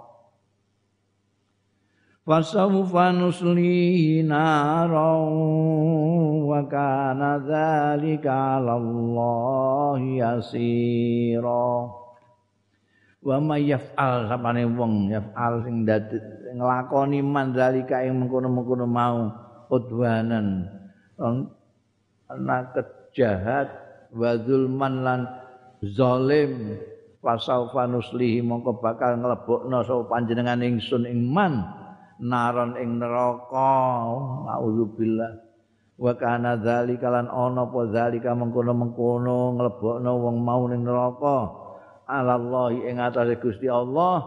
Fasawfa 2.23 3.11
nuslihi 3.11 4.23
nara 4.23 5.19
wa 6.47 6.63
kana 6.71 7.43
dzalika 7.43 8.31
'ala 8.31 8.79
Allah 8.79 9.99
yasira. 9.99 11.67
Wa 13.23 13.39
may 13.43 13.67
yaf'al 13.67 14.31
sapane 14.31 14.63
wong 14.63 15.11
yaf'al 15.11 15.67
sing 15.67 15.83
dadi 15.83 16.19
nglakoni 16.55 17.19
mandalika 17.19 18.03
ing 18.03 18.19
mengkono-mengkono 18.19 18.83
mau 18.87 19.31
udwanan 19.71 20.67
ana 22.27 22.57
kejahat 22.75 23.82
wa 24.13 24.31
zulman 24.41 24.93
lan 25.01 25.21
zalim. 25.83 26.77
Fasaufa 27.23 27.87
nuslihi 27.87 28.43
mongko 28.43 28.83
bakal 28.83 29.15
nglebokno 29.15 29.79
sapa 29.87 30.11
panjenengan 30.11 30.59
ingsun 30.59 31.07
ing 31.07 31.23
man 31.31 31.63
naron 32.19 32.75
ing 32.75 32.99
neraka. 32.99 34.11
Auzubillah 34.59 35.31
wa 35.95 36.13
kana 36.19 36.59
dzalika 36.59 37.07
lan 37.07 37.31
ana 37.31 37.63
apa 37.63 37.79
dzalika 37.87 38.35
mengkono-mengkono 38.35 39.55
nglebokno 39.55 40.11
wong 40.19 40.35
mau 40.43 40.67
ning 40.67 40.83
neraka. 40.83 41.37
Alallahi 42.11 42.91
ing 42.91 42.99
atase 42.99 43.39
Gusti 43.39 43.71
Allah 43.71 44.19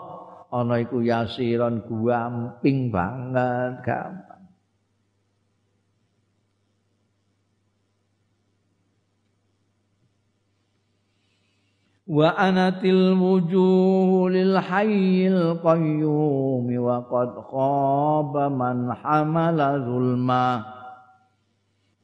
ana 0.48 0.80
iku 0.80 1.04
yasiran 1.04 1.84
gamping 1.84 2.88
banget 2.88 3.84
gampang 3.84 4.25
wa 12.06 12.38
anatil 12.38 13.18
wujuh 13.18 14.30
lil 14.30 14.54
hayyil 14.62 15.58
qayyum 15.58 16.70
wa 16.70 17.02
qad 17.10 17.34
khaba 17.50 18.46
man 18.46 18.94
hamala 18.94 19.82
zulma 19.82 20.62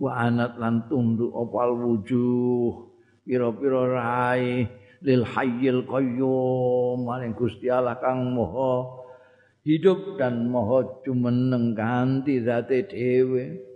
wa 0.02 0.10
anat 0.18 0.58
lan 0.58 0.90
tunduk 0.90 1.30
opal 1.30 1.78
wujuh 1.78 2.90
pira-pira 3.22 3.82
rai 3.94 4.66
lil 5.06 5.22
hayyil 5.22 5.86
qayyum 5.86 7.06
maring 7.06 7.38
Gusti 7.38 7.70
Allah 7.70 7.94
kang 8.02 8.34
maha 8.34 9.06
hidup 9.62 10.18
dan 10.18 10.50
maha 10.50 10.98
jumeneng 11.06 11.78
kanthi 11.78 12.42
zate 12.42 12.90
dhewe 12.90 13.71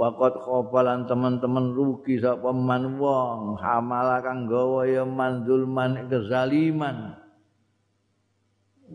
Wakat 0.00 0.40
khobalan 0.40 1.04
teman-teman 1.04 1.76
rugi 1.76 2.16
sapa 2.16 2.56
man 2.56 2.96
wong 2.96 3.60
hamala 3.60 4.24
kang 4.24 4.48
gawa 4.48 4.88
ya 4.88 5.04
man 5.04 5.44
zulman 5.44 6.08
kezaliman. 6.08 7.20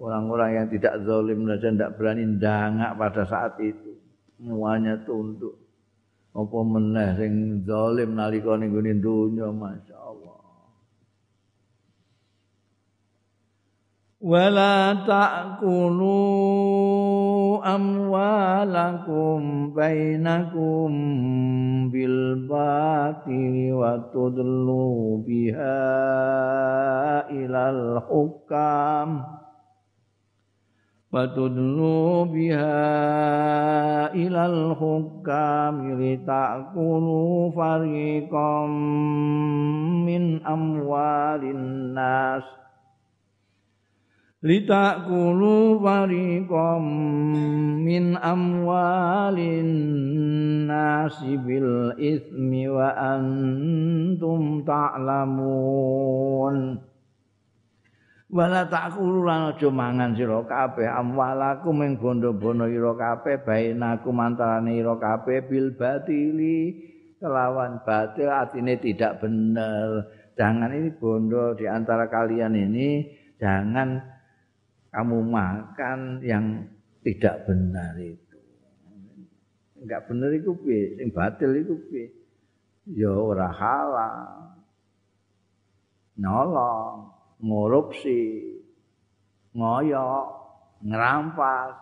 Orang-orang 0.01 0.49
yang 0.57 0.67
tidak 0.73 1.05
zalim 1.05 1.45
saja 1.45 1.69
tidak 1.69 1.93
berani 1.93 2.25
dangak 2.41 2.97
pada 2.97 3.21
saat 3.29 3.53
itu. 3.61 4.01
Semuanya 4.41 4.97
tunduk. 5.05 5.53
Apa 6.33 6.57
meneh 6.65 7.13
sing 7.21 7.61
zalim 7.69 8.17
nalika 8.17 8.57
ning 8.57 8.73
gone 8.73 8.91
donya 8.97 9.47
masyaallah 9.53 10.05
wala 14.25 15.05
ta'kulu 15.05 16.17
bil 21.93 22.47
batili 22.49 23.71
wa 23.71 23.99
tudlu 24.11 25.21
biha 25.23 25.83
ilal 27.31 28.01
hukam. 28.03 29.23
Fatudlu 31.15 32.27
biha 32.27 34.11
ilal 34.11 34.75
hukam 34.75 35.95
litakulu 35.95 37.55
fariqam 37.55 38.71
min 40.03 40.43
amwalin 40.43 41.95
nas 41.95 42.43
litakulu 44.45 45.81
fariqam 45.81 46.85
min 47.81 48.13
amwalin 48.13 49.69
nas 50.69 51.17
bil 51.41 51.97
ismi 51.97 52.69
wa 52.69 52.93
antum 52.93 54.61
ta'lamun. 54.61 56.55
Ta 56.77 56.95
wala 58.35 58.67
takulu 58.67 59.23
lan 59.23 59.55
aja 59.55 59.71
mangan 59.71 60.11
sira 60.11 60.43
kabeh 60.43 60.91
amwalaku 60.91 61.71
ing 61.87 61.95
bondo-bondo 61.95 62.67
ira 62.67 62.91
kabeh 62.91 63.39
bainaku 63.47 64.11
mantarane 64.11 64.75
ira 64.75 64.99
kabeh 64.99 65.47
bil 65.47 65.71
batili 65.77 66.75
kelawan 67.15 67.79
batil 67.87 68.27
artine 68.27 68.75
tidak 68.81 69.23
benar 69.23 70.11
jangan 70.35 70.67
ini 70.67 70.91
bondo 70.99 71.55
di 71.55 71.63
antara 71.63 72.11
kalian 72.11 72.59
ini 72.59 73.07
jangan 73.39 74.03
kamu 74.95 75.17
makan 75.27 76.23
yang 76.23 76.63
tidak 77.03 77.43
benar 77.43 77.99
itu 77.99 78.39
enggak 79.83 80.07
benar 80.07 80.31
itu 80.31 80.55
piye 80.63 80.95
sing 80.95 81.11
batil 81.11 81.51
itu 81.51 81.75
piye 81.91 82.15
ya 82.95 83.11
ora 83.11 83.51
halal 83.51 84.55
nolong 86.15 87.15
ngorupsi, 87.39 88.21
ngoyok, 89.55 90.25
ngerampas. 90.85 91.75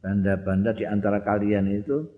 Banda-banda 0.00 0.72
di 0.72 0.88
antara 0.88 1.20
kalian 1.20 1.68
itu 1.76 2.08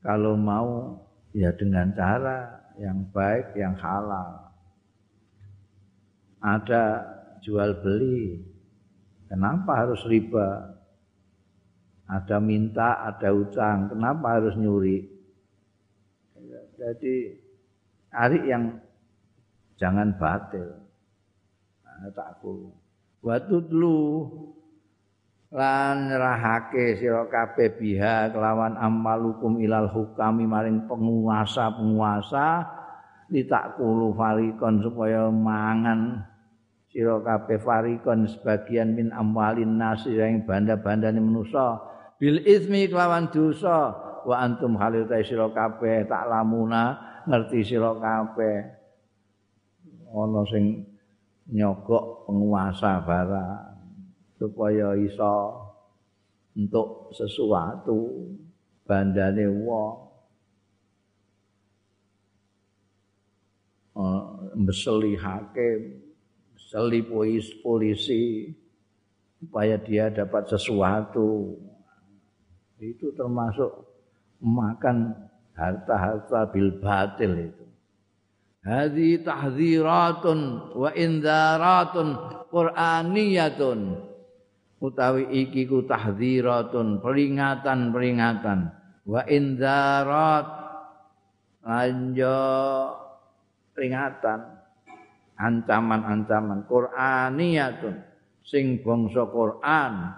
kalau 0.00 0.32
mau 0.32 0.96
ya 1.36 1.52
dengan 1.52 1.92
cara 1.92 2.72
yang 2.80 3.04
baik, 3.12 3.52
yang 3.52 3.76
halal. 3.76 4.48
Ada 6.40 6.84
jual 7.44 7.84
beli. 7.84 8.55
Kenapa 9.26 9.86
harus 9.86 10.02
riba? 10.06 10.74
Ada 12.06 12.38
minta, 12.38 13.02
ada 13.02 13.34
utang. 13.34 13.90
Kenapa 13.90 14.38
harus 14.38 14.54
nyuri? 14.54 15.02
Jadi 16.76 17.34
cari 18.12 18.38
yang 18.46 18.78
jangan 19.80 20.14
batil. 20.16 20.86
takku 22.12 22.76
wa 23.24 23.36
tudlu 23.40 24.28
lan 25.48 26.12
rahake 26.12 27.00
sira 27.00 27.24
kabeh 27.26 27.72
biha 27.80 28.28
kelawan 28.28 28.76
amalukum 28.76 29.56
ilal 29.56 29.88
hukami 29.88 30.44
maring 30.44 30.84
penguasa-penguasa 30.84 32.68
ditakulu 33.32 34.12
farikon 34.14 34.84
supaya 34.84 35.32
mangan 35.32 36.20
sira 36.96 37.20
kabeh 37.20 37.60
farikon 37.60 38.24
sebagian 38.24 38.96
min 38.96 39.12
amwalin 39.12 39.76
nasi 39.76 40.16
yang 40.16 40.48
banda-bandane 40.48 41.20
manusa. 41.20 41.76
Bil 42.16 42.40
ismi 42.40 42.88
kelawan 42.88 43.28
dosa. 43.28 43.92
Wa 44.24 44.40
antum 44.40 44.80
halil 44.80 45.04
ta 45.04 45.20
sira 45.20 45.52
kabeh 45.52 46.08
tak 46.08 46.24
lamuna 46.24 46.96
ngerti 47.28 47.60
sira 47.68 47.92
kabeh. 48.00 48.56
Ana 50.08 50.40
sing 50.48 50.88
nyogok 51.52 52.24
penguasa 52.24 53.04
barang 53.04 53.60
supaya 54.40 54.96
iso 54.96 55.36
untuk 56.56 57.12
sesuatu 57.12 58.24
bandane 58.88 59.44
wong. 59.52 60.08
Uh, 63.96 64.52
meseli 64.60 65.16
hakim 65.16 66.05
meseli 66.76 67.00
polisi 67.64 68.52
supaya 69.40 69.80
dia 69.80 70.12
dapat 70.12 70.44
sesuatu 70.44 71.56
itu 72.76 73.16
termasuk 73.16 73.72
makan 74.44 75.16
harta-harta 75.56 76.52
bil 76.52 76.76
batil 76.76 77.48
itu 77.48 77.64
Hadi 78.66 79.22
tahdziratun 79.22 80.74
wa 80.74 80.90
indzaratun 80.90 82.08
qur'aniyatun. 82.50 83.94
Utawi 84.82 85.46
iki 85.46 85.70
ku 85.70 85.86
tahdziratun, 85.86 86.98
peringatan-peringatan. 86.98 88.58
Wa 89.06 89.22
indzarat 89.22 90.46
lanjo 91.62 92.42
peringatan 93.70 94.55
ancaman-ancaman 95.36 96.64
qur'aniyatun 96.64 97.94
sing 98.44 98.80
bangsa 98.80 99.28
Quran 99.28 100.12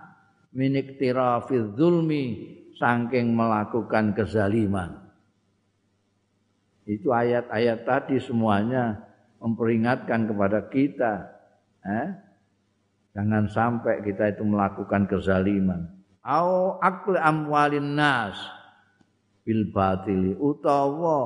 miniktirafil 0.55 1.75
zulmi 1.75 2.25
saking 2.79 3.35
melakukan 3.35 4.14
kezaliman. 4.14 5.09
Itu 6.89 7.12
ayat-ayat 7.12 7.85
tadi 7.85 8.16
semuanya 8.16 8.97
memperingatkan 9.43 10.25
kepada 10.25 10.73
kita. 10.73 11.14
Eh? 11.85 12.09
Jangan 13.12 13.45
sampai 13.51 14.01
kita 14.07 14.33
itu 14.33 14.47
melakukan 14.47 15.05
kezaliman. 15.05 15.85
Au 16.25 16.81
akli 16.81 17.19
amwalin 17.19 17.97
nas 17.99 18.37
bil 19.45 19.69
batili 19.73 20.37
utawa 20.37 21.21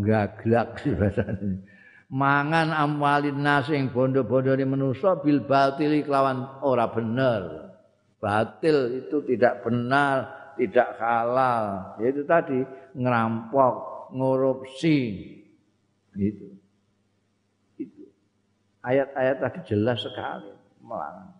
gaglak 0.00 0.80
bahasane. 0.84 1.75
Mangan 2.06 2.70
amwalin 2.70 3.42
nas 3.42 3.66
yang 3.66 3.90
bondo-bondone 3.90 4.62
manusa 4.62 5.18
bil 5.18 5.42
batili 5.42 6.06
kelawan 6.06 6.62
ora 6.62 6.86
bener. 6.86 7.74
Batil 8.22 9.02
itu 9.02 9.26
tidak 9.26 9.66
benar, 9.66 10.30
tidak 10.54 10.94
halal. 11.02 11.98
Yaitu 11.98 12.22
tadi 12.22 12.62
ngerampok, 12.94 13.74
ngorupsi. 14.14 14.98
Itu 16.14 16.56
itu. 17.74 18.06
Ayat-ayat 18.86 19.36
tadi 19.42 19.58
jelas 19.66 19.98
sekali 19.98 20.54
melarang. 20.78 21.34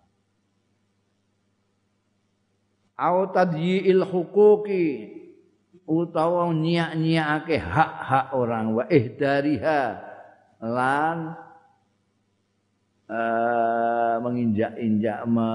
Au 2.97 3.29
tadyi'il 3.29 4.03
huquqi 4.03 4.87
utawa 5.87 6.51
nyiak-nyiake 6.51 7.61
hak-hak 7.61 8.35
orang 8.35 8.75
wa 8.75 8.85
ihdariha 8.91 10.06
lan 10.63 11.37
uh, 13.11 14.17
menginjak-injak 14.25 15.21
me, 15.29 15.49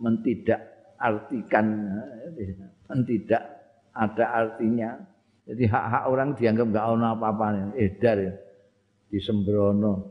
mentidak 0.00 0.60
artikan 0.96 1.66
mentidak 2.88 3.44
ada 3.92 4.24
artinya 4.32 4.96
Jadi 5.46 5.62
hak-hak 5.70 6.04
orang 6.10 6.34
dianggap 6.34 6.66
enggak 6.74 6.86
ono 6.90 7.06
apa-apanya, 7.14 7.64
edar 7.78 8.18
ya. 8.18 8.34
Di 9.06 9.22
sembrono. 9.22 10.10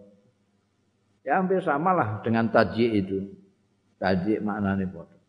Ya 1.27 1.43
hampir 1.43 1.59
samalah 1.59 2.23
dengan 2.23 2.47
tajik 2.47 2.91
itu. 3.03 3.35
Tajik 3.99 4.39
maknane 4.39 4.87
padha. 4.87 5.19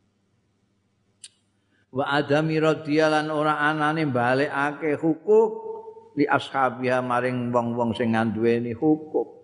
Wa 1.90 2.22
adami 2.22 2.54
radhiyalan 2.62 3.26
ora 3.34 3.58
anane 3.58 4.06
balekake 4.06 4.94
hukuk 4.94 5.75
li 6.16 6.24
ashabiha 6.24 7.04
maring 7.04 7.52
wong-wong 7.52 7.92
sing 7.92 8.16
nganduweni 8.16 8.72
hukuk. 8.72 9.36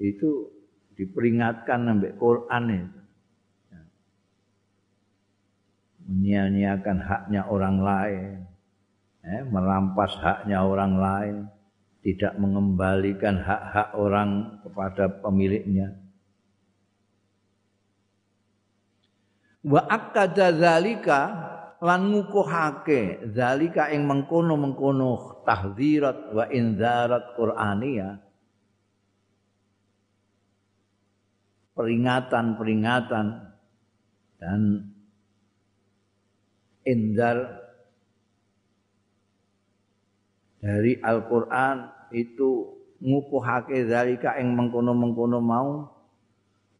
Itu 0.00 0.50
diperingatkan 0.96 1.84
sampai 1.84 2.12
Quran 2.16 2.64
itu. 2.72 2.98
menyia-nyiakan 6.08 6.98
haknya 7.04 7.44
orang 7.52 7.76
lain, 7.84 8.48
eh, 9.20 9.44
merampas 9.44 10.16
haknya 10.24 10.64
orang 10.64 10.96
lain, 10.96 11.36
tidak 12.00 12.32
mengembalikan 12.40 13.36
hak-hak 13.44 13.92
orang 13.92 14.56
kepada 14.64 15.12
pemiliknya. 15.20 15.92
Wa 19.60 19.84
akada 19.84 20.48
zalika 20.56 21.20
lan 21.78 22.10
ngukuhake 22.10 23.30
zalika 23.30 23.86
ing 23.94 24.02
mengkono-mengkono 24.06 25.42
tahdzirat 25.46 26.34
wa 26.34 26.44
inzarat 26.50 27.38
Qur'aniyah. 27.38 28.18
Peringatan-peringatan 31.78 33.26
dan 34.42 34.60
indar 36.82 37.38
dari 40.58 40.98
Al-Qur'an 40.98 42.10
itu 42.10 42.74
ngukuhake 42.98 43.86
zalika 43.86 44.34
ing 44.42 44.58
mengkono-mengkono 44.58 45.38
mau. 45.38 45.86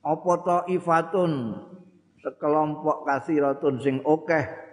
Apa 0.02 0.32
taifatun 0.42 1.62
sekelompok 2.18 3.06
kasiratun 3.06 3.78
sing 3.78 4.02
akeh 4.02 4.67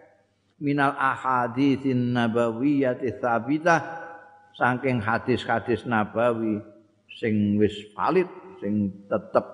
minal 0.65 0.97
ahaditsin 0.97 2.17
nabawiyyati 2.17 3.21
tsabitah 3.21 4.01
saking 4.57 4.97
hadis-hadis 4.97 5.85
nabawi 5.85 6.57
sing 7.21 7.61
wis 7.61 7.77
valid 7.93 8.25
sing 8.57 8.89
tetep 9.05 9.45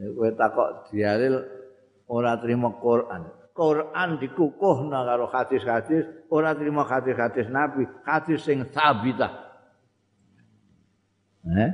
kowe 0.00 0.30
takok 0.34 0.90
dialil 0.90 1.44
ora 2.10 2.34
trima 2.40 2.74
Quran. 2.80 3.30
Quran 3.54 4.16
dikukuhna 4.16 5.04
karo 5.04 5.28
hadis-hadis, 5.28 6.08
ora 6.32 6.56
trima 6.56 6.88
hadis-hadis 6.88 7.46
Nabi, 7.52 7.84
hadis 8.08 8.40
sing 8.40 8.64
sabitah. 8.72 9.52
Eh? 11.44 11.70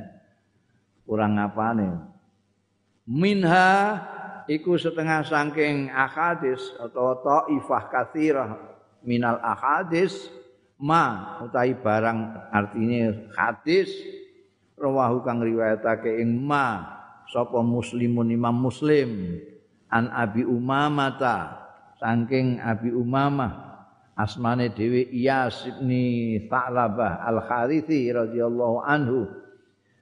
Kurang 1.07 1.39
apane? 1.39 1.95
Minha 3.07 4.03
iku 4.47 4.79
setengah 4.79 5.27
saking 5.27 5.91
ahadis 5.91 6.63
atau 6.79 7.19
taifah 7.19 7.83
kathirah 7.91 8.51
minal 9.03 9.39
ahadis 9.43 10.31
ma 10.79 11.37
utahi 11.43 11.75
barang 11.77 12.19
artinya 12.51 13.13
hadis. 13.35 13.91
Rawahu 14.77 15.25
kang 15.25 15.41
riwayatake 15.41 16.21
ing 16.21 16.37
ma 16.37 16.85
sapa 17.27 17.59
muslimun 17.65 18.29
imam 18.29 18.53
muslim. 18.53 19.41
An 19.89 20.11
abi 20.13 20.45
umamata 20.45 21.65
saking 21.97 22.61
abi 22.61 22.93
umamah 22.93 23.67
asmane 24.17 24.69
dhewe 24.73 25.09
Iyas 25.13 25.65
bin 25.81 26.45
Tha'labah 26.45 27.25
al-Harithi 27.25 28.09
radhiyallahu 28.09 28.85
anhu 28.85 29.29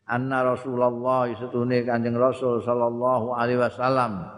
anna 0.06 0.46
Rasulullah 0.46 1.30
setune 1.34 1.82
Kanjeng 1.86 2.18
Rasul 2.18 2.62
sallallahu 2.62 3.34
alaihi 3.34 3.62
wasallam. 3.62 4.30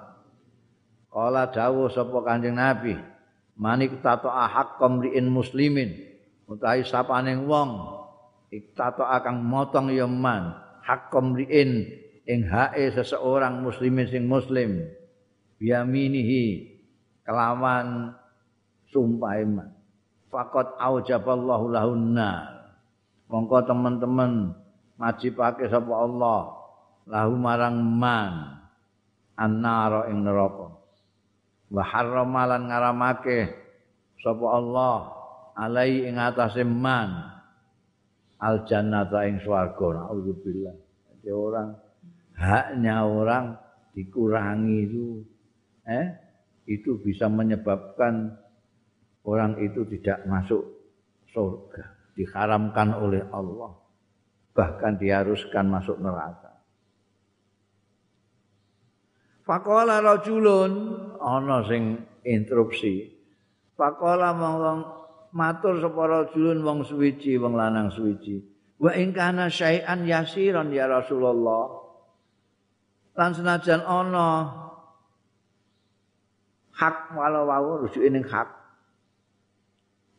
Kala 1.12 1.52
dawuh 1.52 1.92
sapa 1.92 2.18
Kanjeng 2.24 2.56
Nabi 2.56 2.96
manik 3.58 4.00
tato 4.06 4.30
ahak 4.30 4.78
komriin 4.78 5.28
muslimin 5.34 5.98
utahi 6.46 6.86
sapaning 6.86 7.50
wong 7.50 7.90
iktato 8.54 9.02
akang 9.02 9.42
motong 9.42 9.90
ya 9.90 10.06
man 10.06 10.54
hak 10.86 11.10
komriin 11.10 11.90
ing 12.30 12.40
hae 12.46 12.94
seseorang 12.94 13.66
muslimin 13.66 14.06
sing 14.06 14.30
muslim 14.30 14.86
biyaminihi 15.58 16.78
kelawan 17.26 18.14
sumpah 18.94 19.42
iman 19.42 19.70
faqat 20.30 20.78
aujaballahu 20.78 21.72
lahunna. 21.74 22.54
Mongko 23.28 23.68
teman-teman 23.68 24.56
majibake 24.98 25.70
sapa 25.70 25.94
Allah? 25.94 26.42
Lahu 27.08 27.34
marang 27.40 27.80
man. 27.80 28.60
Annara 29.38 30.10
ing 30.10 30.26
neraka. 30.26 30.74
Wa 31.70 31.84
harramalan 31.86 32.68
ngaramake 32.68 33.54
sapa 34.20 34.46
Allah? 34.50 34.98
Alai 35.58 36.10
ing 36.10 36.18
atase 36.18 36.66
man. 36.66 37.32
Al 38.42 38.66
jannata 38.66 39.24
ing 39.30 39.40
swarga. 39.46 40.04
Naudzubillah. 40.04 40.76
Jadi 41.22 41.30
orang 41.32 41.70
haknya 42.36 43.06
orang 43.06 43.46
dikurangi 43.94 44.78
itu. 44.84 45.06
Eh? 45.88 46.06
Itu 46.68 47.00
bisa 47.00 47.32
menyebabkan 47.32 48.36
orang 49.24 49.56
itu 49.64 49.88
tidak 49.88 50.28
masuk 50.28 50.68
surga. 51.32 51.96
Diharamkan 52.18 52.98
oleh 52.98 53.24
Allah 53.32 53.87
bahkan 54.58 54.98
diharuskan 54.98 55.70
masuk 55.70 56.02
neraka. 56.02 56.58
Faqala 59.46 60.02
rajulun 60.02 60.74
ana 61.22 61.62
sing 61.70 62.02
interupsi. 62.26 63.14
Faqala 63.78 64.34
mong 64.34 64.82
matur 65.38 65.78
sapa 65.78 66.04
rajulun 66.10 66.66
wong 66.66 66.82
suwiji 66.82 67.38
wong 67.38 67.54
lanang 67.54 67.94
suwiji. 67.94 68.42
Wa 68.82 68.98
ing 68.98 69.14
kana 69.14 69.46
syai'an 69.46 70.10
yasiran 70.10 70.74
ya 70.74 70.90
Rasulullah. 70.90 71.86
Lan 73.14 73.32
senajan 73.38 73.86
ana 73.86 74.28
hak 76.74 77.14
walau 77.14 77.46
wau 77.46 77.86
rujuke 77.86 78.10
ning 78.10 78.26
hak 78.26 78.57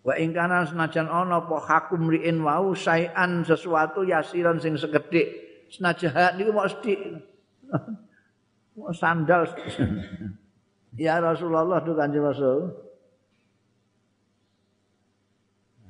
wa 0.07 0.15
ing 0.15 0.31
kana 0.33 0.65
senajan 0.65 1.11
ana 1.11 1.43
apa 1.43 1.57
hakum 1.69 2.09
riin 2.09 2.41
wau 2.41 2.73
sayan 2.73 3.43
sesuatu 3.43 4.07
yasiran 4.07 4.63
sing 4.63 4.79
sekedhik. 4.79 5.49
Senajan 5.69 6.11
hak 6.15 6.33
niku 6.41 6.51
mok 6.55 6.69
sithik 6.73 7.01
sandal. 9.01 9.45
Ya 10.99 11.23
Rasulullah 11.23 11.79
tuh 11.79 11.95
kanjeng 11.95 12.27
Rasul. 12.27 12.75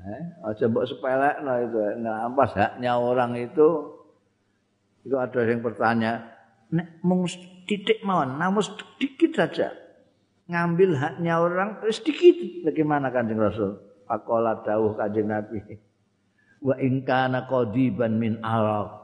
Eh 0.05 0.25
aja 0.45 0.69
mbok 0.69 0.85
sepelek 0.85 1.41
lah 1.41 1.65
itu. 1.65 1.81
Nah 2.05 2.29
haknya 2.29 3.01
orang 3.01 3.33
itu 3.41 3.97
itu 5.09 5.17
ada 5.17 5.41
yang 5.49 5.65
bertanya 5.65 6.29
nek 6.69 7.01
mung 7.01 7.25
titik 7.65 8.05
mawon 8.05 8.37
namun 8.37 8.61
sedikit 8.61 9.33
saja 9.33 9.73
ngambil 10.45 10.93
haknya 10.93 11.41
orang 11.41 11.81
sedikit. 11.89 12.69
Bagaimana 12.69 13.09
kanjeng 13.09 13.41
Rasul 13.41 13.88
Akola 14.09 14.65
dawuh 14.65 14.97
kanjeng 14.97 15.29
Nabi. 15.29 15.61
Wa 16.65 16.75
in 16.81 17.05
kana 17.07 17.47
qadiban 17.47 18.19
min 18.19 18.41
araq 18.43 18.99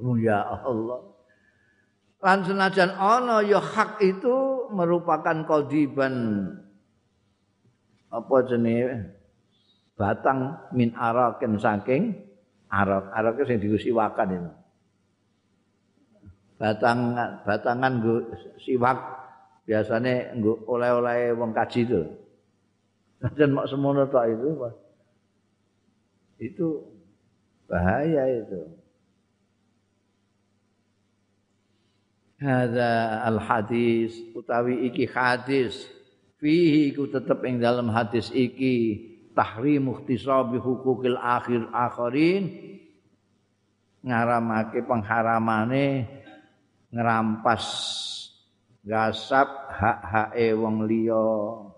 oh, 0.00 0.16
ya 0.16 0.40
Allah. 0.42 1.00
Lan 2.22 2.38
senajan 2.46 2.94
ana 2.94 3.42
ya 3.42 3.58
hak 3.58 3.98
itu 3.98 4.70
merupakan 4.70 5.42
qadiban. 5.42 6.14
Apa 8.08 8.46
jenenge? 8.46 9.18
Batang 9.98 10.70
min 10.72 10.94
araqin 10.94 11.58
saking 11.58 12.14
arak 12.70 13.10
arak 13.12 13.42
sing 13.44 13.58
diusiwakan 13.58 14.28
itu. 14.32 14.50
Batangan 16.62 17.42
batangan 17.42 17.92
nggo 17.98 18.16
siwak. 18.62 18.98
Biasane 19.62 20.38
nggo 20.38 20.66
oleh-oleh 20.70 21.34
wong 21.34 21.50
kaji 21.50 21.86
itu. 21.86 22.02
Dan 23.22 23.54
mak 23.54 23.70
semono 23.70 24.10
tok 24.10 24.26
itu 24.26 24.50
itu 26.42 26.68
bahaya 27.70 28.26
itu. 28.42 28.62
Hadza 32.42 33.22
al 33.22 33.38
hadis 33.38 34.18
utawi 34.34 34.90
iki 34.90 35.06
hadis. 35.06 35.86
Fihi 36.42 36.90
ku 36.90 37.06
tetep 37.06 37.38
ing 37.46 37.62
dalam 37.62 37.86
hadis 37.94 38.34
iki. 38.34 39.08
Tahrim 39.32 39.88
ikhtisabi 39.88 40.60
hukukil 40.60 41.16
akhir 41.16 41.64
akhirin 41.72 42.52
ngaramake 44.04 44.84
pengharamane 44.84 46.04
ngerampas 46.92 47.64
gasap 48.84 49.48
hak-hake 49.72 50.52
wong 50.52 50.84
liya 50.84 51.71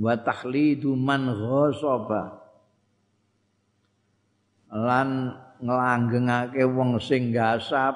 wa 0.00 0.14
takhlidu 0.18 0.94
man 0.98 1.30
ghasaba 1.30 2.42
lan 4.74 5.38
nglanggengake 5.62 6.66
wong 6.66 6.98
sing 6.98 7.30
gasap 7.30 7.94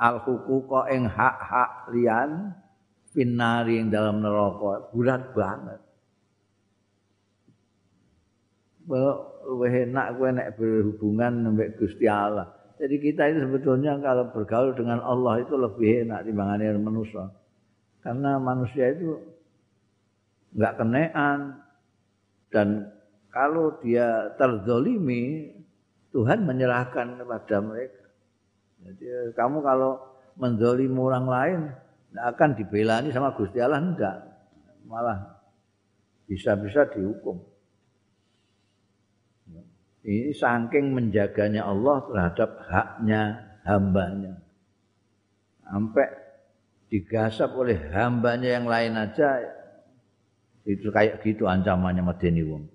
al 0.00 0.20
huquqa 0.24 0.88
ing 0.92 1.04
hak-hak 1.08 1.92
liyan 1.92 2.56
finari 3.12 3.80
ing 3.80 3.92
dalam 3.92 4.24
neraka 4.24 4.88
berat 4.92 5.22
banget 5.36 5.80
luwih 9.46 9.86
enak 9.86 10.18
kowe 10.18 10.28
nek 10.30 10.58
berhubungan 10.58 11.54
mbek 11.54 11.78
Gusti 11.78 12.06
Allah. 12.10 12.50
Jadi 12.76 13.00
kita 13.00 13.32
itu 13.32 13.48
sebetulnya 13.48 13.96
kalau 14.04 14.28
bergaul 14.28 14.76
dengan 14.76 15.00
Allah 15.00 15.40
itu 15.40 15.56
lebih 15.56 16.04
enak 16.04 16.28
timbangane 16.28 16.76
manusia. 16.76 17.32
Karena 18.04 18.36
manusia 18.36 18.92
itu 18.92 19.16
nggak 20.56 20.74
kenean 20.80 21.60
dan 22.48 22.88
kalau 23.28 23.76
dia 23.84 24.32
terzolimi 24.40 25.52
Tuhan 26.16 26.48
menyerahkan 26.48 27.20
kepada 27.20 27.60
mereka. 27.60 28.04
Jadi 28.80 29.36
kamu 29.36 29.60
kalau 29.60 30.00
menzolimi 30.40 30.96
orang 30.96 31.26
lain 31.28 31.60
tidak 32.08 32.26
akan 32.32 32.50
dibelani 32.56 33.08
sama 33.12 33.36
Gusti 33.36 33.60
Allah 33.60 33.84
enggak. 33.84 34.16
Malah 34.88 35.36
bisa-bisa 36.24 36.88
dihukum. 36.88 37.36
Ini 40.06 40.32
saking 40.32 40.94
menjaganya 40.96 41.66
Allah 41.66 42.00
terhadap 42.08 42.50
haknya 42.70 43.22
hambanya. 43.66 44.38
Sampai 45.66 46.08
digasap 46.88 47.50
oleh 47.58 47.76
hambanya 47.90 48.54
yang 48.56 48.70
lain 48.70 48.94
aja 48.94 49.42
itu 50.66 50.90
kayak 50.90 51.22
gitu 51.22 51.46
ancamannya 51.46 52.02
medeni 52.02 52.42
wong. 52.42 52.66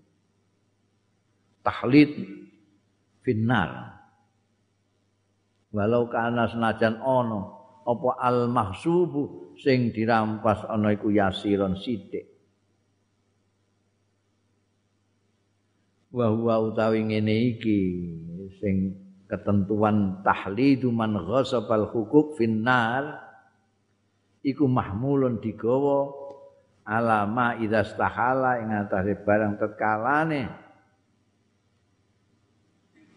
Tahlid 1.62 2.12
finnar. 3.22 4.02
Walau 5.76 6.08
kana 6.08 6.48
senajan 6.52 7.00
ono 7.04 7.62
apa 7.86 8.10
al 8.20 8.48
mahsubu 8.48 9.56
sing 9.60 9.92
dirampas 9.92 10.64
ana 10.68 10.94
iku 10.94 11.10
yasiron 11.12 11.80
sithik 11.80 12.32
wa 16.12 16.28
huwa 16.28 16.60
utawi 16.60 17.08
ngene 17.08 17.56
iki 17.56 17.80
sing 18.60 19.00
ketentuan 19.32 20.20
tahlidu 20.28 20.92
man 20.92 21.16
ghasabal 21.16 21.88
hukuk 21.88 22.36
finnar 22.36 23.32
iku 24.44 24.68
mahmulun 24.68 25.40
digawa 25.40 26.12
alama 26.86 27.58
idza 27.62 27.86
stahala 27.86 28.62
ing 28.62 28.74
atase 28.74 29.14
barang 29.22 29.58
tetkalane 29.62 30.50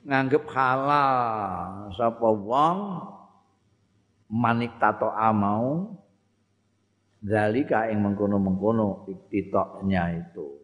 nganggep 0.05 0.45
halal. 0.53 1.91
Sapa 1.97 2.29
wong 2.29 2.79
manik 4.29 4.77
tato 4.77 5.09
amau 5.11 5.97
zalika 7.25 7.89
ing 7.89 8.05
mengkono-mengkono 8.05 9.09
iktitoknya 9.09 10.21
itu. 10.21 10.61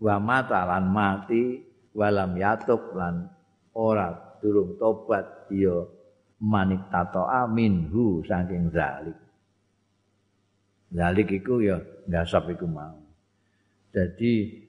Wa 0.00 0.16
mata 0.16 0.64
lan 0.64 0.88
mati 0.88 1.60
walam 1.92 2.38
yatuk 2.38 2.94
lan 2.96 3.28
ora 3.76 4.38
durung 4.40 4.78
tobat 4.80 5.50
ya 5.52 5.84
manik 6.40 6.88
tato 6.88 7.28
aminhu 7.28 8.24
saking 8.24 8.72
zalik 8.72 9.18
Zalik 10.90 11.30
iku 11.30 11.62
ya 11.62 11.78
ngasap 12.10 12.58
iku 12.58 12.66
mau. 12.66 12.98
Jadi 13.94 14.66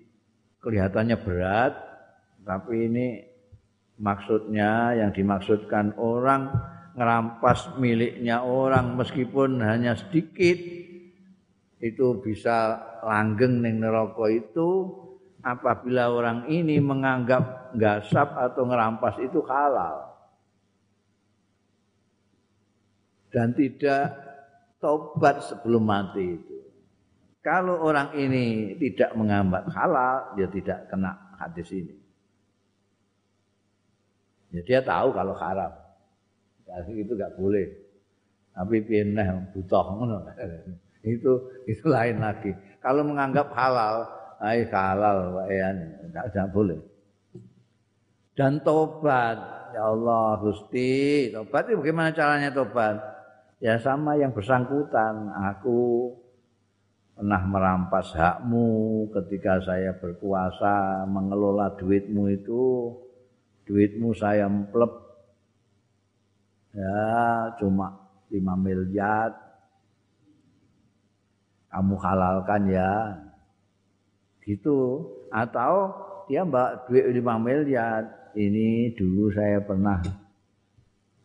kelihatannya 0.62 1.18
berat, 1.18 1.74
tapi 2.46 2.90
ini 2.90 3.08
maksudnya 3.98 4.98
yang 4.98 5.14
dimaksudkan 5.14 5.98
orang 5.98 6.50
ngerampas 6.98 7.78
miliknya 7.78 8.44
orang 8.44 8.98
meskipun 8.98 9.62
hanya 9.62 9.96
sedikit 9.96 10.58
itu 11.82 12.08
bisa 12.22 12.78
langgeng 13.02 13.66
ning 13.66 13.82
neraka 13.82 14.30
itu 14.30 14.70
apabila 15.42 16.14
orang 16.14 16.46
ini 16.52 16.78
menganggap 16.78 17.74
gasap 17.74 18.38
atau 18.38 18.68
ngerampas 18.70 19.18
itu 19.18 19.42
halal 19.50 20.12
dan 23.32 23.56
tidak 23.56 24.31
tobat 24.82 25.46
sebelum 25.46 25.86
mati 25.86 26.26
itu. 26.36 26.58
Kalau 27.42 27.82
orang 27.82 28.14
ini 28.18 28.78
tidak 28.78 29.14
mengambat 29.18 29.66
halal, 29.74 30.38
dia 30.38 30.46
tidak 30.50 30.90
kena 30.90 31.18
hadis 31.42 31.70
ini. 31.74 31.96
Ya 34.52 34.62
dia 34.62 34.80
tahu 34.84 35.16
kalau 35.16 35.34
haram. 35.34 35.74
Jadi 36.68 37.02
itu 37.02 37.18
enggak 37.18 37.34
boleh. 37.40 37.66
Tapi 38.52 38.84
pindah 38.84 39.56
butuh. 39.56 39.86
Itu 41.02 41.50
itu 41.66 41.90
lain 41.90 42.22
lagi. 42.22 42.54
Kalau 42.78 43.02
menganggap 43.02 43.50
halal, 43.58 44.06
ai 44.38 44.70
halal 44.70 45.34
wae 45.34 45.58
enggak 46.06 46.54
boleh. 46.54 46.78
Dan 48.38 48.62
tobat, 48.62 49.42
ya 49.74 49.82
Allah 49.90 50.38
Gusti, 50.46 51.34
tobat 51.34 51.74
itu 51.74 51.82
bagaimana 51.82 52.14
caranya 52.14 52.54
tobat? 52.54 53.02
Ya 53.62 53.78
sama 53.78 54.18
yang 54.18 54.34
bersangkutan 54.34 55.30
aku 55.32 56.12
pernah 57.22 57.45
merampas 57.45 58.18
hakmu 58.18 59.05
ketika 59.14 59.62
saya 59.62 59.93
berkuasa 59.93 61.05
mengelola 61.05 61.70
duitmu 61.78 62.34
itu. 62.34 62.97
Duitmu 63.70 64.09
saya 64.18 64.49
emplep. 64.49 64.89
Ya 66.74 67.05
cuma 67.62 68.09
5 68.34 68.41
miliar. 68.57 69.38
Kamu 71.70 71.95
halalkan 72.01 72.74
ya. 72.74 73.22
Gitu. 74.41 75.05
Atau 75.30 75.93
dia 76.26 76.41
mbak 76.41 76.89
duit 76.89 77.05
5 77.05 77.22
miliar. 77.38 78.34
Ini 78.34 78.97
dulu 78.97 79.30
saya 79.30 79.62
pernah 79.62 80.01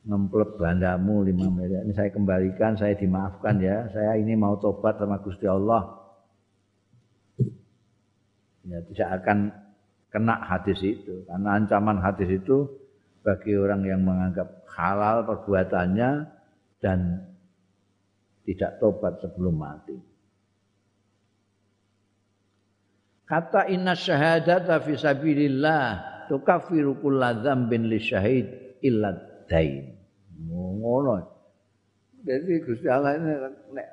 ngemplep 0.07 0.55
bandamu 0.57 1.27
lima 1.27 1.51
miliar. 1.51 1.83
Ini 1.83 1.93
saya 1.93 2.11
kembalikan 2.15 2.79
saya 2.79 2.95
dimaafkan 2.95 3.59
ya. 3.59 3.91
Saya 3.91 4.15
ini 4.17 4.39
mau 4.39 4.55
tobat 4.57 5.03
sama 5.03 5.19
Gusti 5.19 5.51
Allah. 5.51 5.83
Ya 8.67 8.79
tidak 8.87 9.09
akan 9.23 9.39
kena 10.11 10.35
hadis 10.47 10.79
itu. 10.83 11.27
Karena 11.27 11.59
ancaman 11.59 11.99
hadis 11.99 12.31
itu 12.31 12.71
bagi 13.27 13.59
orang 13.59 13.83
yang 13.83 14.07
menganggap 14.07 14.63
halal 14.79 15.27
perbuatannya 15.27 16.11
dan 16.79 16.99
tidak 18.47 18.79
tobat 18.79 19.19
sebelum 19.19 19.59
mati. 19.59 19.99
Kata 23.27 23.67
inna 23.67 23.99
syahadata 23.99 24.79
fi 24.87 24.95
sabilillah 24.95 25.87
tukaffiru 26.31 27.03
kulla 27.03 27.35
dzambin 27.43 27.91
lisyahid 27.91 28.79
illa 28.87 29.19
dain 29.51 29.96
ngono. 30.45 31.25
Jadi 32.26 32.53
Gusti 32.61 32.87
Allah 32.91 33.17
ini 33.17 33.30
nek 33.72 33.88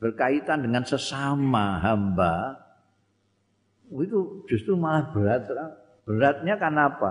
berkaitan 0.00 0.64
dengan 0.64 0.84
sesama 0.84 1.80
hamba 1.80 2.56
itu 3.92 4.42
justru 4.50 4.74
malah 4.74 5.12
berat. 5.14 5.46
Beratnya 6.06 6.54
karena 6.58 6.90
apa? 6.90 7.10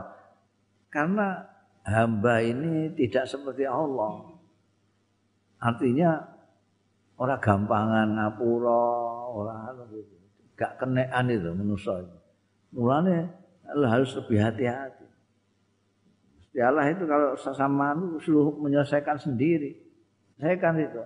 Karena 0.92 1.44
hamba 1.84 2.40
ini 2.40 2.92
tidak 2.96 3.28
seperti 3.28 3.68
Allah. 3.68 4.32
Artinya 5.60 6.24
orang 7.20 7.40
gampangan 7.40 8.08
ngapura, 8.16 8.84
orang 9.32 9.88
gitu. 9.92 10.16
Gak 10.56 10.80
kenean 10.80 11.28
itu 11.28 11.52
manusia 11.52 12.00
itu. 12.00 12.18
Mulanya 12.76 13.28
harus 13.68 14.16
lebih 14.16 14.40
hati-hati. 14.40 15.04
Ya 16.56 16.72
Allah 16.72 16.88
itu 16.88 17.04
kalau 17.04 17.36
sesama 17.36 17.92
itu 18.00 18.32
suruh 18.32 18.56
menyelesaikan 18.64 19.20
sendiri. 19.20 19.76
Saya 20.40 20.56
kan 20.56 20.80
itu. 20.80 21.04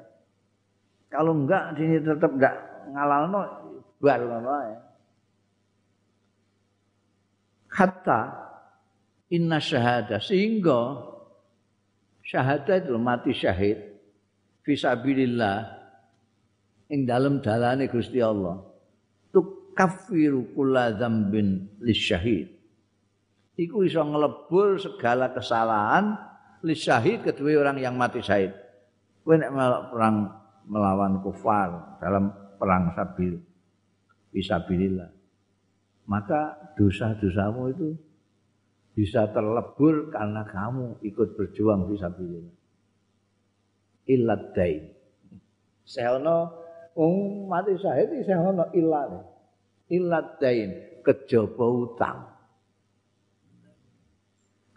Kalau 1.09 1.33
enggak 1.33 1.73
sini 1.73 1.97
tetap 1.97 2.29
enggak 2.37 2.53
ngalalno 2.93 3.41
baru 3.97 4.29
apa 4.29 4.53
ya. 4.69 4.79
Hatta 7.69 8.21
inna 9.33 9.57
syahada 9.57 10.21
sehingga 10.21 11.01
syahadat 12.21 12.85
itu 12.85 12.97
mati 13.01 13.33
syahid 13.33 13.77
fisabilillah 14.61 15.65
ing 16.93 17.09
dalam 17.09 17.41
dalane 17.41 17.89
Gusti 17.89 18.21
Allah 18.21 18.61
tukaffiru 19.33 20.53
kulla 20.53 20.93
dzambin 20.93 21.77
lisyahid 21.81 22.58
iku 23.59 23.83
iso 23.83 23.99
ngelebur 23.99 24.79
segala 24.79 25.35
kesalahan 25.35 26.15
li 26.63 26.71
syahid 26.71 27.27
kedua 27.27 27.59
orang 27.59 27.83
yang 27.83 27.99
mati 27.99 28.23
syahid. 28.23 28.55
Kowe 29.27 29.35
nek 29.35 29.51
perang 29.91 30.31
melawan 30.63 31.19
kufar 31.19 31.99
dalam 31.99 32.31
perang 32.55 32.95
sabil 32.95 33.35
fisabilillah. 34.31 35.11
Maka 36.09 36.73
dosa-dosamu 36.79 37.61
itu 37.75 37.89
bisa 38.95 39.29
terlebur 39.29 40.09
karena 40.09 40.47
kamu 40.47 41.03
ikut 41.03 41.35
berjuang 41.35 41.85
fisabilillah. 41.91 42.55
Illat 44.09 44.43
dain. 44.55 44.83
Sehono 45.85 46.49
wong 46.95 47.45
mati 47.51 47.75
syahid 47.77 48.09
sehono 48.23 48.71
illat. 48.71 49.19
Illat 49.91 50.39
dain 50.41 50.69
kejaba 51.03 51.65
utang. 51.69 52.28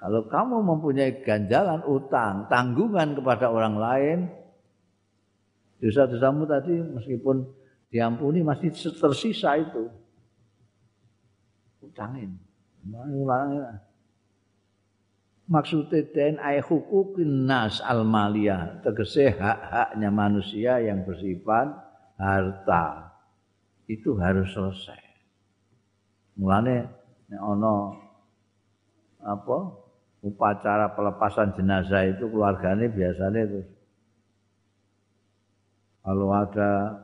Kalau 0.03 0.27
kamu 0.27 0.67
mempunyai 0.67 1.23
ganjalan 1.23 1.87
utang, 1.87 2.51
tanggungan 2.51 3.15
kepada 3.15 3.55
orang 3.55 3.79
lain, 3.79 4.19
Dosa-dosamu 5.83 6.47
tadi 6.47 6.79
meskipun 6.79 7.43
diampuni 7.91 8.47
masih 8.47 8.71
tersisa 8.71 9.59
itu. 9.59 9.91
Utangin. 11.83 12.39
Maksudnya 15.51 16.07
den 16.15 16.39
ay 16.39 16.63
hukukin 16.63 17.51
nas 17.51 17.83
al 17.83 18.07
maliyah. 18.07 18.79
Tegese 18.87 19.35
hak-haknya 19.35 20.15
manusia 20.15 20.79
yang 20.79 21.03
bersifat 21.03 21.75
harta. 22.15 23.11
Itu 23.91 24.15
harus 24.23 24.55
selesai. 24.55 25.03
Mulane 26.39 26.87
ana 27.35 27.75
apa 29.19 29.82
upacara 30.23 30.95
pelepasan 30.95 31.53
jenazah 31.59 32.07
itu 32.07 32.31
keluarganya 32.31 32.87
biasanya 32.87 33.43
terus 33.47 33.69
kalau 36.03 36.35
ada 36.35 36.99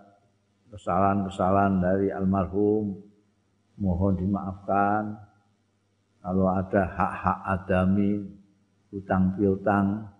kesalahan-kesalahan 0.74 1.78
dari 1.78 2.08
almarhum 2.10 2.98
mohon 3.78 4.18
dimaafkan. 4.18 5.14
Kalau 6.18 6.50
ada 6.50 6.82
hak-hak 6.82 7.38
adami 7.46 8.26
utang 8.90 9.38
piutang 9.38 10.10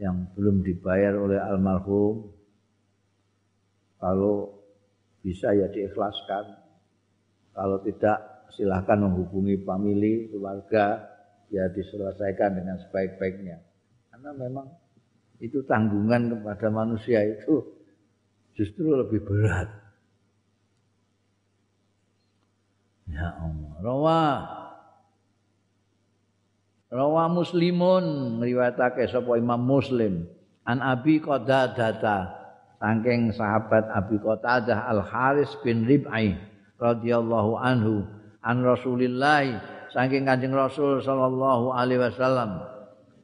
yang 0.00 0.24
belum 0.34 0.64
dibayar 0.64 1.14
oleh 1.20 1.36
almarhum 1.38 2.32
kalau 4.00 4.56
bisa 5.20 5.52
ya 5.52 5.68
diikhlaskan. 5.68 6.64
Kalau 7.54 7.78
tidak 7.84 8.48
silahkan 8.50 8.98
menghubungi 8.98 9.62
famili 9.62 10.32
keluarga 10.32 11.13
ya 11.54 11.70
diselesaikan 11.70 12.58
dengan 12.58 12.76
sebaik-baiknya 12.82 13.62
karena 14.10 14.30
memang 14.34 14.66
itu 15.38 15.62
tanggungan 15.66 16.34
kepada 16.34 16.66
manusia 16.70 17.22
itu 17.22 17.62
justru 18.54 18.94
lebih 18.94 19.22
berat. 19.26 19.68
Ya 23.10 23.28
Allah. 23.36 23.74
Rawa 23.84 24.22
Rawa 26.94 27.24
Muslimun 27.26 28.38
ngriwayatake 28.38 29.10
sapa 29.10 29.34
Imam 29.34 29.58
Muslim 29.58 30.30
an 30.62 30.78
Abi 30.78 31.18
Qadadah 31.18 31.98
saking 32.78 33.34
sahabat 33.34 33.90
Abi 33.90 34.16
Qatadah 34.22 34.86
Al 34.88 35.02
Haris 35.02 35.50
bin 35.66 35.84
Rib'i 35.90 36.38
radhiyallahu 36.78 37.58
anhu 37.58 38.06
an 38.46 38.62
Rasulillah 38.62 39.73
saking 39.94 40.26
Kanjeng 40.26 40.50
Rasul 40.50 40.98
sallallahu 40.98 41.70
alaihi 41.70 42.02
wasallam 42.02 42.58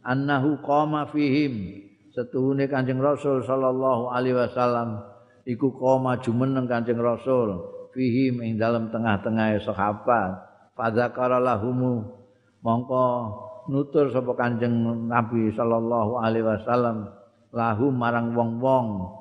annahu 0.07 0.63
qama 0.63 1.11
fihim. 1.11 1.83
Setuhune 2.15 2.71
Kanjeng 2.71 3.03
Rasul 3.03 3.43
sallallahu 3.43 4.11
alaihi 4.11 4.39
wasallam 4.39 5.03
iku 5.47 5.75
koma 5.75 6.23
jumeneng 6.23 6.71
Kanjeng 6.71 7.03
Rasul 7.03 7.59
fihim 7.91 8.39
ing 8.43 8.55
dalam 8.59 8.95
tengah-tengah 8.95 9.59
sahabat. 9.67 10.47
Fadzakara 10.79 11.43
lahumu 11.43 12.07
mongko 12.63 13.07
nutur 13.71 14.11
sapa 14.15 14.33
Kanjeng 14.39 15.07
Nabi 15.11 15.51
sallallahu 15.55 16.23
alaihi 16.23 16.47
wasallam 16.47 17.11
lahum 17.51 17.95
marang 17.95 18.35
wong-wong. 18.35 19.19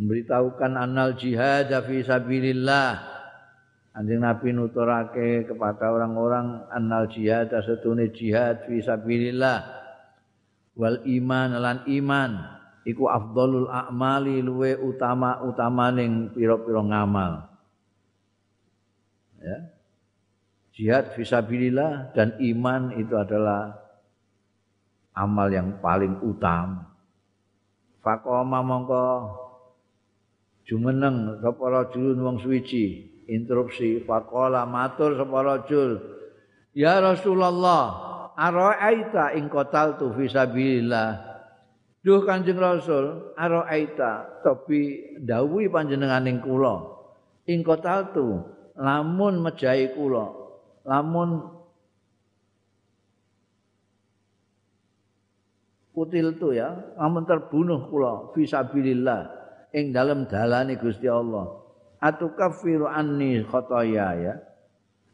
Memberitahukan 0.00 0.72
anal 0.76 1.20
jihad 1.20 1.68
fi 1.84 2.00
sabilillah 2.00 3.11
Anjing 3.92 4.24
Nabi 4.24 4.56
nuturake 4.56 5.44
kepada 5.44 5.92
orang-orang 5.92 6.64
annal 6.72 7.12
jihad 7.12 7.52
setune 7.52 8.08
jihad 8.08 8.64
fi 8.64 8.80
sabilillah 8.80 9.60
wal 10.80 11.04
iman 11.04 11.50
lan 11.60 11.84
iman 11.84 12.30
iku 12.88 13.12
afdalul 13.12 13.68
a'mali 13.68 14.40
luwe 14.40 14.80
utama 14.80 15.44
utamaning 15.44 16.32
pira-pira 16.32 16.80
ngamal. 16.80 17.32
Ya. 19.44 19.58
Jihad 20.72 21.12
fisabilillah 21.12 22.16
dan 22.16 22.40
iman 22.40 22.96
itu 22.96 23.12
adalah 23.12 23.76
amal 25.12 25.52
yang 25.52 25.84
paling 25.84 26.16
utama. 26.24 26.88
Faqama 28.00 28.64
mongko 28.64 29.04
jumeneng 30.64 31.44
sapa 31.44 31.64
rajulun 31.68 32.18
wong 32.24 32.36
suwiji 32.40 33.11
interupsi 33.32 34.04
faqala 34.04 34.68
matur 34.68 35.16
sapa 35.16 35.38
rajul 35.40 35.96
ya 36.76 37.00
Rasulullah 37.00 37.82
ara'aita 38.36 39.32
in 39.34 39.48
qataltu 39.48 40.12
fisabilillah 40.12 41.32
Duh 42.02 42.26
Kanjeng 42.26 42.58
Rasul, 42.58 43.30
araita 43.38 44.42
tapi 44.42 45.14
dawuhi 45.22 45.70
panjenenganing 45.70 46.42
kula. 46.42 46.82
Ing 47.46 47.62
tu 48.10 48.42
lamun 48.74 49.38
mejahi 49.38 49.94
kula, 49.94 50.34
lamun 50.82 51.46
kutil 55.94 56.42
tu 56.42 56.50
ya, 56.50 56.74
lamun 56.98 57.22
terbunuh 57.22 57.86
kula 57.86 58.34
fisabilillah 58.34 59.30
ing 59.70 59.94
dalam 59.94 60.26
dalane 60.26 60.74
Gusti 60.82 61.06
Allah. 61.06 61.61
Atu 62.02 62.34
kafiru 62.34 62.90
anni 62.90 63.46
khotoya 63.46 64.08
ya. 64.18 64.34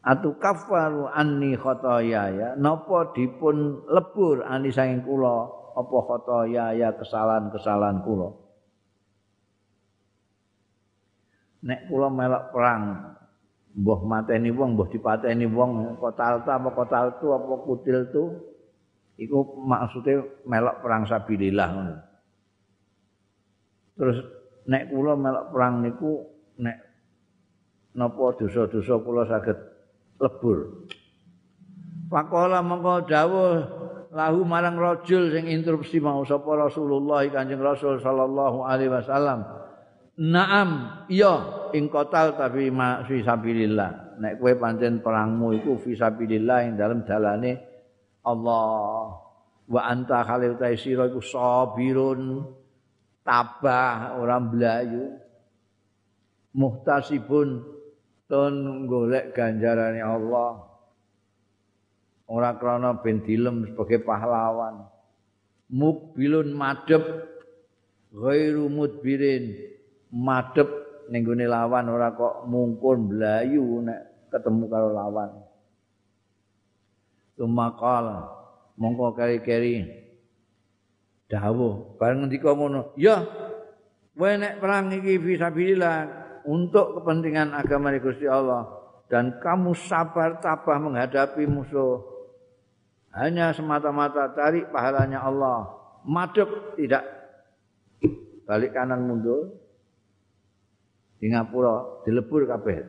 Atu 0.00 0.40
kafaru 0.40 1.04
anni 1.12 1.52
khotoya 1.52 2.22
ya. 2.32 2.48
Napa 2.56 3.12
dipun 3.12 3.84
lebur 3.92 4.40
ani 4.40 4.72
saking 4.72 5.04
kula 5.04 5.52
apa 5.76 5.96
khotoya 6.00 6.72
ya 6.72 6.96
kesalahan-kesalahan 6.96 8.00
kula. 8.08 8.32
Nek 11.68 11.92
kula 11.92 12.08
melok 12.08 12.54
perang, 12.54 12.82
mbah 13.76 14.00
mateni 14.08 14.48
wong, 14.48 14.78
mbah 14.78 14.88
dipateni 14.88 15.44
wong, 15.44 15.98
kotal 16.00 16.46
ta 16.46 16.56
apa 16.56 16.70
kotal 16.70 17.18
tu 17.18 17.34
apa 17.34 17.54
kutil 17.66 17.98
tu, 18.14 18.24
iku 19.18 19.58
maksudnya 19.60 20.22
melok 20.46 20.80
perang 20.80 21.02
sabilillah 21.04 21.68
ngono. 21.74 21.96
Terus 23.98 24.18
nek 24.70 24.88
kula 24.88 25.18
melok 25.18 25.50
perang 25.50 25.82
niku 25.82 26.37
nek 26.58 26.76
napa 27.94 28.34
dosa-dosa 28.38 28.94
kula 29.02 29.24
saged 29.26 29.58
lebur. 30.18 30.86
Pakola 32.08 32.64
mengko 32.64 33.04
dawuh 33.04 33.56
lahu 34.12 34.40
marang 34.48 34.80
rajul 34.80 35.28
sing 35.30 35.46
interupsi 35.52 36.00
mau 36.00 36.24
sapa 36.24 36.56
Rasulullah 36.56 37.22
Kanjeng 37.28 37.60
Rasul 37.60 38.00
sallallahu 38.00 38.64
alaihi 38.64 38.92
wasallam. 38.92 39.44
Naam, 40.18 41.04
iya 41.06 41.68
ing 41.76 41.86
kotal 41.86 42.34
tapi 42.34 42.74
ma 42.74 43.06
fi 43.06 43.22
sabilillah. 43.22 44.18
Nek 44.18 44.42
kowe 44.42 44.50
pancen 44.58 44.98
perangmu 44.98 45.54
iku 45.62 45.78
fi 45.78 45.94
sabilillah 45.94 46.58
ing 46.66 46.72
dalem 46.74 47.06
dalane 47.06 47.52
Allah. 48.26 49.14
Wa 49.68 49.86
anta 49.86 50.26
khalil 50.26 50.58
taisira 50.58 51.06
iku 51.06 51.22
sabirun 51.22 52.42
tabah 53.22 54.18
ora 54.18 54.42
mblayu. 54.42 55.27
Muhtasibun. 56.54 57.76
Ton 58.28 58.84
golek 58.84 59.32
ganjarane 59.32 60.04
Allah. 60.04 60.68
ora 62.28 62.52
krana 62.60 63.00
ben 63.00 63.24
dilem 63.24 63.64
sebagai 63.72 64.04
pahlawan. 64.04 64.84
Mubilun 65.72 66.52
madhep 66.52 67.24
ghairu 68.12 68.68
mudbirin. 68.68 69.56
Madhep 70.12 70.68
ning 71.12 71.24
lawan 71.24 71.88
ora 71.88 72.12
kok 72.12 72.44
mungkun 72.48 73.12
blayu 73.12 73.84
nek 73.84 74.28
ketemu 74.28 74.64
karo 74.68 74.88
lawan. 74.92 75.30
Tumakal 77.36 78.28
mongko 78.76 79.16
keri-keri. 79.16 79.84
Dawuh 81.28 82.00
bareng 82.00 82.24
ngendika 82.24 82.56
ngono 82.56 82.96
ya 82.96 83.20
kowe 84.16 84.32
nek 84.32 84.64
perang 84.64 84.88
iki 84.96 85.20
fisabilillah 85.20 86.27
untuk 86.48 86.96
kepentingan 86.96 87.52
agama 87.52 87.92
Gusti 88.00 88.24
Allah 88.24 88.64
dan 89.12 89.36
kamu 89.36 89.76
sabar 89.76 90.40
tabah 90.40 90.80
menghadapi 90.80 91.44
musuh. 91.44 92.00
Hanya 93.12 93.52
semata-mata 93.52 94.32
cari 94.32 94.64
pahalanya 94.68 95.20
Allah. 95.24 95.68
Madep 96.08 96.76
tidak. 96.80 97.04
Balik 98.48 98.72
kanan 98.72 99.04
mundur. 99.04 99.52
Di 101.20 101.28
ngapura 101.28 102.04
dilebur 102.08 102.48
kabeh. 102.48 102.84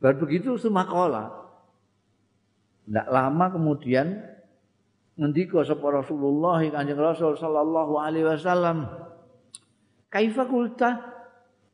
Baru 0.00 0.24
begitu 0.24 0.56
semakola. 0.56 1.28
Tidak 2.88 3.08
lama 3.08 3.46
kemudian 3.52 4.20
ngendika 5.16 5.64
sapa 5.64 6.02
Rasulullah 6.02 6.60
Kanjeng 6.60 6.98
Rasul 6.98 7.36
sallallahu 7.36 8.00
alaihi 8.00 8.26
wasallam 8.26 8.88
kaifa 10.08 10.48
kulta 10.48 10.98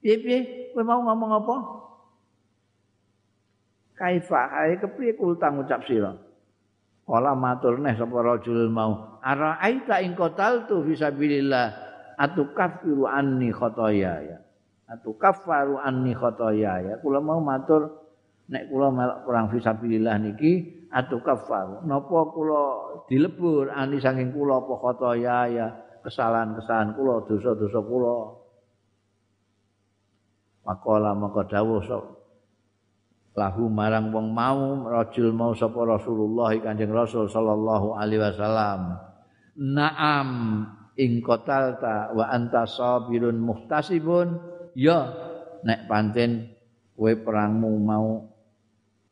piye 0.02 0.67
kowe 0.78 0.86
mau 0.86 1.02
ngomong 1.02 1.42
apa? 1.42 1.56
Kaifa 3.98 4.42
hae 4.54 4.78
kepriye 4.78 5.18
kul 5.18 5.34
ucap 5.34 5.82
sira. 5.90 6.14
Ola 7.10 7.34
matur 7.34 7.82
neh 7.82 7.98
sapa 7.98 8.14
rajul 8.22 8.70
mau. 8.70 9.18
Ara 9.18 9.58
aita 9.58 9.98
ing 9.98 10.14
kotal 10.14 10.70
tu 10.70 10.86
fisabilillah 10.86 11.74
atukafiru 12.14 13.10
anni 13.10 13.50
khotoyaya. 13.50 14.22
ya. 14.22 14.38
Atukafaru 14.86 15.82
anni 15.82 16.14
khotoyaya. 16.14 17.02
Kula 17.02 17.18
mau 17.18 17.42
matur 17.42 18.06
nek 18.46 18.70
kula 18.70 18.94
melok 18.94 19.18
perang 19.26 19.50
fisabilillah 19.50 20.14
niki 20.22 20.86
atukafaru. 20.94 21.82
Napa 21.90 22.18
kula 22.30 22.62
dilebur 23.10 23.66
ani 23.74 23.98
saking 23.98 24.30
kula 24.30 24.62
apa 24.62 24.74
khotoya 24.78 25.38
kesalahan-kesalahan 26.06 26.94
kula 26.94 27.26
dosa-dosa 27.26 27.82
kula. 27.82 28.37
Makola 30.68 31.16
maka 31.16 31.48
dawuh 31.48 31.80
lahu 33.32 33.72
marang 33.72 34.12
wong 34.12 34.34
mau 34.36 34.84
rajul 34.84 35.32
mau 35.32 35.56
sapa 35.56 35.80
Rasulullah 35.86 36.52
Kanjeng 36.60 36.92
Rasul 36.92 37.30
sallallahu 37.30 37.96
alaihi 37.96 38.20
wasallam. 38.20 39.00
Naam 39.56 40.28
ing 40.98 41.24
qatalta 41.24 42.12
wa 42.12 42.28
anta 42.28 42.68
sabirun 42.68 43.40
muhtasibun. 43.40 44.36
Ya 44.76 45.08
nek 45.64 45.88
pancen 45.88 46.52
kowe 46.92 47.16
perangmu 47.16 47.72
mau 47.80 48.28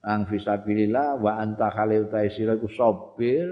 ang 0.05 0.28
fisabilillah 0.28 1.16
wa 1.19 1.41
anta 1.41 1.73
khalil 1.73 2.12
taisira 2.12 2.55
iku 2.55 2.69
sabir 2.69 3.49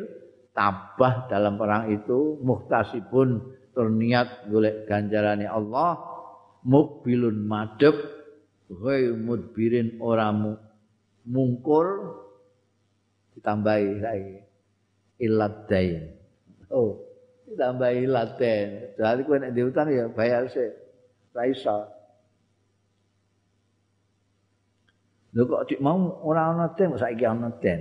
tabah 0.52 1.26
dalam 1.26 1.56
perang 1.56 1.90
itu 1.90 2.39
muhtasibun 2.44 3.43
terniat 3.74 4.47
golek 4.52 4.86
ganjarane 4.86 5.51
Allah 5.51 6.13
mukbilun 6.64 7.44
madhep 7.44 7.94
ghairu 8.72 9.20
mudbirin 9.20 10.00
ora 10.00 10.32
mungkur 11.28 11.86
ditambahi 13.36 14.00
saiki 14.00 14.36
ilat 15.20 15.68
dain. 15.68 16.02
Oh 16.72 17.04
ditambahi 17.48 18.08
ilat 18.08 18.30
dain. 18.40 18.68
Jadi 18.96 19.20
kowe 19.28 19.36
nek 19.36 19.52
diutang 19.52 19.88
ya 19.92 20.08
bayar 20.08 20.48
sih 20.48 20.72
ra 21.36 21.44
iso. 21.44 21.78
Lho 25.34 25.42
kok 25.50 25.66
dik 25.68 25.80
mau 25.84 25.98
ora 26.24 26.48
ana 26.50 26.72
den 26.72 26.96
saiki 26.96 27.24
ana 27.28 27.52
den 27.60 27.80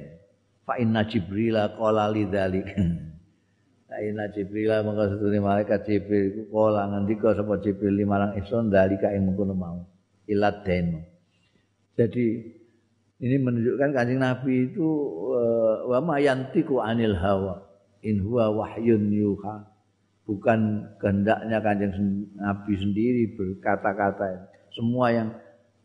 fa 0.68 0.76
inna 0.76 1.08
jibril 1.08 1.56
qala 1.80 2.12
lidzalik 2.12 2.68
fa 3.94 4.02
inna 4.02 4.26
jibril 4.34 4.74
mongko 4.82 5.14
setune 5.14 5.38
malaikat 5.38 5.86
jibril. 5.86 6.34
Iku 6.34 6.50
kala 6.50 6.90
ngendika 6.90 7.38
sapa 7.38 7.62
jibril 7.62 8.02
marang 8.10 8.34
ison 8.42 8.74
dalika 8.74 9.14
ing 9.14 9.30
mengkono 9.30 9.54
mau 9.54 9.86
ilat 10.26 10.66
den 10.66 11.14
jadi 11.94 12.26
ini 13.24 13.36
menunjukkan 13.38 13.94
kanjeng 13.94 14.20
Nabi 14.20 14.74
itu 14.74 14.88
uh, 15.30 15.86
wa 15.86 16.00
ma 16.02 16.18
yantiku 16.18 16.82
anil 16.82 17.14
hawa 17.14 17.62
in 18.02 18.20
huwa 18.20 18.50
wahyun 18.50 19.14
yuha. 19.14 19.70
Bukan 20.24 20.88
kehendaknya 20.98 21.62
kanjeng 21.62 21.94
Nabi 22.34 22.74
sendiri 22.80 23.38
berkata-kata 23.38 24.50
semua 24.74 25.14
yang 25.14 25.30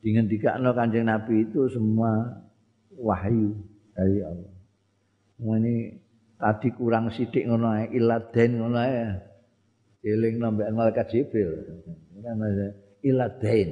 dihentikan 0.00 0.64
kanjeng 0.72 1.06
Nabi 1.06 1.44
itu 1.44 1.68
semua 1.68 2.40
wahyu 2.96 3.52
dari 3.92 4.24
Allah. 4.24 4.54
Semua 5.36 5.54
ini 5.60 5.92
tadi 6.38 6.68
kurang 6.72 7.10
sidik 7.10 7.44
ngono 7.44 7.66
ae 7.74 7.84
iladen 7.92 8.50
ngono 8.62 8.78
ae. 8.78 9.02
Eling 10.06 10.38
nambahan 10.38 10.72
malaikat 10.72 11.10
jibril. 11.10 11.52
Kan 12.22 12.40
iladen 13.02 13.68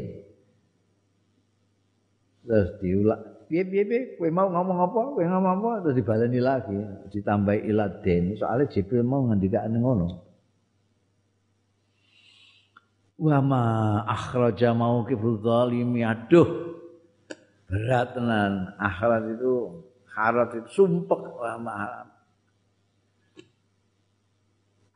terus 2.46 2.78
diulang 2.78 3.22
piye 3.50 3.62
piye 3.66 3.82
piye? 3.86 4.00
Kowe 4.18 4.30
mau 4.30 4.46
ngomong 4.50 4.78
apa? 4.86 4.98
Kowe 5.18 5.24
ngomong 5.26 5.52
apa? 5.58 5.70
Terus 5.86 5.96
dibaleni 5.98 6.40
lagi 6.42 6.78
ditambahi 7.10 7.60
iladen 7.66 8.38
soalnya 8.38 8.70
Jibril 8.70 9.02
mau 9.02 9.26
ngendikane 9.26 9.78
ngono. 9.78 10.06
Wa 13.16 13.40
ma 13.40 13.64
akhraja 14.06 14.76
mau 14.76 15.02
kiful 15.02 15.42
zalimi. 15.42 16.06
Aduh 16.06 16.46
berat 17.66 18.14
tenan. 18.14 18.76
Akhirat 18.78 19.22
itu 19.34 19.82
harat 20.14 20.50
itu 20.54 20.70
sumpek. 20.70 21.22
Wa 21.34 21.58
ma 21.58 21.74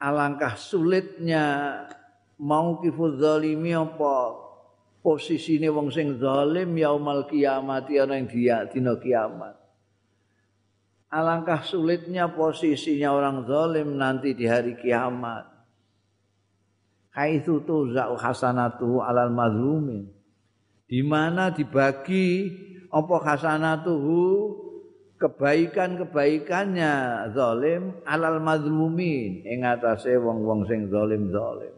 alangkah 0.00 0.56
sulitnya 0.56 1.44
mau 2.40 2.80
kiful 2.80 3.20
zalimi 3.20 3.76
apa 3.76 4.32
posisine 5.04 5.68
wong 5.68 5.92
sing 5.92 6.16
zalim 6.16 6.72
yaumal 6.72 7.28
kiamat 7.28 7.92
ana 7.92 8.16
ing 8.16 8.26
dia 8.28 8.64
dina 8.64 8.96
kiamat. 8.96 9.60
Alangkah 11.10 11.66
sulitnya 11.66 12.30
posisinya 12.32 13.12
orang 13.12 13.44
zalim 13.44 13.98
nanti 13.98 14.32
di 14.32 14.46
hari 14.46 14.78
kiamat. 14.78 15.42
Haitsu 17.10 17.66
tuzau 17.66 18.14
hasanatu 18.14 19.02
alal 19.02 19.34
mazlumin. 19.34 20.06
Di 20.86 21.02
mana 21.02 21.50
dibagi 21.50 22.54
apa 22.90 23.16
hasanatuhu 23.26 24.22
kebaikan-kebaikannya 25.20 26.92
zalim 27.36 28.00
alal 28.08 28.40
mazlumin 28.40 29.44
ing 29.44 29.68
atase 29.68 30.16
wong-wong 30.16 30.64
sing 30.64 30.88
zalim-zalim. 30.88 31.76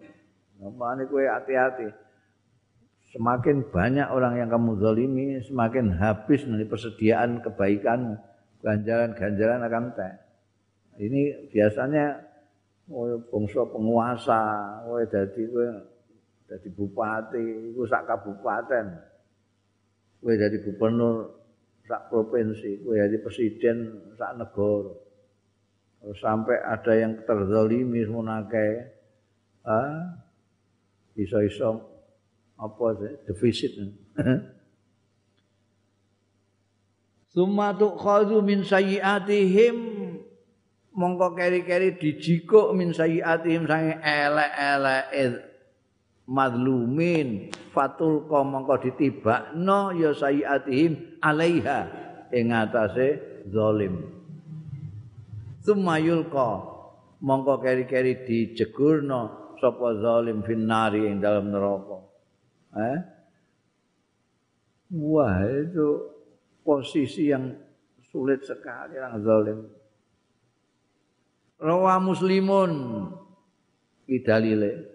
Mamane 0.63 1.11
kowe 1.11 1.27
hati-hati. 1.27 1.91
Semakin 3.11 3.67
banyak 3.69 4.09
orang 4.09 4.41
yang 4.41 4.49
kamu 4.49 4.79
zalimi, 4.79 5.37
semakin 5.43 6.01
habis 6.01 6.49
nanti 6.49 6.65
persediaan 6.65 7.45
kebaikan, 7.45 8.17
ganjaran-ganjaran 8.65 9.61
akan 9.69 9.85
teh. 9.93 10.15
Ini 11.03 11.51
biasanya 11.53 12.25
oh, 12.89 13.21
bangsa 13.29 13.69
penguasa, 13.69 14.43
oh, 14.87 15.03
jadi 15.03 15.45
jadi 16.47 16.69
bupati, 16.73 17.75
itu 17.75 17.85
sak 17.91 18.07
kabupaten, 18.07 18.87
kowe 20.23 20.33
jadi 20.33 20.57
gubernur 20.63 21.42
sak 21.87 22.09
provinsi, 22.09 22.83
kowe 22.83 22.95
jadi 22.95 23.19
presiden 23.19 23.79
sak 24.15 24.39
negara. 24.39 24.93
sampai 26.19 26.59
ada 26.59 26.99
yang 26.99 27.15
terzalimi 27.23 28.03
semua 28.03 28.43
ah, 29.63 30.19
iso-iso 31.15 31.79
apa 32.59 32.87
defisit 33.31 33.79
Summa 37.33 37.73
tukhadhu 37.73 38.45
min 38.45 38.61
sayyiatihim 38.61 39.77
mongko 40.93 41.33
keri-keri 41.33 41.97
dijikuk 41.97 42.77
min 42.77 42.93
sayyiatihim 42.93 43.65
sange 43.65 43.97
elek-elek 44.05 45.52
madlumin 46.33 47.53
fatul 47.77 48.25
ko 48.25 48.41
mongko 48.41 48.81
ditibakno 48.89 49.93
ya 49.93 50.17
sayyiatihim 50.17 51.21
alaiha 51.21 51.81
ing 52.33 52.57
atase 52.57 53.21
zalim 53.53 54.01
summa 55.61 56.01
yulqa 56.01 56.65
mongko 57.21 57.61
keri-keri 57.61 58.25
dijegurno 58.25 59.55
sapa 59.61 60.01
zalim 60.01 60.41
finnari 60.41 61.05
ing 61.05 61.21
dalam 61.21 61.53
neraka 61.53 62.03
Eh? 62.73 62.99
Wah 64.93 65.45
itu 65.45 65.89
posisi 66.65 67.29
yang 67.29 67.53
sulit 68.13 68.45
sekali 68.45 68.97
orang 68.97 69.21
zalim. 69.25 69.59
Rawa 71.61 72.01
muslimun 72.01 72.73
idalile. 74.09 74.92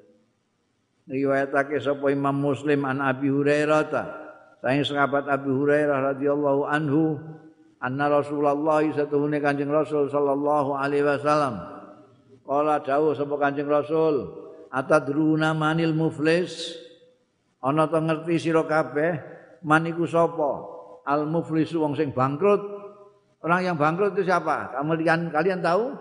Riwayatake 1.08 1.80
sapa 1.80 2.12
Imam 2.12 2.36
Muslim 2.36 2.84
an 2.84 3.00
Abi 3.00 3.32
Hurairah 3.32 3.84
ta. 3.88 4.04
Saking 4.60 4.84
sahabat 4.84 5.24
Abi 5.32 5.48
Hurairah 5.48 6.12
radhiyallahu 6.14 6.68
anhu 6.68 7.16
anna 7.80 8.12
Rasulullah 8.12 8.84
satuhune 8.92 9.40
Kanjeng 9.40 9.72
Rasul 9.72 10.12
sallallahu 10.12 10.76
alaihi 10.76 11.08
wasallam. 11.08 11.64
Kala 12.44 12.84
dawuh 12.84 13.16
sapa 13.16 13.40
Kanjeng 13.40 13.72
Rasul 13.72 14.36
atadruna 14.68 15.56
manil 15.56 15.96
muflis? 15.96 16.76
Ana 17.64 17.88
to 17.88 18.04
ngerti 18.04 18.36
sira 18.44 18.68
kabeh 18.68 19.16
maniku 19.64 20.04
sapa? 20.04 20.76
Al 21.08 21.24
muflisu 21.24 21.80
wong 21.80 21.96
sing 21.96 22.12
bangkrut. 22.12 22.60
Orang 23.48 23.64
yang 23.64 23.80
bangkrut 23.80 24.12
itu 24.12 24.28
siapa? 24.28 24.76
Kalian 24.76 25.32
kalian 25.32 25.64
tahu? 25.64 25.96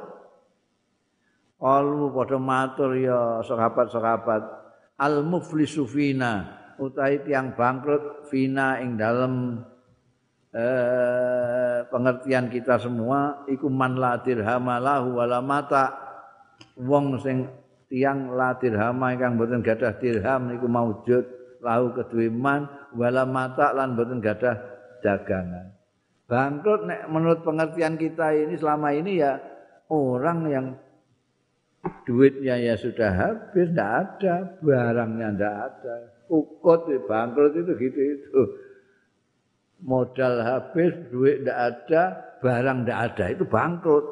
Kalu 1.62 2.10
padha 2.10 2.38
matur 2.42 2.98
ya 2.98 3.38
sahabat-sahabat 3.46 4.65
al 4.96 5.24
muflisu 5.24 5.84
fina 5.84 6.64
utahe 6.80 7.24
tiyang 7.24 7.56
bangkrut 7.56 8.28
fina 8.28 8.80
ing 8.80 8.96
dalem 9.00 9.64
eh, 10.52 11.84
pengertian 11.88 12.48
kita 12.52 12.80
semua 12.80 13.44
iku 13.48 13.68
man 13.68 13.96
la 13.96 14.20
dirhama 14.20 14.80
lahu 14.80 15.20
wala 15.20 15.40
mata 15.40 15.96
wong 16.76 17.20
sing 17.20 17.48
tiang 17.88 18.34
la 18.34 18.56
dirhama 18.56 19.14
ingkang 19.14 19.36
boten 19.40 19.60
gadah 19.64 19.96
dirham 20.00 20.52
niku 20.52 20.66
maujud 20.68 21.24
lahu 21.64 21.92
kedue 21.96 22.28
man 22.28 22.68
wala 22.92 23.24
mata 23.24 23.72
lan 23.72 23.96
boten 23.96 24.20
gadah 24.20 24.56
dagangan. 25.00 25.72
Bangkrut 26.26 26.90
nek 26.90 27.06
menurut 27.06 27.46
pengertian 27.46 27.94
kita 27.94 28.34
ini 28.34 28.58
selama 28.58 28.90
ini 28.90 29.22
ya 29.22 29.38
orang 29.86 30.38
yang 30.50 30.66
duitnya 32.06 32.56
ya 32.58 32.74
sudah 32.78 33.10
habis, 33.12 33.68
tidak 33.70 33.90
ada, 33.90 34.34
barangnya 34.62 35.28
tidak 35.34 35.56
ada. 35.70 35.96
Ukut, 36.26 36.86
bangkrut 37.06 37.54
itu 37.54 37.72
gitu 37.78 38.00
itu. 38.00 38.42
Modal 39.84 40.42
habis, 40.42 40.92
duit 41.12 41.42
tidak 41.44 41.58
ada, 41.58 42.02
barang 42.42 42.78
tidak 42.84 42.98
ada, 43.12 43.24
itu 43.30 43.44
bangkrut. 43.44 44.06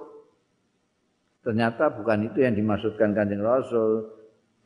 Ternyata 1.44 1.92
bukan 1.92 2.32
itu 2.32 2.40
yang 2.40 2.56
dimaksudkan 2.56 3.12
kanjeng 3.12 3.44
Rasul. 3.44 4.08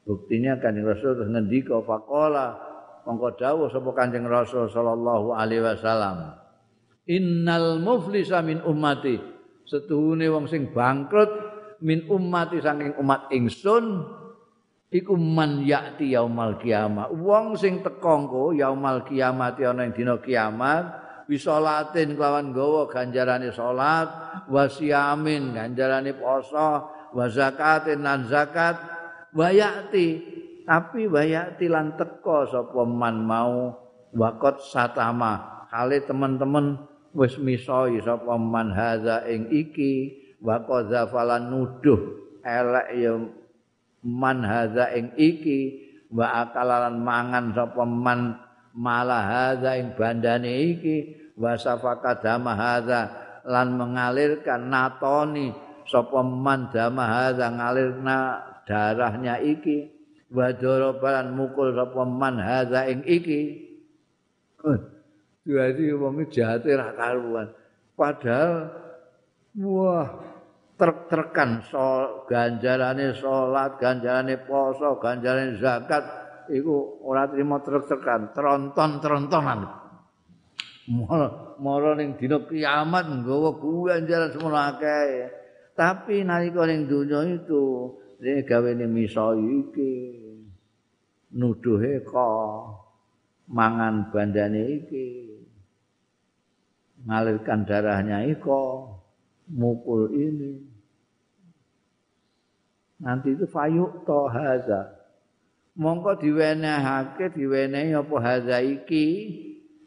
Buktinya 0.06 0.56
kanjeng 0.62 0.86
Rasul 0.86 1.18
terus 1.18 1.28
faqala 1.85 2.56
mongko 3.09 3.40
dawuh 3.40 3.68
sapa 3.72 3.90
kanjeng 3.97 4.28
Rasul 4.28 4.68
sallallahu 4.68 5.35
alaihi 5.35 5.64
wasallam. 5.64 6.36
Innal 7.09 7.80
muflisa 7.80 8.44
min 8.44 8.60
ummati 8.60 9.16
setuhune 9.64 10.28
wong 10.28 10.44
sing 10.44 10.68
bangkrut 10.76 11.28
min 11.84 12.06
ummati 12.10 12.59
saking 12.59 12.98
umat 12.98 13.30
ingsun 13.30 14.06
iku 14.88 15.14
man 15.14 15.62
yakti 15.62 16.16
yaumal 16.16 16.56
kiamat 16.59 17.12
wong 17.12 17.55
sing 17.55 17.84
teka 17.84 18.12
engko 18.14 18.56
yaumal 18.56 19.05
kiamat 19.05 19.60
ana 19.62 19.86
ing 19.86 19.92
dina 19.94 20.16
kiamat 20.18 20.84
wisolatin 21.28 22.16
kelawan 22.16 22.56
gawa 22.56 22.88
ganjarane 22.88 23.52
salat 23.52 24.09
wasiamin 24.48 25.52
ganjarane 25.52 26.16
poso 26.16 26.88
wa 27.12 27.24
zakatin 27.28 28.00
lan 28.00 28.24
zakat 28.26 28.80
wayati 29.36 30.38
tapi 30.68 31.09
wayati 31.09 31.64
lan 31.64 31.96
teka 31.96 32.44
sapa 32.52 32.84
man 32.84 33.24
mau 33.24 33.72
wakot 34.12 34.60
satama. 34.60 35.64
Kali 35.72 36.05
teman-teman 36.05 36.76
wis 37.16 37.40
misoi 37.40 38.05
sapa 38.05 38.36
man 38.36 38.72
haza 38.76 39.24
ing 39.24 39.48
iki 39.48 40.12
wa 40.39 40.56
qazafalan 40.62 41.51
nuduh 41.51 41.98
elek 42.47 42.89
ya 42.94 43.12
man 44.05 44.47
hadza 44.47 44.94
ing 44.94 45.10
iki 45.19 45.89
wa 46.09 46.47
akalalan 46.47 47.02
mangan 47.02 47.52
sapa 47.52 47.82
man 47.85 48.39
malah 48.73 49.24
hadza 49.24 49.77
ing 49.77 49.93
bandane 49.98 50.52
iki 50.74 50.97
wa 51.35 51.59
safaka 51.59 52.23
dama 52.23 52.55
hadza 52.55 53.10
lan 53.44 53.74
mengalirkan 53.74 54.70
natoni 54.70 55.52
sapa 55.85 56.23
man 56.23 56.70
dama 56.70 57.05
hadza 57.05 57.51
ngalirna 57.51 58.19
darahnya 58.65 59.43
iki 59.43 59.90
wa 60.31 60.52
dorobalan 60.55 61.35
mukul 61.35 61.74
sapa 61.74 62.02
man 62.06 62.39
hadza 62.39 62.86
ing 62.86 63.02
iki 63.05 63.69
Jadi 65.48 65.97
wong 65.97 66.28
jahate 66.28 66.77
ra 66.77 66.93
karuan. 66.93 67.48
Padahal 67.97 68.69
wah 69.56 70.27
trek-trekan 70.78 71.66
so, 71.66 72.22
ganjarane 72.30 73.10
salat, 73.18 73.74
ganjarane 73.82 74.38
poso, 74.46 74.96
ganjarane 75.02 75.59
zakat 75.59 76.06
iku 76.55 77.02
ora 77.02 77.26
trimo 77.26 77.59
trek-trekan, 77.59 78.30
tronton-trontonan. 78.32 79.60
Mara 81.59 81.92
ning 82.00 82.16
dina 82.16 82.40
kiamat 82.48 83.05
nggawa 83.10 83.50
ganjaran 83.60 84.32
semono 84.32 84.56
akeh. 84.56 85.28
Tapi 85.76 86.24
nalika 86.24 86.64
ning 86.64 86.88
donya 86.88 87.28
itu 87.28 87.92
dene 88.18 88.42
gawene 88.42 88.86
misa 88.88 89.36
iki 89.36 89.94
nuduhe 91.38 92.02
kok 92.02 92.88
mangan 93.52 94.10
bandane 94.10 94.62
iki 94.80 95.06
ngalirkan 97.06 97.62
darahnya 97.62 98.26
iko 98.26 98.90
mukul 99.55 100.12
ini 100.12 100.68
nanti 103.03 103.35
itu 103.35 103.47
fayuk 103.47 104.05
to 104.07 104.27
haza. 104.31 104.99
Mongko 105.79 106.19
diwenehake 106.19 107.31
diwenehi 107.31 107.95
apa 107.95 108.16
haza 108.19 108.59
iki? 108.59 109.07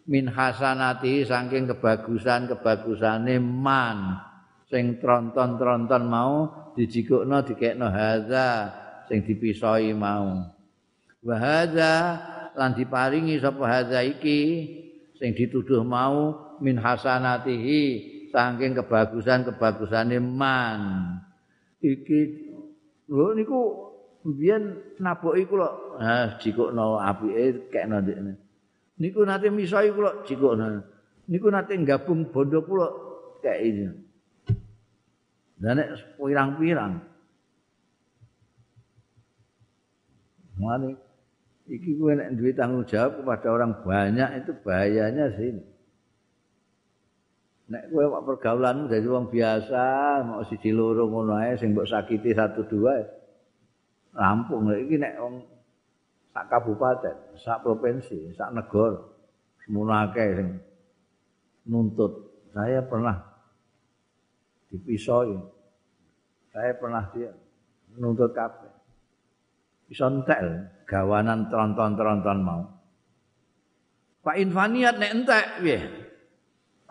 Min 0.08 0.32
hasanati 0.32 1.28
saking 1.28 1.68
kebagusan 1.68 2.48
kebagusane 2.48 3.38
man. 3.44 4.20
Sing 4.72 5.04
tronton-tronton 5.04 6.04
mau 6.08 6.48
dijikukno 6.80 7.44
dikekno 7.44 7.92
haza. 7.92 8.72
Sing 9.12 9.28
dipisoi 9.28 9.92
mau. 9.92 10.48
Wa 11.22 11.36
haza 11.36 11.94
lan 12.56 12.72
diparingi 12.72 13.36
sapa 13.44 13.68
haza 13.68 14.00
iki? 14.00 14.42
Sing 15.20 15.36
dituduh 15.36 15.84
mau 15.84 16.40
min 16.64 16.80
hasanatihi 16.80 17.84
saking 18.32 18.80
kebagusan-kebagusane 18.80 20.24
man. 20.24 20.80
Iki 21.84 22.51
Lho 23.12 23.36
niku 23.36 23.60
biyen 24.24 24.80
naboki 25.04 25.44
kula 25.44 25.68
ha 26.00 26.40
jikokno 26.40 26.96
apike 26.96 27.68
kekno 27.68 28.00
ndekne. 28.00 28.34
Niku 29.04 29.28
nate 29.28 29.52
misoi 29.52 29.92
kula 29.92 30.24
jikokno. 30.24 30.66
Niku 31.28 31.48
nate 31.52 31.76
gabung 31.84 32.32
bondo 32.32 32.64
kula 32.64 32.88
kek 33.44 33.60
ini. 33.68 33.86
Dan 35.60 35.78
nek 35.78 35.90
pirang-pirang. 36.16 36.94
Mane 40.62 40.96
iki 41.68 42.00
kuwi 42.00 42.16
nek 42.16 42.32
duwe 42.40 42.56
tanggung 42.56 42.88
jawab 42.88 43.20
kepada 43.20 43.48
orang 43.52 43.74
banyak 43.84 44.30
itu 44.40 44.52
bahayanya 44.64 45.36
sini. 45.36 45.71
Nek 47.72 47.88
kowe 47.88 48.04
kok 48.04 48.26
pergaulanmu 48.28 48.92
dadi 48.92 49.08
wong 49.08 49.32
biasa 49.32 49.84
mau 50.28 50.44
siji 50.44 50.76
loro 50.76 51.08
ngono 51.08 51.40
ae 51.40 51.56
sing 51.56 51.72
mbok 51.72 51.88
sakiti 51.88 52.36
satu 52.36 52.68
dua 52.68 53.00
rampung. 54.12 54.68
Iki 54.76 55.00
nek 55.00 55.16
wong 55.24 55.36
sak 56.36 56.46
kabupaten 56.52 57.16
sak 57.40 57.64
provinsi 57.64 58.36
sak 58.36 58.52
negara 58.52 59.00
semono 59.64 59.96
akeh 59.96 60.30
sing 60.36 60.50
nuntut. 61.72 62.28
Saya 62.52 62.84
pernah 62.84 63.16
dipisoi 64.68 65.40
saya 66.52 66.76
pernah 66.76 67.08
dia 67.16 67.32
nuntut 67.96 68.36
kabeh. 68.36 68.68
Iso 69.88 70.12
entek 70.12 70.40
gawanan 70.88 71.48
tronton-tronton 71.48 72.40
mau. 72.44 72.68
Pak 74.28 74.36
Infaniat 74.36 75.00
nek 75.00 75.12
entek 75.16 75.46
piye 75.64 76.01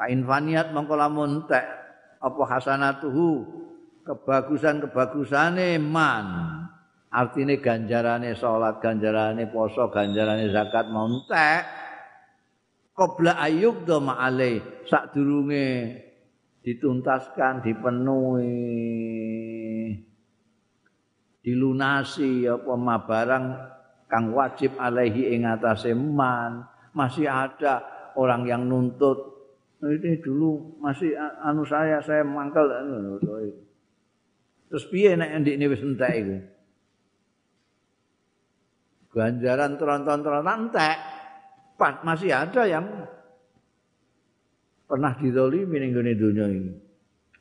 Fa 0.00 0.08
infaniat 0.08 0.72
mongko 0.72 0.96
lamun 0.96 1.44
tek 1.44 1.60
apa 2.24 2.42
hasanatuhu 2.48 3.44
kebagusan-kebagusane 4.08 5.76
man. 5.76 6.56
Artine 7.12 7.60
ganjarane 7.60 8.32
salat, 8.32 8.80
ganjarane 8.80 9.44
poso, 9.52 9.92
ganjarane 9.92 10.48
zakat 10.48 10.88
mau 10.88 11.04
entek. 11.04 11.68
Qabla 12.96 13.44
ayyub 13.44 13.84
do 13.84 14.00
ma'ale 14.00 14.80
sadurunge 14.88 16.00
dituntaskan, 16.64 17.60
dipenuhi, 17.60 18.56
dilunasi 21.44 22.48
apa 22.48 22.72
ma 22.72 22.96
barang 23.04 23.46
kang 24.08 24.32
wajib 24.32 24.80
alaihi 24.80 25.36
ing 25.36 25.44
atase 25.44 25.92
man. 25.92 26.64
Masih 26.96 27.28
ada 27.28 27.84
orang 28.16 28.48
yang 28.48 28.64
nuntut 28.64 29.39
ini 29.80 30.20
dulu 30.20 30.76
masih 30.80 31.16
anu 31.40 31.64
saya 31.64 32.04
saya 32.04 32.20
mangkel 32.20 32.68
anu 32.68 33.16
terus 34.70 34.84
piye 34.92 35.16
nek 35.16 35.40
ndik 35.42 35.56
wis 35.72 35.82
entek 35.82 36.12
iku? 36.20 36.36
Ganjaran 39.10 39.74
tronton-tronton 39.74 40.70
entek. 40.70 40.98
Pat 41.74 42.06
masih 42.06 42.30
ada 42.30 42.62
yang 42.68 42.86
pernah 44.86 45.16
dizalimi 45.18 45.82
ning 45.82 45.90
gone 45.90 46.12
donya 46.14 46.46
ini. 46.46 46.72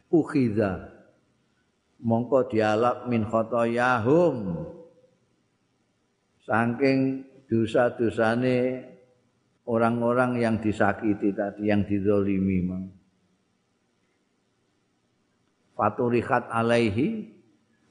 Ukhiza 0.09 0.89
mongko 2.01 2.49
dialap 2.49 3.05
min 3.05 3.27
khotoyahum. 3.29 4.65
Saking 6.41 7.29
dosa-dosane 7.45 8.88
orang-orang 9.69 10.41
yang 10.41 10.55
disakiti 10.57 11.29
tadi, 11.29 11.69
yang 11.69 11.85
dizolimi. 11.85 12.65
Faturihat 15.77 16.49
alaihi, 16.49 17.29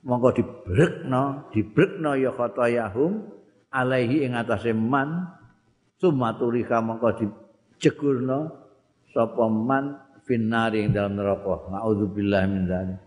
mongko 0.03 0.29
dibrekno, 0.35 1.49
dibrekno 1.55 2.19
ya 2.19 2.35
khotoyahum, 2.35 3.31
alaihi 3.71 4.27
ing 4.27 4.35
atase 4.35 4.75
man, 4.75 5.31
sumaturiha 6.03 6.83
mongko 6.83 7.09
dijegurno, 7.17 8.39
sapa 9.15 9.47
man 9.47 10.03
finnari 10.27 10.85
ing 10.85 10.93
dalam 10.93 11.17
neraka. 11.17 11.71
Nauzubillah 11.73 12.43
min 12.51 12.67
dzalik. 12.67 13.01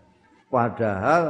Padahal 0.50 1.22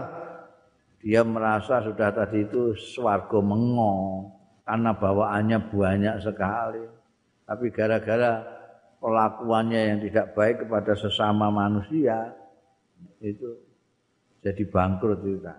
dia 1.03 1.27
merasa 1.27 1.83
sudah 1.83 2.15
tadi 2.15 2.47
itu 2.47 2.79
swarga 2.79 3.43
mengo 3.43 4.31
karena 4.63 4.95
bawaannya 4.95 5.59
banyak 5.69 6.17
sekali. 6.23 7.02
Tapi 7.47 7.75
gara-gara 7.75 8.43
pelakuannya 9.03 9.81
yang 9.93 9.99
tidak 10.07 10.27
baik 10.39 10.57
kepada 10.63 10.95
sesama 10.95 11.51
manusia 11.51 12.31
itu 13.19 13.59
jadi 14.43 14.63
bangkrut 14.67 15.23
juga. 15.23 15.55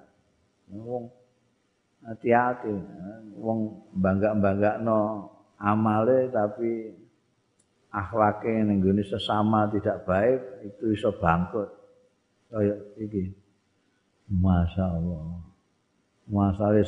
wong 0.71 1.07
hati-hati. 2.03 2.75
Wong 3.39 3.87
bangga-banggakno 3.95 5.31
amale 5.59 6.27
tapi 6.31 6.91
akhlake 7.91 8.51
ning 8.63 8.83
gone 8.83 9.03
sesama 9.03 9.71
tidak 9.71 10.03
baik 10.03 10.39
itu 10.67 10.95
iso 10.95 11.15
bangkrut. 11.15 11.71
Kaya 12.51 12.75
iki. 12.99 13.43
Masya 14.23 14.87
Allah 14.87 15.43
Masalah 16.31 16.87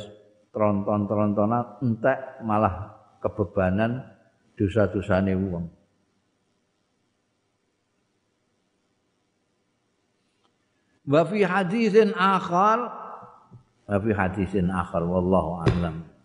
tronton-trontonan 0.56 1.84
entek 1.84 2.40
malah 2.40 2.96
kebebanan 3.20 4.15
dosa-dosane 4.56 5.36
wong. 5.36 5.68
Wa 11.06 11.22
fi 11.22 11.46
hadisin 11.46 12.10
akhar 12.18 12.78
wa 13.86 13.96
fi 14.02 14.10
hadisin 14.10 14.66
akhar 14.74 15.06
wallahu 15.06 15.62
a'lam 15.62 16.15